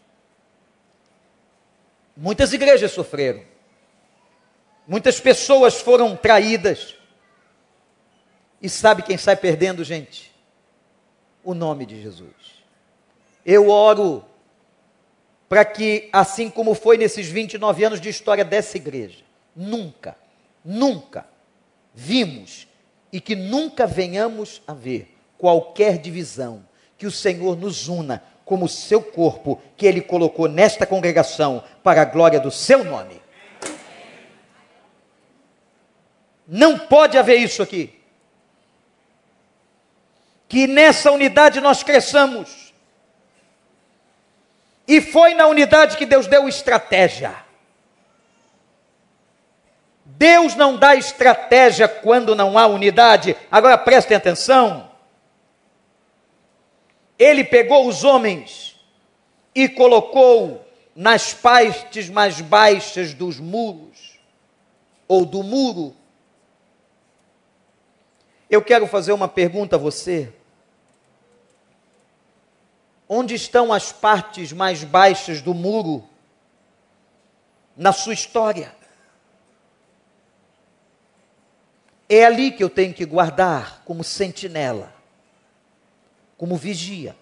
Muitas 2.16 2.54
igrejas 2.54 2.92
sofreram. 2.92 3.42
Muitas 4.88 5.20
pessoas 5.20 5.82
foram 5.82 6.16
traídas. 6.16 6.97
E 8.62 8.70
sabe 8.70 9.04
quem 9.04 9.18
sai 9.18 9.36
perdendo, 9.36 9.84
gente? 9.84 10.34
O 11.44 11.54
nome 11.54 11.86
de 11.86 12.02
Jesus. 12.02 12.32
Eu 13.46 13.70
oro 13.70 14.26
para 15.48 15.64
que, 15.64 16.10
assim 16.12 16.50
como 16.50 16.74
foi 16.74 16.98
nesses 16.98 17.28
29 17.28 17.84
anos 17.84 18.02
de 18.02 18.10
história 18.10 18.44
dessa 18.44 18.78
igreja, 18.78 19.24
nunca, 19.56 20.18
nunca 20.64 21.26
vimos 21.94 22.68
e 23.12 23.22
que 23.22 23.36
nunca 23.36 23.88
venhamos 23.88 24.62
a 24.68 24.74
ver 24.74 25.16
qualquer 25.38 25.98
divisão, 25.98 26.66
que 26.98 27.08
o 27.08 27.12
Senhor 27.12 27.56
nos 27.56 27.88
una 27.88 28.24
como 28.44 28.68
seu 28.68 29.02
corpo, 29.02 29.62
que 29.76 29.86
Ele 29.86 30.02
colocou 30.02 30.48
nesta 30.48 30.86
congregação 30.86 31.64
para 31.84 32.02
a 32.02 32.06
glória 32.06 32.40
do 32.40 32.52
seu 32.52 32.84
nome. 32.84 33.22
Não 36.48 36.80
pode 36.80 37.18
haver 37.18 37.38
isso 37.38 37.62
aqui. 37.62 37.97
Que 40.48 40.68
nessa 40.68 41.12
unidade 41.12 41.60
nós 41.60 41.84
cresçamos. 41.84 42.74
E 44.88 45.02
foi 45.02 45.34
na 45.34 45.48
unidade 45.48 45.98
que 45.98 46.06
Deus 46.06 46.28
deu 46.28 46.48
estratégia. 46.48 47.36
Deus 50.06 50.56
não 50.56 50.78
dá 50.78 50.96
estratégia 50.96 51.88
quando 51.88 52.36
não 52.36 52.58
há 52.58 52.66
unidade. 52.66 53.36
Agora 53.52 53.78
prestem 53.78 54.16
atenção. 54.16 54.90
Ele 57.20 57.44
pegou 57.44 57.88
os 57.88 58.04
homens 58.04 58.80
e 59.54 59.68
colocou 59.68 60.66
nas 60.96 61.34
partes 61.34 62.10
mais 62.10 62.42
baixas 62.42 63.14
dos 63.14 63.40
muros, 63.40 64.20
ou 65.08 65.26
do 65.26 65.44
muro. 65.44 65.96
Eu 68.50 68.64
quero 68.64 68.88
fazer 68.88 69.12
uma 69.12 69.28
pergunta 69.28 69.76
a 69.76 69.80
você. 69.80 70.34
Onde 73.10 73.36
estão 73.36 73.72
as 73.72 73.92
partes 73.92 74.52
mais 74.52 74.84
baixas 74.84 75.42
do 75.42 75.54
muro 75.54 76.08
na 77.76 77.94
sua 77.94 78.14
história? 78.14 78.76
É 82.10 82.26
ali 82.26 82.52
que 82.52 82.64
eu 82.64 82.70
tenho 82.70 82.94
que 82.94 83.06
guardar 83.06 83.82
como 83.86 84.04
sentinela, 84.04 84.94
como 86.38 86.56
vigia. 86.56 87.16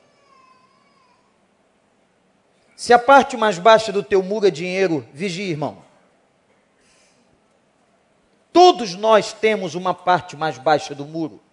Se 2.75 2.91
a 2.91 2.99
parte 2.99 3.37
mais 3.37 3.57
baixa 3.57 3.91
do 3.91 4.03
teu 4.03 4.21
muro 4.21 4.47
é 4.47 4.51
dinheiro, 4.51 5.07
vigia, 5.13 5.45
irmão. 5.45 5.83
Todos 8.51 8.95
nós 8.95 9.33
temos 9.33 9.75
uma 9.75 9.93
parte 9.93 10.35
mais 10.35 10.57
baixa 10.57 10.95
do 10.95 11.05
muro. 11.05 11.44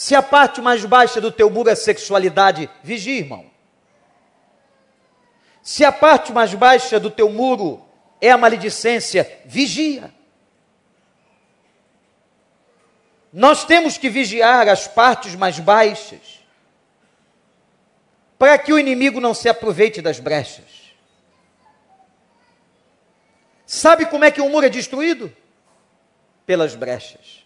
Se 0.00 0.14
a 0.14 0.22
parte 0.22 0.62
mais 0.62 0.82
baixa 0.82 1.20
do 1.20 1.30
teu 1.30 1.50
muro 1.50 1.68
é 1.68 1.74
sexualidade, 1.74 2.70
vigia, 2.82 3.18
irmão. 3.18 3.50
Se 5.62 5.84
a 5.84 5.92
parte 5.92 6.32
mais 6.32 6.54
baixa 6.54 6.98
do 6.98 7.10
teu 7.10 7.28
muro 7.28 7.86
é 8.18 8.30
a 8.30 8.38
maledicência, 8.38 9.42
vigia. 9.44 10.10
Nós 13.30 13.66
temos 13.66 13.98
que 13.98 14.08
vigiar 14.08 14.70
as 14.70 14.88
partes 14.88 15.34
mais 15.34 15.60
baixas, 15.60 16.42
para 18.38 18.56
que 18.56 18.72
o 18.72 18.78
inimigo 18.78 19.20
não 19.20 19.34
se 19.34 19.50
aproveite 19.50 20.00
das 20.00 20.18
brechas. 20.18 20.94
Sabe 23.66 24.06
como 24.06 24.24
é 24.24 24.30
que 24.30 24.40
um 24.40 24.48
muro 24.48 24.64
é 24.64 24.70
destruído? 24.70 25.30
Pelas 26.46 26.74
brechas. 26.74 27.39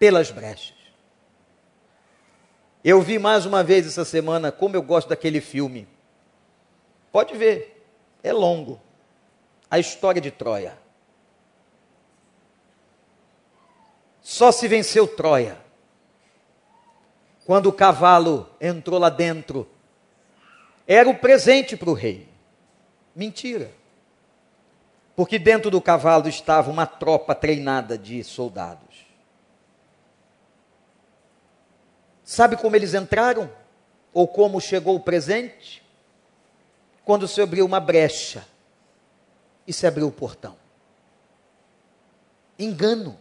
Pelas 0.00 0.30
brechas. 0.30 0.74
Eu 2.82 3.02
vi 3.02 3.18
mais 3.18 3.44
uma 3.44 3.62
vez 3.62 3.86
essa 3.86 4.02
semana 4.02 4.50
como 4.50 4.74
eu 4.74 4.82
gosto 4.82 5.10
daquele 5.10 5.42
filme. 5.42 5.86
Pode 7.12 7.36
ver, 7.36 7.86
é 8.22 8.32
longo. 8.32 8.80
A 9.70 9.78
história 9.78 10.18
de 10.18 10.30
Troia. 10.30 10.78
Só 14.22 14.50
se 14.50 14.66
venceu 14.66 15.06
Troia. 15.06 15.58
Quando 17.44 17.66
o 17.66 17.72
cavalo 17.72 18.48
entrou 18.58 18.98
lá 18.98 19.10
dentro, 19.10 19.68
era 20.86 21.10
o 21.10 21.18
presente 21.18 21.76
para 21.76 21.90
o 21.90 21.94
rei. 21.94 22.26
Mentira. 23.14 23.70
Porque 25.14 25.38
dentro 25.38 25.70
do 25.70 25.82
cavalo 25.82 26.26
estava 26.26 26.70
uma 26.70 26.86
tropa 26.86 27.34
treinada 27.34 27.98
de 27.98 28.24
soldados. 28.24 28.89
Sabe 32.30 32.56
como 32.56 32.76
eles 32.76 32.94
entraram? 32.94 33.50
Ou 34.14 34.28
como 34.28 34.60
chegou 34.60 34.94
o 34.94 35.00
presente? 35.00 35.82
Quando 37.04 37.26
se 37.26 37.40
abriu 37.40 37.66
uma 37.66 37.80
brecha 37.80 38.46
e 39.66 39.72
se 39.72 39.84
abriu 39.84 40.06
o 40.06 40.12
portão. 40.12 40.56
Engano 42.56 43.18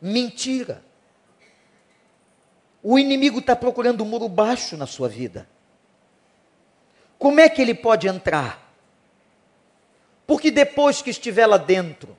mentira. 0.00 0.82
O 2.82 2.98
inimigo 2.98 3.38
está 3.38 3.54
procurando 3.54 4.02
um 4.02 4.06
muro 4.06 4.28
baixo 4.28 4.76
na 4.76 4.86
sua 4.88 5.08
vida. 5.08 5.48
Como 7.20 7.38
é 7.38 7.48
que 7.48 7.62
ele 7.62 7.74
pode 7.74 8.08
entrar? 8.08 8.74
Porque 10.26 10.50
depois 10.50 11.02
que 11.02 11.10
estiver 11.10 11.46
lá 11.46 11.56
dentro, 11.56 12.18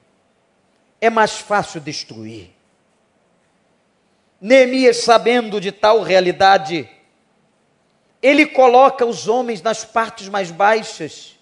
é 1.01 1.09
mais 1.09 1.39
fácil 1.39 1.81
destruir. 1.81 2.60
Neemias, 4.41 4.97
sabendo 5.03 5.61
de 5.61 5.71
tal 5.71 6.01
realidade, 6.01 6.89
ele 8.19 8.47
coloca 8.47 9.05
os 9.05 9.27
homens 9.27 9.61
nas 9.61 9.85
partes 9.85 10.27
mais 10.27 10.49
baixas 10.49 11.37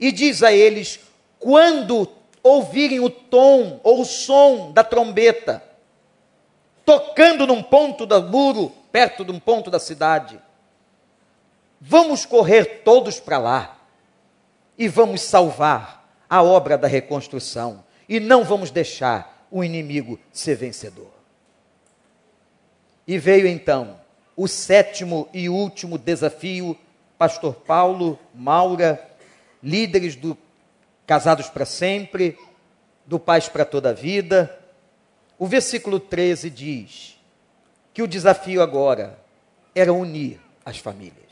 e 0.00 0.10
diz 0.10 0.42
a 0.42 0.52
eles: 0.52 0.98
quando 1.38 2.10
ouvirem 2.42 2.98
o 2.98 3.08
tom 3.08 3.80
ou 3.84 4.00
o 4.00 4.04
som 4.04 4.72
da 4.72 4.82
trombeta, 4.82 5.62
tocando 6.84 7.46
num 7.46 7.62
ponto 7.62 8.04
do 8.04 8.22
muro, 8.24 8.72
perto 8.90 9.24
de 9.24 9.30
um 9.30 9.38
ponto 9.38 9.70
da 9.70 9.78
cidade. 9.78 10.38
Vamos 11.80 12.26
correr 12.26 12.82
todos 12.84 13.20
para 13.20 13.38
lá 13.38 13.78
e 14.76 14.88
vamos 14.88 15.22
salvar 15.22 16.04
a 16.28 16.42
obra 16.42 16.76
da 16.76 16.88
reconstrução 16.88 17.84
e 18.08 18.18
não 18.18 18.42
vamos 18.44 18.70
deixar 18.70 19.46
o 19.50 19.62
inimigo 19.62 20.18
ser 20.32 20.56
vencedor. 20.56 21.13
E 23.06 23.18
veio 23.18 23.46
então 23.46 24.00
o 24.36 24.48
sétimo 24.48 25.28
e 25.32 25.48
último 25.48 25.96
desafio, 25.96 26.76
pastor 27.16 27.54
Paulo, 27.54 28.18
Maura, 28.34 29.00
líderes 29.62 30.16
do 30.16 30.36
casados 31.06 31.48
para 31.48 31.64
sempre, 31.64 32.38
do 33.04 33.18
paz 33.18 33.48
para 33.48 33.64
toda 33.64 33.90
a 33.90 33.92
vida. 33.92 34.58
O 35.38 35.46
versículo 35.46 36.00
13 36.00 36.50
diz 36.50 37.20
que 37.92 38.02
o 38.02 38.08
desafio 38.08 38.62
agora 38.62 39.18
era 39.74 39.92
unir 39.92 40.40
as 40.64 40.78
famílias. 40.78 41.24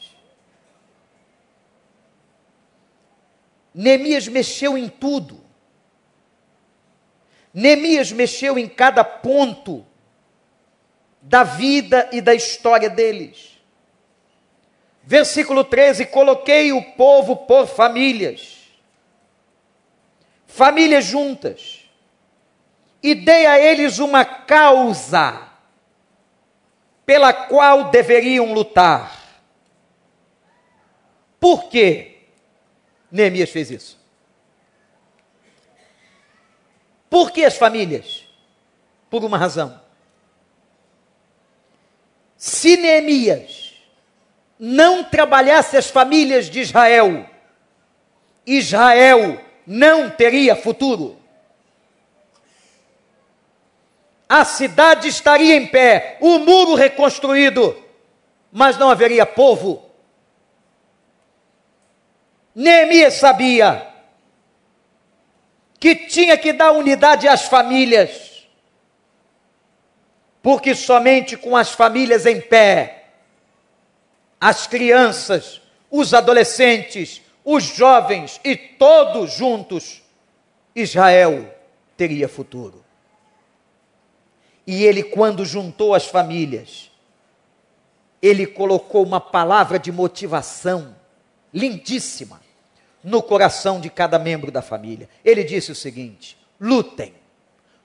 Neemias 3.75 4.29
mexeu 4.29 4.77
em 4.77 4.89
tudo. 4.89 5.41
Neemias 7.55 8.13
mexeu 8.13 8.59
em 8.59 8.69
cada 8.69 9.03
ponto 9.03 9.85
da 11.23 11.45
vida 11.45 12.11
e 12.13 12.21
da 12.21 12.35
história 12.35 12.91
deles. 12.91 13.59
Versículo 15.03 15.65
13: 15.65 16.07
Coloquei 16.07 16.73
o 16.73 16.83
povo 16.93 17.37
por 17.37 17.67
famílias 17.67 18.63
famílias 20.53 21.07
juntas, 21.07 21.89
e 23.03 23.15
dei 23.15 23.47
a 23.47 23.59
eles 23.59 23.99
uma 23.99 24.23
causa 24.23 25.49
pela 27.07 27.33
qual 27.33 27.91
deveriam 27.91 28.53
lutar. 28.53 29.19
Por 31.41 31.71
que 31.71 32.29
Neemias 33.11 33.51
fez 33.51 33.71
isso? 33.71 33.99
Por 37.09 37.31
que 37.31 37.45
as 37.45 37.57
famílias? 37.57 38.29
Por 39.09 39.25
uma 39.25 39.39
razão. 39.39 39.82
Se 42.45 42.77
Neemias 42.77 43.73
não 44.59 45.05
trabalhasse 45.05 45.77
as 45.77 45.89
famílias 45.89 46.51
de 46.51 46.59
Israel, 46.59 47.25
Israel 48.45 49.41
não 49.65 50.11
teria 50.11 50.57
futuro. 50.57 51.17
A 54.29 54.45
cidade 54.45 55.07
estaria 55.07 55.55
em 55.55 55.69
pé, 55.69 56.19
o 56.21 56.41
muro 56.41 56.75
reconstruído, 56.75 57.81
mas 58.51 58.77
não 58.77 58.91
haveria 58.91 59.25
povo. 59.25 59.89
Neemias 62.53 63.15
sabia 63.15 63.87
que 65.79 65.95
tinha 65.95 66.37
que 66.37 66.53
dar 66.53 66.73
unidade 66.73 67.29
às 67.29 67.43
famílias, 67.43 68.22
porque 70.43 70.75
somente 70.75 71.37
com 71.37 71.57
as 71.57 71.71
famílias 71.71 72.27
em 72.27 72.41
pé, 72.41 73.05
as 74.41 74.67
crianças, 74.67 75.63
os 75.89 76.13
adolescentes, 76.13 77.23
os 77.45 77.63
jovens 77.63 78.41
e 78.43 78.57
todos 78.57 79.35
juntos, 79.35 80.03
Israel 80.75 81.55
teria 81.97 82.29
futuro. 82.29 82.85
E 84.67 84.85
ele, 84.85 85.03
quando 85.05 85.45
juntou 85.45 85.95
as 85.95 86.07
famílias, 86.07 86.91
ele 88.21 88.47
colocou 88.47 89.05
uma 89.05 89.21
palavra 89.21 89.79
de 89.79 89.93
motivação 89.93 90.97
lindíssima 91.55 92.41
no 93.03 93.23
coração 93.23 93.81
de 93.81 93.91
cada 93.91 94.19
membro 94.19 94.51
da 94.51 94.63
família. 94.63 95.09
Ele 95.25 95.45
disse 95.45 95.71
o 95.71 95.75
seguinte: 95.75 96.37
lutem, 96.61 97.13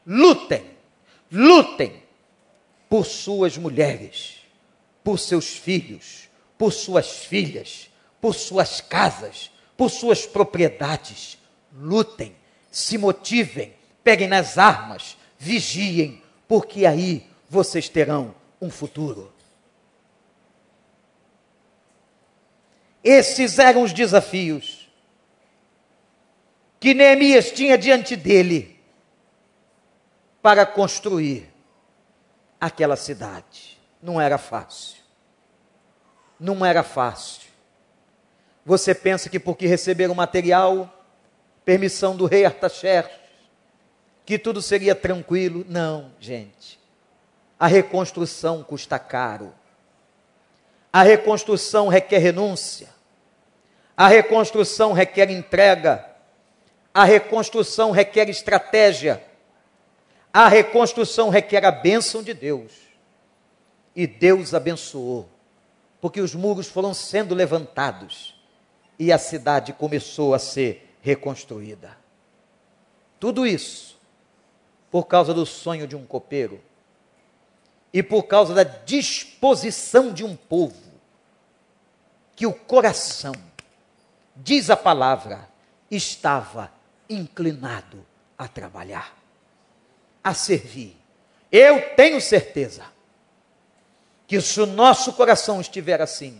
lutem, 0.05 0.63
lutem 1.31 2.06
por 2.89 3.05
suas 3.05 3.57
mulheres, 3.57 4.38
por 5.03 5.19
seus 5.19 5.55
filhos, 5.55 6.29
por 6.57 6.71
suas 6.71 7.25
filhas, 7.25 7.89
por 8.19 8.33
suas 8.33 8.81
casas, 8.81 9.51
por 9.75 9.89
suas 9.89 10.25
propriedades. 10.25 11.38
Lutem, 11.73 12.35
se 12.71 12.97
motivem, 12.97 13.73
peguem 14.03 14.27
nas 14.27 14.57
armas, 14.57 15.17
vigiem, 15.38 16.21
porque 16.47 16.85
aí 16.85 17.27
vocês 17.49 17.88
terão 17.89 18.33
um 18.61 18.69
futuro. 18.69 19.31
Esses 23.03 23.59
eram 23.59 23.83
os 23.83 23.93
desafios 23.93 24.89
que 26.79 26.93
Neemias 26.93 27.51
tinha 27.51 27.77
diante 27.77 28.15
dele 28.15 28.79
para 30.41 30.65
construir 30.65 31.56
aquela 32.59 32.95
cidade. 32.95 33.77
Não 34.01 34.19
era 34.19 34.37
fácil. 34.37 34.97
Não 36.39 36.65
era 36.65 36.83
fácil. 36.83 37.49
Você 38.65 38.93
pensa 38.93 39.29
que 39.29 39.39
porque 39.39 39.65
receberam 39.65 40.13
material, 40.13 40.93
permissão 41.63 42.15
do 42.15 42.25
rei 42.25 42.45
Artaxerxes, 42.45 43.17
que 44.25 44.37
tudo 44.37 44.61
seria 44.61 44.93
tranquilo? 44.93 45.65
Não, 45.69 46.11
gente. 46.19 46.77
A 47.57 47.65
reconstrução 47.65 48.61
custa 48.61 48.99
caro. 48.99 49.53
A 50.91 51.01
reconstrução 51.01 51.87
requer 51.87 52.17
renúncia. 52.17 52.89
A 53.95 54.07
reconstrução 54.07 54.93
requer 54.93 55.29
entrega. 55.31 56.05
A 56.93 57.03
reconstrução 57.03 57.91
requer 57.91 58.29
estratégia. 58.29 59.23
A 60.38 60.47
reconstrução 60.47 61.29
requer 61.29 61.65
a 61.65 61.71
bênção 61.71 62.21
de 62.21 62.31
Deus. 62.31 62.71
E 63.95 64.05
Deus 64.05 64.53
abençoou, 64.53 65.27
porque 65.99 66.21
os 66.21 66.35
muros 66.35 66.67
foram 66.67 66.93
sendo 66.93 67.33
levantados 67.33 68.39
e 68.99 69.11
a 69.11 69.17
cidade 69.17 69.73
começou 69.73 70.35
a 70.35 70.39
ser 70.39 70.95
reconstruída. 71.01 71.97
Tudo 73.19 73.47
isso 73.47 73.97
por 74.91 75.05
causa 75.05 75.33
do 75.33 75.43
sonho 75.43 75.88
de 75.88 75.95
um 75.95 76.05
copeiro 76.05 76.61
e 77.91 78.03
por 78.03 78.21
causa 78.21 78.53
da 78.53 78.63
disposição 78.63 80.13
de 80.13 80.23
um 80.23 80.35
povo 80.35 80.93
que 82.35 82.45
o 82.45 82.53
coração, 82.53 83.33
diz 84.35 84.69
a 84.69 84.77
palavra, 84.77 85.49
estava 85.89 86.71
inclinado 87.09 88.05
a 88.38 88.47
trabalhar 88.47 89.17
a 90.28 90.34
servir. 90.34 90.97
Eu 91.49 91.82
tenho 91.95 92.19
certeza 92.19 92.84
que 94.28 94.41
se 94.41 94.59
o 94.59 94.65
nosso 94.65 95.13
coração 95.13 95.61
estiver 95.61 96.01
assim, 96.01 96.38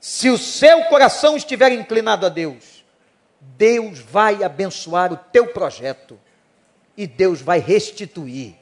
se 0.00 0.30
o 0.30 0.38
seu 0.38 0.84
coração 0.84 1.36
estiver 1.36 1.72
inclinado 1.72 2.24
a 2.24 2.28
Deus, 2.28 2.84
Deus 3.40 3.98
vai 3.98 4.44
abençoar 4.44 5.12
o 5.12 5.16
teu 5.16 5.48
projeto 5.48 6.16
e 6.96 7.04
Deus 7.04 7.40
vai 7.40 7.58
restituir, 7.58 8.54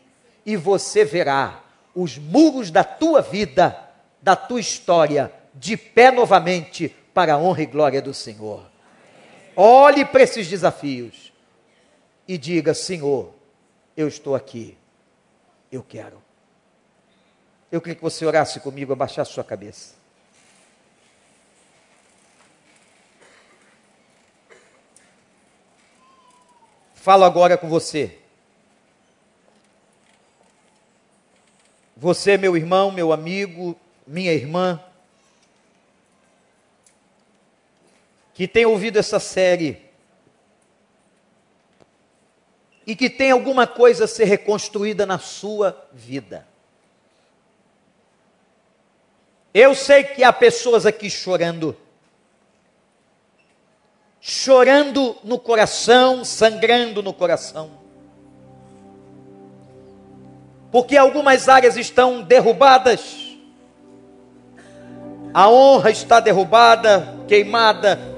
e 0.47 0.57
você 0.57 1.05
verá 1.05 1.63
os 1.95 2.17
muros 2.17 2.71
da 2.71 2.83
tua 2.83 3.21
vida, 3.21 3.79
da 4.23 4.35
tua 4.35 4.61
história, 4.61 5.31
de 5.55 5.77
pé 5.77 6.11
novamente 6.11 6.89
para 7.13 7.35
a 7.35 7.39
honra 7.39 7.63
e 7.63 7.67
glória 7.67 8.01
do 8.01 8.15
Senhor. 8.15 8.65
Olhe 9.55 10.05
para 10.07 10.23
esses 10.23 10.49
desafios 10.49 11.33
e 12.27 12.37
diga: 12.37 12.75
Senhor, 12.75 13.33
eu 13.97 14.09
estou 14.09 14.35
aqui, 14.35 14.77
eu 15.71 15.83
quero. 15.83 16.23
Eu 17.71 17.81
queria 17.81 17.97
que 17.97 18.03
você 18.03 18.25
orasse 18.25 18.61
comigo, 18.61 18.93
abaixasse 18.93 19.33
sua 19.33 19.45
cabeça. 19.45 19.95
Falo 26.95 27.25
agora 27.25 27.59
com 27.59 27.69
você. 27.69 28.19
Você, 31.97 32.37
meu 32.37 32.57
irmão, 32.57 32.91
meu 32.91 33.13
amigo, 33.13 33.79
minha 34.07 34.33
irmã, 34.33 34.83
que 38.33 38.49
tem 38.49 38.67
ouvido 38.67 38.99
essa 38.99 39.21
série 39.21 39.84
e 42.87 42.95
que 42.95 43.09
tem 43.09 43.31
alguma 43.31 43.67
coisa 43.67 44.05
a 44.05 44.09
ser 44.09 44.25
reconstruída 44.25 45.07
na 45.07 45.19
sua 45.19 45.87
vida. 45.93 46.47
Eu 49.53 49.75
sei 49.75 50.03
que 50.03 50.25
há 50.25 50.33
pessoas 50.33 50.85
aqui 50.85 51.09
chorando, 51.09 51.77
chorando 54.21 55.17
no 55.23 55.39
coração, 55.39 56.25
sangrando 56.25 57.03
no 57.03 57.13
coração, 57.13 57.71
porque 60.73 60.97
algumas 60.97 61.49
áreas 61.49 61.77
estão 61.77 62.21
derrubadas, 62.21 63.37
a 65.33 65.49
honra 65.49 65.91
está 65.91 66.19
derrubada, 66.19 67.15
queimada, 67.29 68.14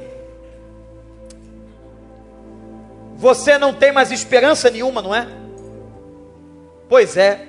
Você 3.17 3.57
não 3.57 3.73
tem 3.73 3.93
mais 3.93 4.13
esperança 4.13 4.71
nenhuma, 4.71 5.01
não 5.01 5.15
é? 5.15 5.27
Pois 6.89 7.17
é. 7.17 7.49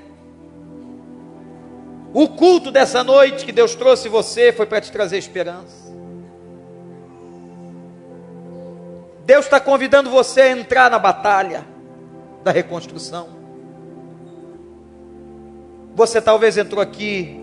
O 2.13 2.29
culto 2.29 2.71
dessa 2.71 3.03
noite 3.03 3.45
que 3.45 3.51
Deus 3.51 3.75
trouxe 3.75 4.07
você 4.07 4.51
foi 4.51 4.65
para 4.65 4.81
te 4.81 4.91
trazer 4.91 5.17
esperança. 5.17 5.87
Deus 9.25 9.43
está 9.45 9.59
convidando 9.59 10.09
você 10.09 10.41
a 10.41 10.51
entrar 10.51 10.89
na 10.89 10.97
batalha 10.97 11.65
da 12.43 12.51
reconstrução. 12.51 13.27
Você 15.93 16.21
talvez 16.21 16.57
entrou 16.57 16.81
aqui 16.81 17.37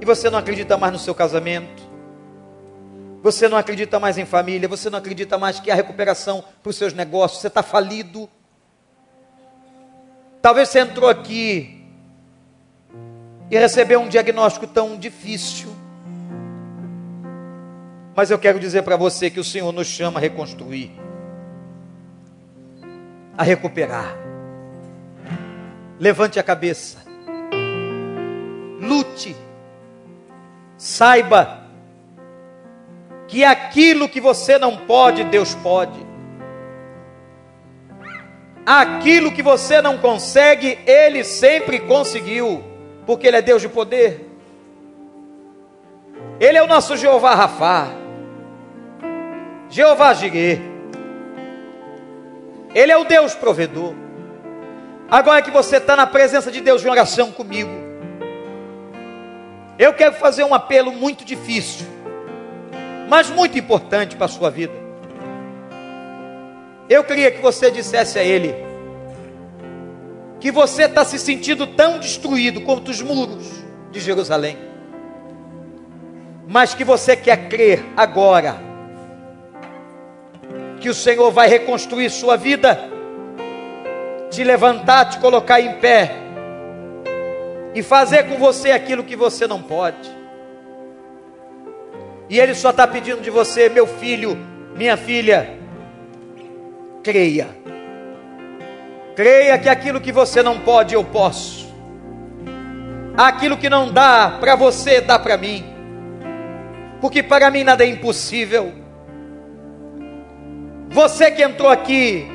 e 0.00 0.04
você 0.04 0.28
não 0.28 0.38
acredita 0.38 0.76
mais 0.76 0.92
no 0.92 0.98
seu 0.98 1.14
casamento. 1.14 1.89
Você 3.22 3.48
não 3.48 3.58
acredita 3.58 4.00
mais 4.00 4.16
em 4.16 4.24
família, 4.24 4.66
você 4.66 4.88
não 4.88 4.98
acredita 4.98 5.36
mais 5.36 5.60
que 5.60 5.70
há 5.70 5.74
recuperação 5.74 6.42
para 6.62 6.70
os 6.70 6.76
seus 6.76 6.94
negócios, 6.94 7.40
você 7.40 7.48
está 7.48 7.62
falido. 7.62 8.28
Talvez 10.40 10.70
você 10.70 10.80
entrou 10.80 11.08
aqui 11.08 11.84
e 13.50 13.58
recebeu 13.58 14.00
um 14.00 14.08
diagnóstico 14.08 14.66
tão 14.66 14.96
difícil. 14.96 15.68
Mas 18.16 18.30
eu 18.30 18.38
quero 18.38 18.58
dizer 18.58 18.82
para 18.82 18.96
você 18.96 19.28
que 19.28 19.40
o 19.40 19.44
Senhor 19.44 19.70
nos 19.70 19.86
chama 19.86 20.18
a 20.18 20.20
reconstruir, 20.20 20.90
a 23.36 23.42
recuperar. 23.42 24.16
Levante 25.98 26.38
a 26.38 26.42
cabeça, 26.42 27.04
lute, 28.80 29.36
saiba 30.78 31.59
que 33.30 33.44
aquilo 33.44 34.08
que 34.08 34.20
você 34.20 34.58
não 34.58 34.76
pode, 34.76 35.22
Deus 35.22 35.54
pode. 35.54 36.04
Aquilo 38.66 39.30
que 39.30 39.40
você 39.40 39.80
não 39.80 39.98
consegue, 39.98 40.76
Ele 40.84 41.22
sempre 41.22 41.78
conseguiu, 41.78 42.62
porque 43.06 43.28
Ele 43.28 43.36
é 43.36 43.42
Deus 43.42 43.62
de 43.62 43.68
poder. 43.68 44.28
Ele 46.40 46.58
é 46.58 46.62
o 46.62 46.66
nosso 46.66 46.96
Jeová 46.96 47.36
Rafá, 47.36 47.92
Jeová 49.68 50.12
Jireh. 50.12 50.60
Ele 52.74 52.90
é 52.90 52.96
o 52.96 53.04
Deus 53.04 53.36
provedor. 53.36 53.94
Agora 55.08 55.40
que 55.40 55.52
você 55.52 55.76
está 55.76 55.94
na 55.94 56.06
presença 56.06 56.50
de 56.50 56.60
Deus 56.60 56.84
em 56.84 56.88
oração 56.88 57.30
comigo, 57.30 57.70
eu 59.78 59.94
quero 59.94 60.14
fazer 60.16 60.42
um 60.42 60.52
apelo 60.52 60.90
muito 60.90 61.24
difícil 61.24 61.99
mas 63.10 63.28
muito 63.28 63.58
importante 63.58 64.14
para 64.14 64.26
a 64.26 64.28
sua 64.28 64.50
vida. 64.50 64.72
Eu 66.88 67.02
queria 67.02 67.28
que 67.32 67.42
você 67.42 67.68
dissesse 67.68 68.20
a 68.20 68.22
Ele 68.22 68.54
que 70.38 70.52
você 70.52 70.84
está 70.84 71.04
se 71.04 71.18
sentindo 71.18 71.66
tão 71.66 71.98
destruído 71.98 72.60
quanto 72.60 72.88
os 72.88 73.02
muros 73.02 73.50
de 73.90 73.98
Jerusalém, 73.98 74.56
mas 76.46 76.72
que 76.72 76.84
você 76.84 77.16
quer 77.16 77.48
crer 77.48 77.84
agora 77.96 78.56
que 80.80 80.88
o 80.88 80.94
Senhor 80.94 81.32
vai 81.32 81.48
reconstruir 81.48 82.10
sua 82.10 82.36
vida, 82.36 82.78
te 84.30 84.44
levantar, 84.44 85.06
te 85.06 85.18
colocar 85.18 85.60
em 85.60 85.74
pé 85.80 86.14
e 87.74 87.82
fazer 87.82 88.28
com 88.28 88.36
você 88.36 88.70
aquilo 88.70 89.02
que 89.02 89.16
você 89.16 89.48
não 89.48 89.60
pode. 89.60 90.19
E 92.30 92.38
Ele 92.38 92.54
só 92.54 92.70
está 92.70 92.86
pedindo 92.86 93.20
de 93.20 93.28
você, 93.28 93.68
meu 93.68 93.88
filho, 93.88 94.38
minha 94.76 94.96
filha, 94.96 95.58
creia. 97.02 97.48
Creia 99.16 99.58
que 99.58 99.68
aquilo 99.68 100.00
que 100.00 100.12
você 100.12 100.40
não 100.40 100.60
pode, 100.60 100.94
eu 100.94 101.02
posso. 101.02 101.68
Aquilo 103.16 103.56
que 103.56 103.68
não 103.68 103.92
dá 103.92 104.38
para 104.38 104.54
você, 104.54 105.00
dá 105.00 105.18
para 105.18 105.36
mim. 105.36 105.64
Porque 107.00 107.20
para 107.20 107.50
mim 107.50 107.64
nada 107.64 107.84
é 107.84 107.88
impossível. 107.88 108.72
Você 110.90 111.32
que 111.32 111.42
entrou 111.42 111.68
aqui, 111.68 112.28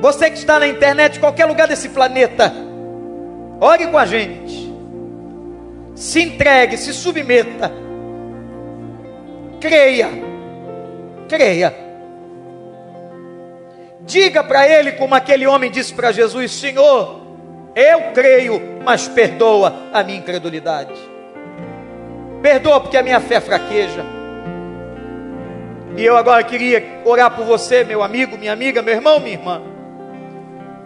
você 0.00 0.30
que 0.30 0.38
está 0.38 0.58
na 0.58 0.66
internet, 0.66 1.20
qualquer 1.20 1.44
lugar 1.44 1.68
desse 1.68 1.90
planeta, 1.90 2.50
ore 3.60 3.86
com 3.88 3.98
a 3.98 4.06
gente. 4.06 4.72
Se 5.94 6.22
entregue, 6.22 6.78
se 6.78 6.94
submeta. 6.94 7.87
Creia. 9.60 10.08
Creia. 11.28 11.74
Diga 14.00 14.42
para 14.42 14.66
ele, 14.66 14.92
como 14.92 15.14
aquele 15.14 15.46
homem 15.46 15.70
disse 15.70 15.92
para 15.92 16.12
Jesus: 16.12 16.52
Senhor, 16.52 17.20
eu 17.74 18.12
creio, 18.14 18.60
mas 18.84 19.06
perdoa 19.06 19.74
a 19.92 20.02
minha 20.02 20.18
incredulidade. 20.18 20.94
Perdoa 22.40 22.80
porque 22.80 22.96
a 22.96 23.02
minha 23.02 23.20
fé 23.20 23.40
fraqueja. 23.40 24.04
E 25.96 26.04
eu 26.04 26.16
agora 26.16 26.42
queria 26.44 27.02
orar 27.04 27.30
por 27.32 27.44
você, 27.44 27.82
meu 27.82 28.02
amigo, 28.02 28.38
minha 28.38 28.52
amiga, 28.52 28.80
meu 28.80 28.94
irmão, 28.94 29.18
minha 29.18 29.32
irmã. 29.32 29.60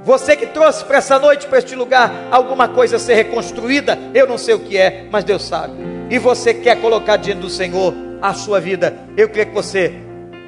Você 0.02 0.34
que 0.34 0.46
trouxe 0.46 0.84
para 0.84 0.98
essa 0.98 1.18
noite, 1.18 1.46
para 1.46 1.58
este 1.58 1.76
lugar, 1.76 2.10
alguma 2.30 2.66
coisa 2.66 2.96
a 2.96 2.98
ser 2.98 3.14
reconstruída, 3.14 3.96
eu 4.14 4.26
não 4.26 4.36
sei 4.36 4.54
o 4.54 4.60
que 4.60 4.76
é, 4.76 5.04
mas 5.10 5.22
Deus 5.22 5.42
sabe. 5.44 5.74
E 6.10 6.18
você 6.18 6.52
quer 6.52 6.80
colocar 6.80 7.18
diante 7.18 7.40
do 7.40 7.50
Senhor 7.50 7.94
a 8.22 8.32
sua 8.32 8.60
vida, 8.60 8.96
eu 9.16 9.28
queria 9.28 9.46
que 9.46 9.52
você 9.52 9.92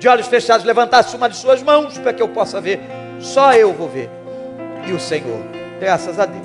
de 0.05 0.09
olhos 0.09 0.27
fechados, 0.27 0.67
levantasse 0.67 1.17
uma 1.17 1.31
de 1.31 1.37
suas 1.37 1.63
mãos 1.63 1.97
para 1.97 2.13
que 2.13 2.21
eu 2.23 2.29
possa 2.29 2.61
ver. 2.61 2.79
Só 3.21 3.55
eu 3.55 3.73
vou 3.73 3.89
ver. 3.89 4.11
E 4.87 4.93
o 4.93 5.01
Senhor, 5.01 5.41
graças 5.81 6.21
a 6.21 6.27
Deus. 6.27 6.45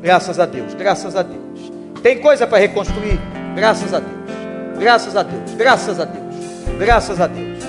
Graças 0.00 0.40
a 0.40 0.46
Deus, 0.46 0.72
graças 0.72 1.14
a 1.14 1.22
Deus. 1.22 1.70
Tem 2.02 2.18
coisa 2.18 2.46
para 2.46 2.56
reconstruir? 2.56 3.20
Graças 3.54 3.92
a 3.92 3.98
Deus. 3.98 4.78
Graças 4.78 5.14
a 5.14 5.22
Deus, 5.22 5.54
graças 5.56 6.00
a 6.00 6.04
Deus. 6.06 6.34
Graças 6.78 7.20
a 7.20 7.26
Deus. 7.26 7.64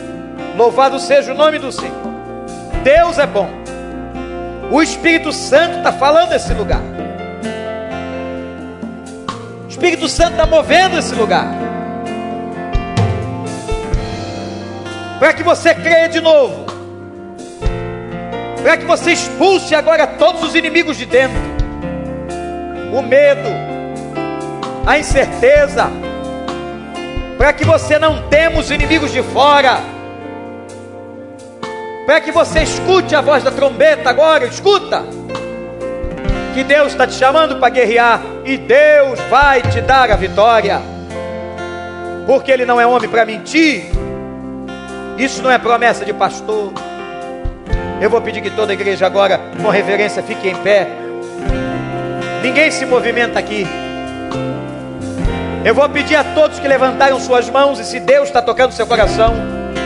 Louvado 0.55 0.97
seja 0.99 1.33
o 1.33 1.35
nome 1.35 1.59
do 1.59 1.73
Senhor. 1.73 1.91
Deus 2.81 3.17
é 3.17 3.27
bom. 3.27 3.49
O 4.71 4.81
Espírito 4.81 5.33
Santo 5.33 5.79
está 5.79 5.91
falando 5.91 6.29
nesse 6.29 6.53
lugar. 6.53 6.81
O 9.65 9.67
Espírito 9.67 10.07
Santo 10.07 10.31
está 10.31 10.45
movendo 10.45 10.97
esse 10.97 11.13
lugar. 11.15 11.68
Para 15.20 15.34
que 15.34 15.43
você 15.43 15.76
creia 15.76 16.07
de 16.07 16.22
novo, 16.22 16.65
para 18.63 18.78
que 18.78 18.86
você 18.86 19.11
expulse 19.11 19.76
agora 19.76 20.07
todos 20.07 20.41
os 20.41 20.55
inimigos 20.55 20.97
de 20.97 21.05
dentro, 21.05 21.38
o 22.93 23.01
medo, 23.01 23.49
a 24.88 24.97
incerteza, 24.97 25.91
para 27.38 27.51
que 27.51 27.65
você 27.65 27.99
não 27.99 28.30
tema 28.30 28.59
os 28.59 28.72
inimigos 28.72 29.11
de 29.11 29.22
fora, 29.22 29.82
para 32.05 32.22
que 32.22 32.32
você 32.32 32.63
escute 32.63 33.13
a 33.13 33.20
voz 33.20 33.43
da 33.43 33.51
trombeta 33.51 34.09
agora, 34.09 34.45
escuta, 34.45 35.03
que 36.53 36.63
Deus 36.63 36.93
está 36.93 37.05
te 37.05 37.13
chamando 37.13 37.57
para 37.57 37.70
guerrear 37.70 38.22
e 38.45 38.55
Deus 38.55 39.20
vai 39.30 39.61
te 39.63 39.82
dar 39.82 40.09
a 40.11 40.15
vitória, 40.15 40.82
porque 42.26 42.53
Ele 42.53 42.65
não 42.65 42.80
é 42.80 42.88
homem 42.88 43.09
para 43.09 43.26
mentir 43.26 43.98
isso 45.20 45.41
não 45.43 45.51
é 45.51 45.57
promessa 45.57 46.05
de 46.05 46.13
pastor. 46.13 46.72
Eu 48.01 48.09
vou 48.09 48.22
pedir 48.22 48.41
que 48.41 48.49
toda 48.49 48.72
a 48.72 48.74
igreja 48.74 49.05
agora, 49.05 49.39
com 49.61 49.70
reverência, 49.70 50.24
fique 50.24 50.47
em 50.47 50.55
pé. 50.55 50.88
Ninguém 52.41 52.72
se 52.72 52.86
movimenta 52.86 53.38
aqui. 53.38 53.67
Eu 55.65 55.76
vou 55.76 55.88
pedir 55.89 56.15
a 56.15 56.24
todos 56.24 56.57
que 56.57 56.67
levantaram 56.67 57.20
suas 57.20 57.49
mãos, 57.49 57.80
e 57.80 57.84
se 57.84 57.99
Deus 57.99 58.30
está 58.30 58.41
tocando 58.41 58.72
seu 58.72 58.88
coração, 58.88 59.34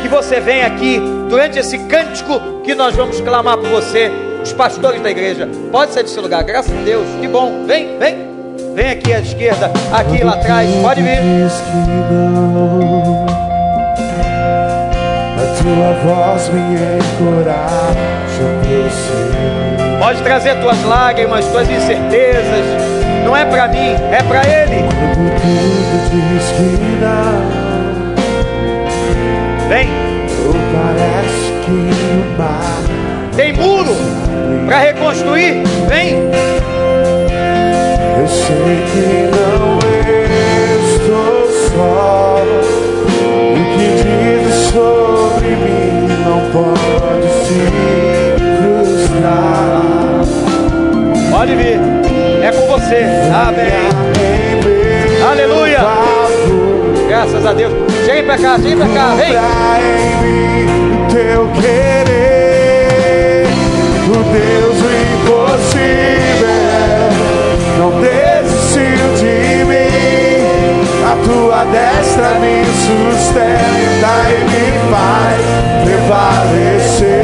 que 0.03 0.07
você 0.07 0.39
venha 0.39 0.67
aqui 0.67 1.01
durante 1.27 1.57
esse 1.57 1.79
cântico 1.79 2.39
que 2.63 2.75
nós 2.75 2.95
vamos 2.95 3.19
clamar 3.19 3.57
por 3.57 3.69
você, 3.69 4.11
os 4.43 4.53
pastores 4.53 5.01
da 5.01 5.09
igreja. 5.09 5.49
Pode 5.71 5.93
sair 5.93 6.07
seu 6.07 6.21
lugar, 6.21 6.43
graças 6.43 6.71
a 6.71 6.81
Deus. 6.83 7.07
Que 7.19 7.27
bom. 7.27 7.65
Vem, 7.65 7.97
vem. 7.97 8.33
Vem 8.75 8.91
aqui 8.91 9.13
à 9.13 9.19
esquerda, 9.19 9.71
aqui 9.91 10.23
lá 10.23 10.33
atrás. 10.33 10.69
Pode 10.81 11.01
vir 11.01 11.19
tua 15.63 15.93
voz 16.03 16.49
me 16.49 16.75
encoraja 16.97 18.03
Pode 19.97 20.21
trazer 20.21 20.59
tuas 20.59 20.83
lágrimas, 20.83 21.45
tuas 21.47 21.69
incertezas. 21.69 22.65
Não 23.23 23.35
é 23.37 23.45
para 23.45 23.69
mim, 23.69 23.95
é 24.11 24.21
para 24.21 24.41
Ele. 24.45 24.83
Quando 24.83 25.31
tudo 25.39 26.11
diz 26.11 26.51
que 26.51 26.77
não, 26.99 27.39
vem. 29.69 29.87
Ou 30.45 30.53
parece 30.73 31.53
que 31.63 31.71
o 31.71 32.37
mar 32.37 32.81
tem 33.33 33.53
muro 33.53 33.95
para 34.65 34.79
reconstruir. 34.79 35.63
Vem. 35.87 36.15
Eu 38.19 38.27
sei 38.27 38.83
que 38.91 39.29
não 39.31 39.79
estou 40.89 41.49
só. 41.69 42.22
Sobre 44.73 45.53
não 46.25 46.39
pode 46.51 47.29
se 47.45 47.61
frustrar. 48.57 50.23
Pode 51.29 51.55
vir, 51.55 51.79
é 52.41 52.51
com 52.51 52.65
você. 52.65 53.05
Amém. 53.31 53.87
Aleluia. 55.29 55.77
Graças 57.07 57.45
a 57.45 57.53
Deus. 57.53 57.71
Chegue 58.03 58.23
pra 58.23 58.35
cá, 58.35 58.57
chegue 58.57 58.75
pra 58.77 58.87
cá, 58.87 59.13
vem. 59.13 59.33
Teu 61.11 61.47
querer, 61.61 63.45
o 64.07 64.23
Deus 64.33 64.77
impossível, 65.21 66.49
não 67.77 67.91
mim. 68.01 68.22
A 71.13 71.15
tua 71.17 71.61
destra 71.65 72.39
me 72.39 72.65
sustenta 72.65 74.13
e 74.31 74.35
me 74.49 74.65
faz 74.89 75.43
prevalecer. 75.85 77.21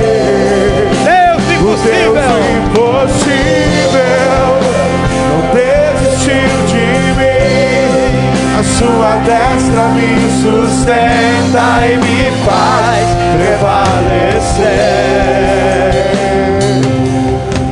Deus 1.06 1.42
impossível. 1.58 2.14
Deus 2.14 2.46
impossível 2.70 4.46
não 5.28 5.42
desistiu 5.56 6.54
de 6.68 6.88
mim. 7.18 7.90
A 8.60 8.62
sua 8.78 9.12
destra 9.26 9.84
me 9.96 10.14
sustenta 10.44 11.66
e 11.88 11.90
me 11.98 12.20
faz 12.46 13.06
prevalecer. 13.34 14.78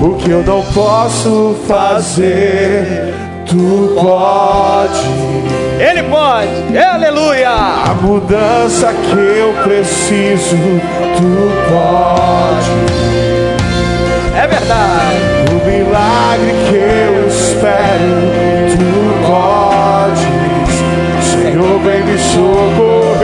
O 0.01 0.03
que 0.15 0.31
eu 0.31 0.41
não 0.41 0.63
posso 0.73 1.55
fazer, 1.67 3.13
tu 3.45 3.93
pode 4.01 4.86
ele 5.79 6.03
pode, 6.03 6.77
aleluia. 6.77 7.49
A 7.49 7.93
mudança 8.01 8.93
que 8.93 9.15
eu 9.15 9.53
preciso, 9.63 10.57
tu 11.17 11.51
pode. 11.69 12.71
É 14.35 14.47
verdade. 14.47 15.17
O 15.51 15.55
milagre 15.65 16.53
que 16.67 16.75
eu 16.75 17.27
espero, 17.27 18.15
tu 18.71 18.87
podes. 19.27 20.37
Senhor, 21.29 21.79
vem 21.79 22.03
me 22.03 22.17
socorrer. 22.17 23.16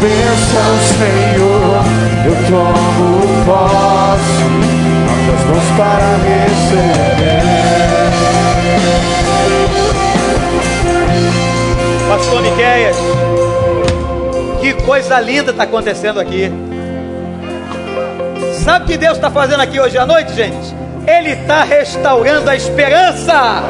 Bênção, 0.00 0.70
Senhor, 0.98 1.84
eu 2.26 2.34
tomo 2.48 3.08
posse. 3.44 4.44
Abra 5.12 5.34
as 5.34 5.44
mãos 5.44 5.68
para 5.76 6.10
receber. 6.26 7.46
Pastor 12.08 12.42
Miqueias. 12.42 12.96
coisa 14.86 15.18
linda 15.20 15.50
está 15.50 15.64
acontecendo 15.64 16.20
aqui. 16.20 16.50
Sabe 18.64 18.84
o 18.84 18.88
que 18.88 18.96
Deus 18.96 19.16
está 19.16 19.30
fazendo 19.30 19.60
aqui 19.60 19.80
hoje 19.80 19.98
à 19.98 20.06
noite, 20.06 20.32
gente? 20.32 20.74
Ele 21.06 21.30
está 21.30 21.64
restaurando 21.64 22.48
a 22.48 22.56
esperança. 22.56 23.62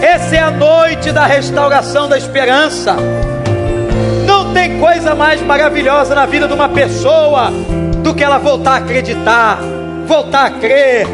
Essa 0.00 0.36
é 0.36 0.38
a 0.38 0.50
noite 0.50 1.10
da 1.10 1.26
restauração 1.26 2.08
da 2.08 2.16
esperança. 2.16 2.96
Tem 4.56 4.80
coisa 4.80 5.14
mais 5.14 5.42
maravilhosa 5.42 6.14
na 6.14 6.24
vida 6.24 6.48
de 6.48 6.54
uma 6.54 6.66
pessoa 6.66 7.50
do 8.02 8.14
que 8.14 8.24
ela 8.24 8.38
voltar 8.38 8.70
a 8.70 8.76
acreditar, 8.76 9.58
voltar 10.06 10.46
a 10.46 10.50
crer, 10.50 11.06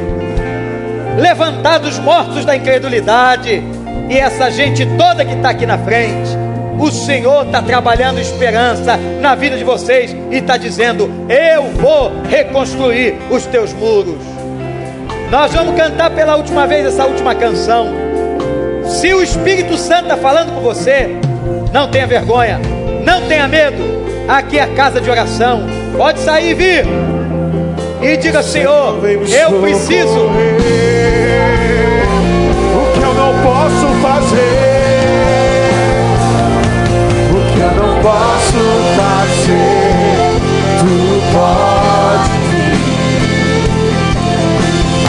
levantar 1.18 1.78
dos 1.78 1.98
mortos 1.98 2.44
da 2.44 2.54
incredulidade. 2.54 3.60
E 4.08 4.16
essa 4.16 4.48
gente 4.48 4.86
toda 4.96 5.24
que 5.24 5.34
está 5.34 5.50
aqui 5.50 5.66
na 5.66 5.76
frente, 5.76 6.30
o 6.78 6.88
Senhor 6.92 7.44
está 7.46 7.60
trabalhando 7.60 8.20
esperança 8.20 8.96
na 9.20 9.34
vida 9.34 9.56
de 9.56 9.64
vocês 9.64 10.16
e 10.30 10.36
está 10.36 10.56
dizendo: 10.56 11.10
Eu 11.28 11.64
vou 11.72 12.12
reconstruir 12.30 13.16
os 13.28 13.44
teus 13.46 13.72
muros. 13.72 14.22
Nós 15.32 15.52
vamos 15.52 15.74
cantar 15.74 16.10
pela 16.10 16.36
última 16.36 16.64
vez 16.64 16.86
essa 16.86 17.06
última 17.06 17.34
canção. 17.34 17.88
Se 18.86 19.12
o 19.12 19.20
Espírito 19.20 19.76
Santo 19.76 20.04
está 20.04 20.16
falando 20.16 20.54
com 20.54 20.60
você, 20.60 21.10
não 21.72 21.88
tenha 21.88 22.06
vergonha, 22.06 22.60
não 23.04 23.22
tenha 23.28 23.48
medo. 23.48 24.02
Aqui 24.28 24.58
é 24.58 24.62
a 24.62 24.68
casa 24.68 25.00
de 25.00 25.10
oração. 25.10 25.66
Pode 25.96 26.20
sair 26.20 26.50
e 26.50 26.54
vir. 26.54 26.86
E 28.00 28.16
diga, 28.16 28.42
Senhor, 28.42 28.98
eu 29.04 29.60
preciso. 29.60 30.26
O 32.74 32.92
que 32.92 33.00
eu 33.00 33.14
não 33.14 33.32
posso 33.42 33.86
fazer. 34.02 34.82
O 37.30 37.34
que 37.52 37.60
eu 37.60 37.72
não 37.80 38.00
posso 38.00 38.62
fazer. 38.96 39.92
Tu 40.80 40.94
pode. 41.32 42.30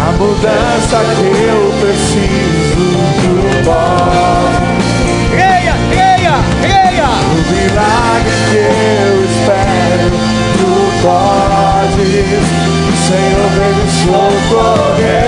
A 0.01 0.11
mudança 0.11 0.97
que 1.15 1.27
eu 1.41 1.61
preciso. 1.81 2.83
Tu 3.21 3.31
pode. 3.65 4.32
Tu 10.57 10.71
podes. 11.01 11.93
Senhor, 13.07 13.49
vem 13.57 13.77
socorrer. 13.89 15.22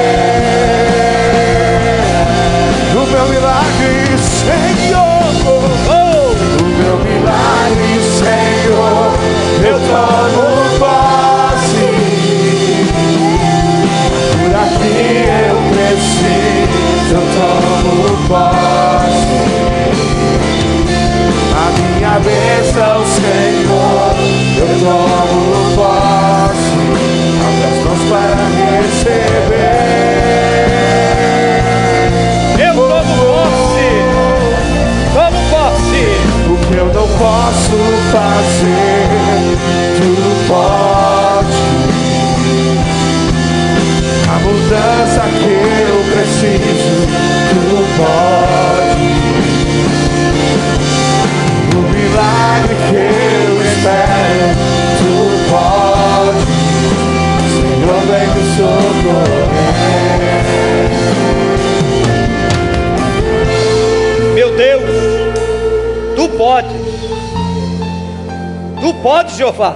Jeová. 69.46 69.76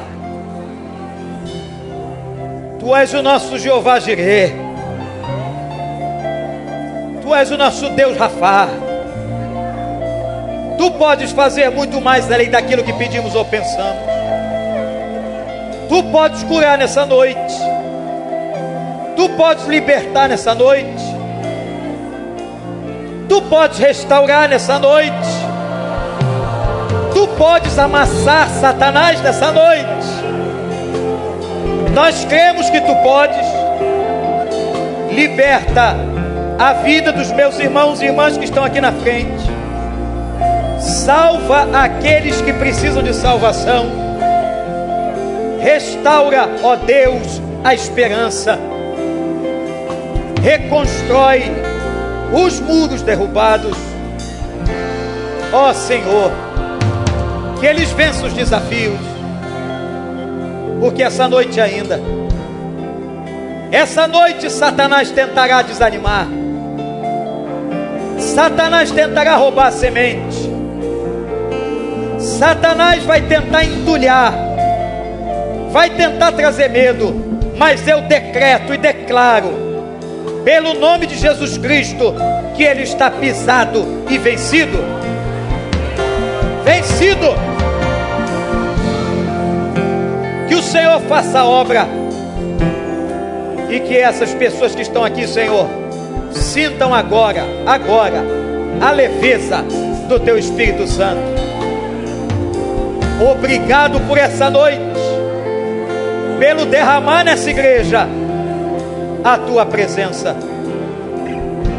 Tu 2.79 2.95
és 2.95 3.13
o 3.13 3.21
nosso 3.21 3.59
Jeová 3.59 3.99
Jireh. 3.99 4.51
Tu 7.21 7.35
és 7.35 7.51
o 7.51 7.57
nosso 7.57 7.87
Deus 7.91 8.17
Rafá. 8.17 8.67
Tu 10.75 10.91
podes 10.91 11.31
fazer 11.33 11.69
muito 11.69 12.01
mais 12.01 12.31
além 12.31 12.49
daquilo 12.49 12.83
que 12.83 12.93
pedimos 12.93 13.35
ou 13.35 13.45
pensamos. 13.45 14.01
Tu 15.87 16.03
podes 16.11 16.41
curar 16.45 16.75
nessa 16.75 17.05
noite. 17.05 17.53
Tu 19.15 19.29
podes 19.37 19.67
libertar 19.67 20.29
nessa 20.29 20.55
noite. 20.55 21.03
Tu 23.27 23.39
podes 23.43 23.77
restaurar 23.77 24.49
nessa 24.49 24.79
noite. 24.79 25.28
Podes 27.39 27.79
amassar 27.79 28.49
Satanás 28.49 29.21
nessa 29.21 29.49
noite. 29.49 30.05
Nós 31.93 32.25
cremos 32.25 32.69
que 32.69 32.81
tu 32.81 32.93
podes. 32.97 33.47
Liberta 35.09 35.95
a 36.59 36.73
vida 36.73 37.13
dos 37.13 37.31
meus 37.31 37.57
irmãos 37.57 38.01
e 38.01 38.07
irmãs 38.07 38.37
que 38.37 38.43
estão 38.43 38.65
aqui 38.65 38.81
na 38.81 38.91
frente. 38.91 39.49
Salva 40.81 41.65
aqueles 41.81 42.41
que 42.41 42.51
precisam 42.51 43.01
de 43.01 43.13
salvação. 43.13 43.85
Restaura, 45.61 46.49
ó 46.61 46.75
Deus, 46.75 47.41
a 47.63 47.73
esperança. 47.73 48.59
Reconstrói 50.43 51.43
os 52.33 52.59
muros 52.59 53.01
derrubados. 53.01 53.77
Ó 55.53 55.71
Senhor, 55.71 56.48
que 57.59 57.65
eles 57.65 57.91
vençam 57.91 58.27
os 58.27 58.33
desafios, 58.33 58.99
porque 60.79 61.03
essa 61.03 61.27
noite 61.27 61.59
ainda, 61.59 61.99
essa 63.71 64.07
noite 64.07 64.49
Satanás 64.49 65.11
tentará 65.11 65.61
desanimar, 65.61 66.27
Satanás 68.17 68.91
tentará 68.91 69.35
roubar 69.35 69.67
a 69.67 69.71
semente, 69.71 70.49
Satanás 72.17 73.03
vai 73.03 73.21
tentar 73.21 73.65
entulhar, 73.65 74.33
vai 75.71 75.89
tentar 75.89 76.31
trazer 76.31 76.69
medo, 76.69 77.13
mas 77.57 77.85
eu 77.87 78.01
decreto 78.01 78.73
e 78.73 78.77
declaro, 78.77 79.69
pelo 80.43 80.73
nome 80.73 81.05
de 81.05 81.17
Jesus 81.17 81.57
Cristo, 81.57 82.13
que 82.55 82.63
ele 82.63 82.83
está 82.83 83.11
pisado 83.11 83.85
e 84.09 84.17
vencido. 84.17 84.77
Vencido. 86.69 87.33
Que 90.47 90.53
o 90.53 90.61
Senhor 90.61 91.01
faça 91.01 91.39
a 91.39 91.45
obra 91.45 91.87
e 93.71 93.79
que 93.79 93.97
essas 93.97 94.35
pessoas 94.35 94.75
que 94.75 94.83
estão 94.83 95.03
aqui, 95.03 95.27
Senhor, 95.27 95.65
sintam 96.31 96.93
agora, 96.93 97.43
agora, 97.65 98.23
a 98.79 98.91
leveza 98.91 99.63
do 100.07 100.19
Teu 100.19 100.37
Espírito 100.37 100.85
Santo. 100.85 101.19
Obrigado 103.31 103.99
por 104.01 104.19
essa 104.19 104.47
noite, 104.51 104.79
pelo 106.37 106.67
derramar 106.67 107.23
nessa 107.23 107.49
igreja 107.49 108.07
a 109.23 109.37
tua 109.39 109.65
presença. 109.65 110.35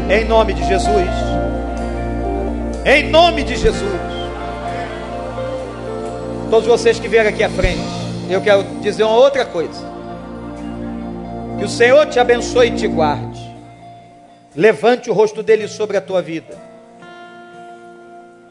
Em 0.09 0.25
nome 0.25 0.51
de 0.51 0.67
Jesus. 0.67 1.09
Em 2.83 3.09
nome 3.09 3.43
de 3.43 3.55
Jesus. 3.55 4.20
Todos 6.51 6.67
vocês 6.67 6.99
que 6.99 7.07
vieram 7.07 7.29
aqui 7.29 7.45
à 7.45 7.49
frente, 7.49 7.79
eu 8.29 8.41
quero 8.41 8.61
dizer 8.81 9.05
uma 9.05 9.15
outra 9.15 9.45
coisa. 9.45 9.89
Que 11.57 11.63
o 11.63 11.69
Senhor 11.69 12.05
te 12.07 12.19
abençoe 12.19 12.67
e 12.67 12.75
te 12.75 12.89
guarde. 12.89 13.39
Levante 14.53 15.09
o 15.09 15.13
rosto 15.13 15.41
dele 15.41 15.69
sobre 15.69 15.95
a 15.95 16.01
tua 16.01 16.21
vida. 16.21 16.59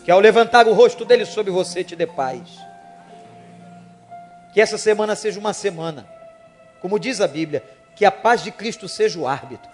Que 0.03 0.11
ao 0.11 0.19
levantar 0.19 0.67
o 0.67 0.73
rosto 0.73 1.05
dele 1.05 1.27
sobre 1.27 1.51
você 1.51 1.85
te 1.85 1.95
dê 1.95 2.07
paz. 2.07 2.41
Que 4.55 4.63
essa 4.63 4.79
semana 4.79 5.15
seja 5.15 5.39
uma 5.39 5.53
semana, 5.53 6.09
como 6.81 6.99
diz 6.99 7.21
a 7.21 7.29
Bíblia, 7.29 7.63
que 7.95 8.07
a 8.07 8.11
paz 8.11 8.43
de 8.43 8.51
Cristo 8.51 8.89
seja 8.89 9.19
o 9.19 9.29
árbitro. 9.29 9.71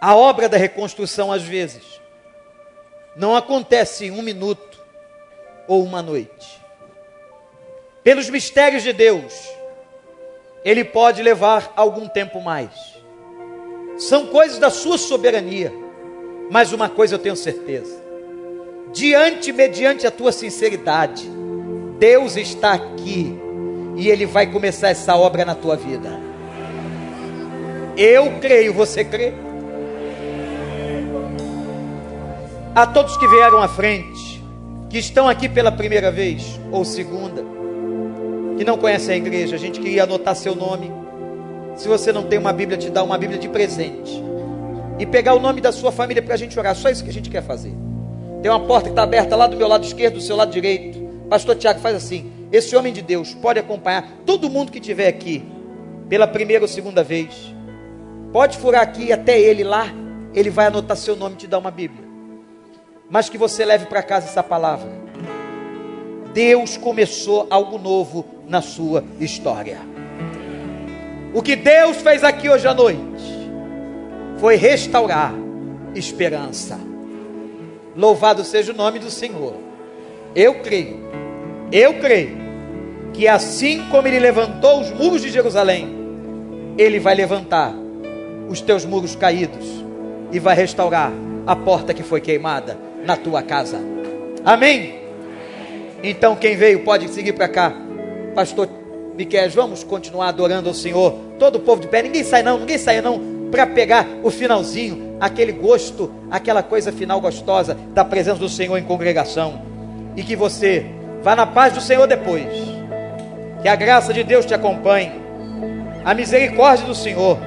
A 0.00 0.14
obra 0.14 0.48
da 0.48 0.56
reconstrução, 0.56 1.32
às 1.32 1.42
vezes, 1.42 1.82
não 3.16 3.34
acontece 3.34 4.06
em 4.06 4.10
um 4.12 4.22
minuto, 4.22 4.67
ou 5.68 5.84
uma 5.84 6.02
noite. 6.02 6.60
Pelos 8.02 8.30
mistérios 8.30 8.82
de 8.82 8.92
Deus, 8.92 9.48
ele 10.64 10.82
pode 10.82 11.22
levar 11.22 11.72
algum 11.76 12.08
tempo 12.08 12.40
mais. 12.40 12.70
São 13.98 14.26
coisas 14.26 14.58
da 14.58 14.70
sua 14.70 14.96
soberania, 14.96 15.72
mas 16.50 16.72
uma 16.72 16.88
coisa 16.88 17.14
eu 17.14 17.18
tenho 17.18 17.36
certeza: 17.36 18.02
diante, 18.92 19.52
mediante 19.52 20.06
a 20.06 20.10
tua 20.10 20.32
sinceridade, 20.32 21.28
Deus 21.98 22.36
está 22.36 22.72
aqui 22.72 23.38
e 23.96 24.08
Ele 24.08 24.24
vai 24.24 24.46
começar 24.46 24.88
essa 24.88 25.16
obra 25.16 25.44
na 25.44 25.54
tua 25.54 25.76
vida. 25.76 26.20
Eu 27.96 28.38
creio, 28.40 28.72
você 28.72 29.04
crê? 29.04 29.32
A 32.74 32.86
todos 32.86 33.16
que 33.16 33.26
vieram 33.26 33.60
à 33.60 33.66
frente, 33.66 34.27
que 34.88 34.98
estão 34.98 35.28
aqui 35.28 35.48
pela 35.48 35.70
primeira 35.70 36.10
vez 36.10 36.58
ou 36.72 36.84
segunda, 36.84 37.44
que 38.56 38.64
não 38.64 38.78
conhecem 38.78 39.14
a 39.14 39.18
igreja, 39.18 39.56
a 39.56 39.58
gente 39.58 39.78
queria 39.80 40.04
anotar 40.04 40.34
seu 40.34 40.54
nome. 40.54 40.90
Se 41.76 41.86
você 41.86 42.12
não 42.12 42.24
tem 42.24 42.38
uma 42.38 42.52
Bíblia, 42.52 42.76
te 42.78 42.90
dar 42.90 43.04
uma 43.04 43.16
Bíblia 43.16 43.38
de 43.38 43.48
presente. 43.48 44.22
E 44.98 45.06
pegar 45.06 45.34
o 45.34 45.38
nome 45.38 45.60
da 45.60 45.70
sua 45.70 45.92
família 45.92 46.20
para 46.20 46.34
a 46.34 46.36
gente 46.36 46.58
orar. 46.58 46.74
Só 46.74 46.90
isso 46.90 47.04
que 47.04 47.10
a 47.10 47.12
gente 47.12 47.30
quer 47.30 47.42
fazer. 47.42 47.72
Tem 48.42 48.50
uma 48.50 48.58
porta 48.58 48.86
que 48.86 48.92
está 48.92 49.04
aberta 49.04 49.36
lá 49.36 49.46
do 49.46 49.56
meu 49.56 49.68
lado 49.68 49.84
esquerdo, 49.84 50.14
do 50.14 50.20
seu 50.20 50.34
lado 50.34 50.50
direito. 50.50 50.98
Pastor 51.28 51.54
Tiago 51.54 51.78
faz 51.78 51.94
assim. 51.94 52.32
Esse 52.50 52.74
homem 52.74 52.92
de 52.92 53.02
Deus 53.02 53.32
pode 53.34 53.60
acompanhar 53.60 54.10
todo 54.26 54.50
mundo 54.50 54.72
que 54.72 54.78
estiver 54.78 55.06
aqui 55.06 55.44
pela 56.08 56.26
primeira 56.26 56.64
ou 56.64 56.68
segunda 56.68 57.04
vez. 57.04 57.54
Pode 58.32 58.58
furar 58.58 58.82
aqui 58.82 59.12
até 59.12 59.38
ele 59.38 59.62
lá, 59.62 59.86
ele 60.34 60.50
vai 60.50 60.66
anotar 60.66 60.96
seu 60.96 61.14
nome 61.14 61.34
e 61.34 61.38
te 61.38 61.46
dar 61.46 61.58
uma 61.58 61.70
Bíblia. 61.70 62.07
Mas 63.10 63.28
que 63.28 63.38
você 63.38 63.64
leve 63.64 63.86
para 63.86 64.02
casa 64.02 64.26
essa 64.26 64.42
palavra. 64.42 64.90
Deus 66.32 66.76
começou 66.76 67.46
algo 67.50 67.78
novo 67.78 68.24
na 68.46 68.60
sua 68.60 69.04
história. 69.18 69.78
O 71.34 71.42
que 71.42 71.56
Deus 71.56 71.98
fez 71.98 72.22
aqui 72.22 72.48
hoje 72.48 72.66
à 72.66 72.74
noite 72.74 73.00
foi 74.38 74.56
restaurar 74.56 75.32
esperança. 75.94 76.78
Louvado 77.96 78.44
seja 78.44 78.72
o 78.72 78.76
nome 78.76 78.98
do 78.98 79.10
Senhor. 79.10 79.54
Eu 80.34 80.60
creio 80.60 81.08
eu 81.70 82.00
creio 82.00 82.36
que 83.12 83.28
assim 83.28 83.86
como 83.90 84.08
ele 84.08 84.18
levantou 84.18 84.80
os 84.80 84.90
muros 84.90 85.20
de 85.20 85.28
Jerusalém, 85.28 85.94
ele 86.78 86.98
vai 86.98 87.14
levantar 87.14 87.74
os 88.48 88.60
teus 88.62 88.86
muros 88.86 89.14
caídos 89.14 89.66
e 90.32 90.38
vai 90.38 90.56
restaurar 90.56 91.12
a 91.46 91.54
porta 91.54 91.92
que 91.92 92.02
foi 92.02 92.22
queimada 92.22 92.87
na 93.04 93.16
tua 93.16 93.42
casa. 93.42 93.78
Amém? 94.44 94.98
Então 96.02 96.36
quem 96.36 96.56
veio 96.56 96.84
pode 96.84 97.08
seguir 97.08 97.32
para 97.32 97.48
cá. 97.48 97.72
Pastor 98.34 98.68
Miquel, 99.16 99.50
vamos 99.50 99.82
continuar 99.82 100.28
adorando 100.28 100.68
ao 100.68 100.74
Senhor. 100.74 101.14
Todo 101.38 101.56
o 101.56 101.60
povo 101.60 101.80
de 101.80 101.88
pé, 101.88 102.02
ninguém 102.02 102.24
sai 102.24 102.42
não, 102.42 102.58
ninguém 102.58 102.78
sai 102.78 103.00
não 103.00 103.48
para 103.50 103.66
pegar 103.66 104.06
o 104.22 104.30
finalzinho, 104.30 105.16
aquele 105.20 105.52
gosto, 105.52 106.12
aquela 106.30 106.62
coisa 106.62 106.92
final 106.92 107.20
gostosa 107.20 107.76
da 107.94 108.04
presença 108.04 108.38
do 108.38 108.48
Senhor 108.48 108.76
em 108.76 108.84
congregação. 108.84 109.62
E 110.16 110.22
que 110.22 110.36
você 110.36 110.84
Vá 111.22 111.34
na 111.34 111.46
paz 111.46 111.72
do 111.72 111.80
Senhor 111.80 112.06
depois. 112.06 112.46
Que 113.62 113.68
a 113.68 113.74
graça 113.74 114.12
de 114.12 114.22
Deus 114.22 114.46
te 114.46 114.54
acompanhe. 114.54 115.12
A 116.04 116.14
misericórdia 116.14 116.86
do 116.86 116.94
Senhor 116.94 117.38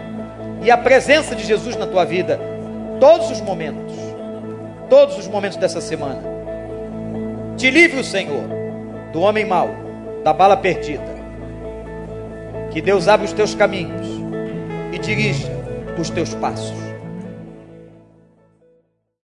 e 0.62 0.70
a 0.70 0.78
presença 0.78 1.36
de 1.36 1.46
Jesus 1.46 1.76
na 1.76 1.88
tua 1.88 2.06
vida 2.06 2.40
todos 3.00 3.32
os 3.32 3.42
momentos. 3.42 3.94
Todos 4.92 5.18
os 5.18 5.26
momentos 5.26 5.58
dessa 5.58 5.80
semana. 5.80 6.22
Te 7.56 7.72
livre 7.72 8.02
o 8.02 8.04
Senhor 8.04 8.44
do 9.14 9.22
homem 9.22 9.46
mau, 9.46 9.70
da 10.22 10.34
bala 10.34 10.58
perdida. 10.58 11.16
Que 12.72 12.82
Deus 12.82 13.08
abra 13.08 13.26
os 13.26 13.32
teus 13.32 13.56
caminhos 13.56 14.06
e 14.92 14.98
dirija 15.00 15.48
os 15.98 16.10
teus 16.10 16.36
passos. 16.36 16.91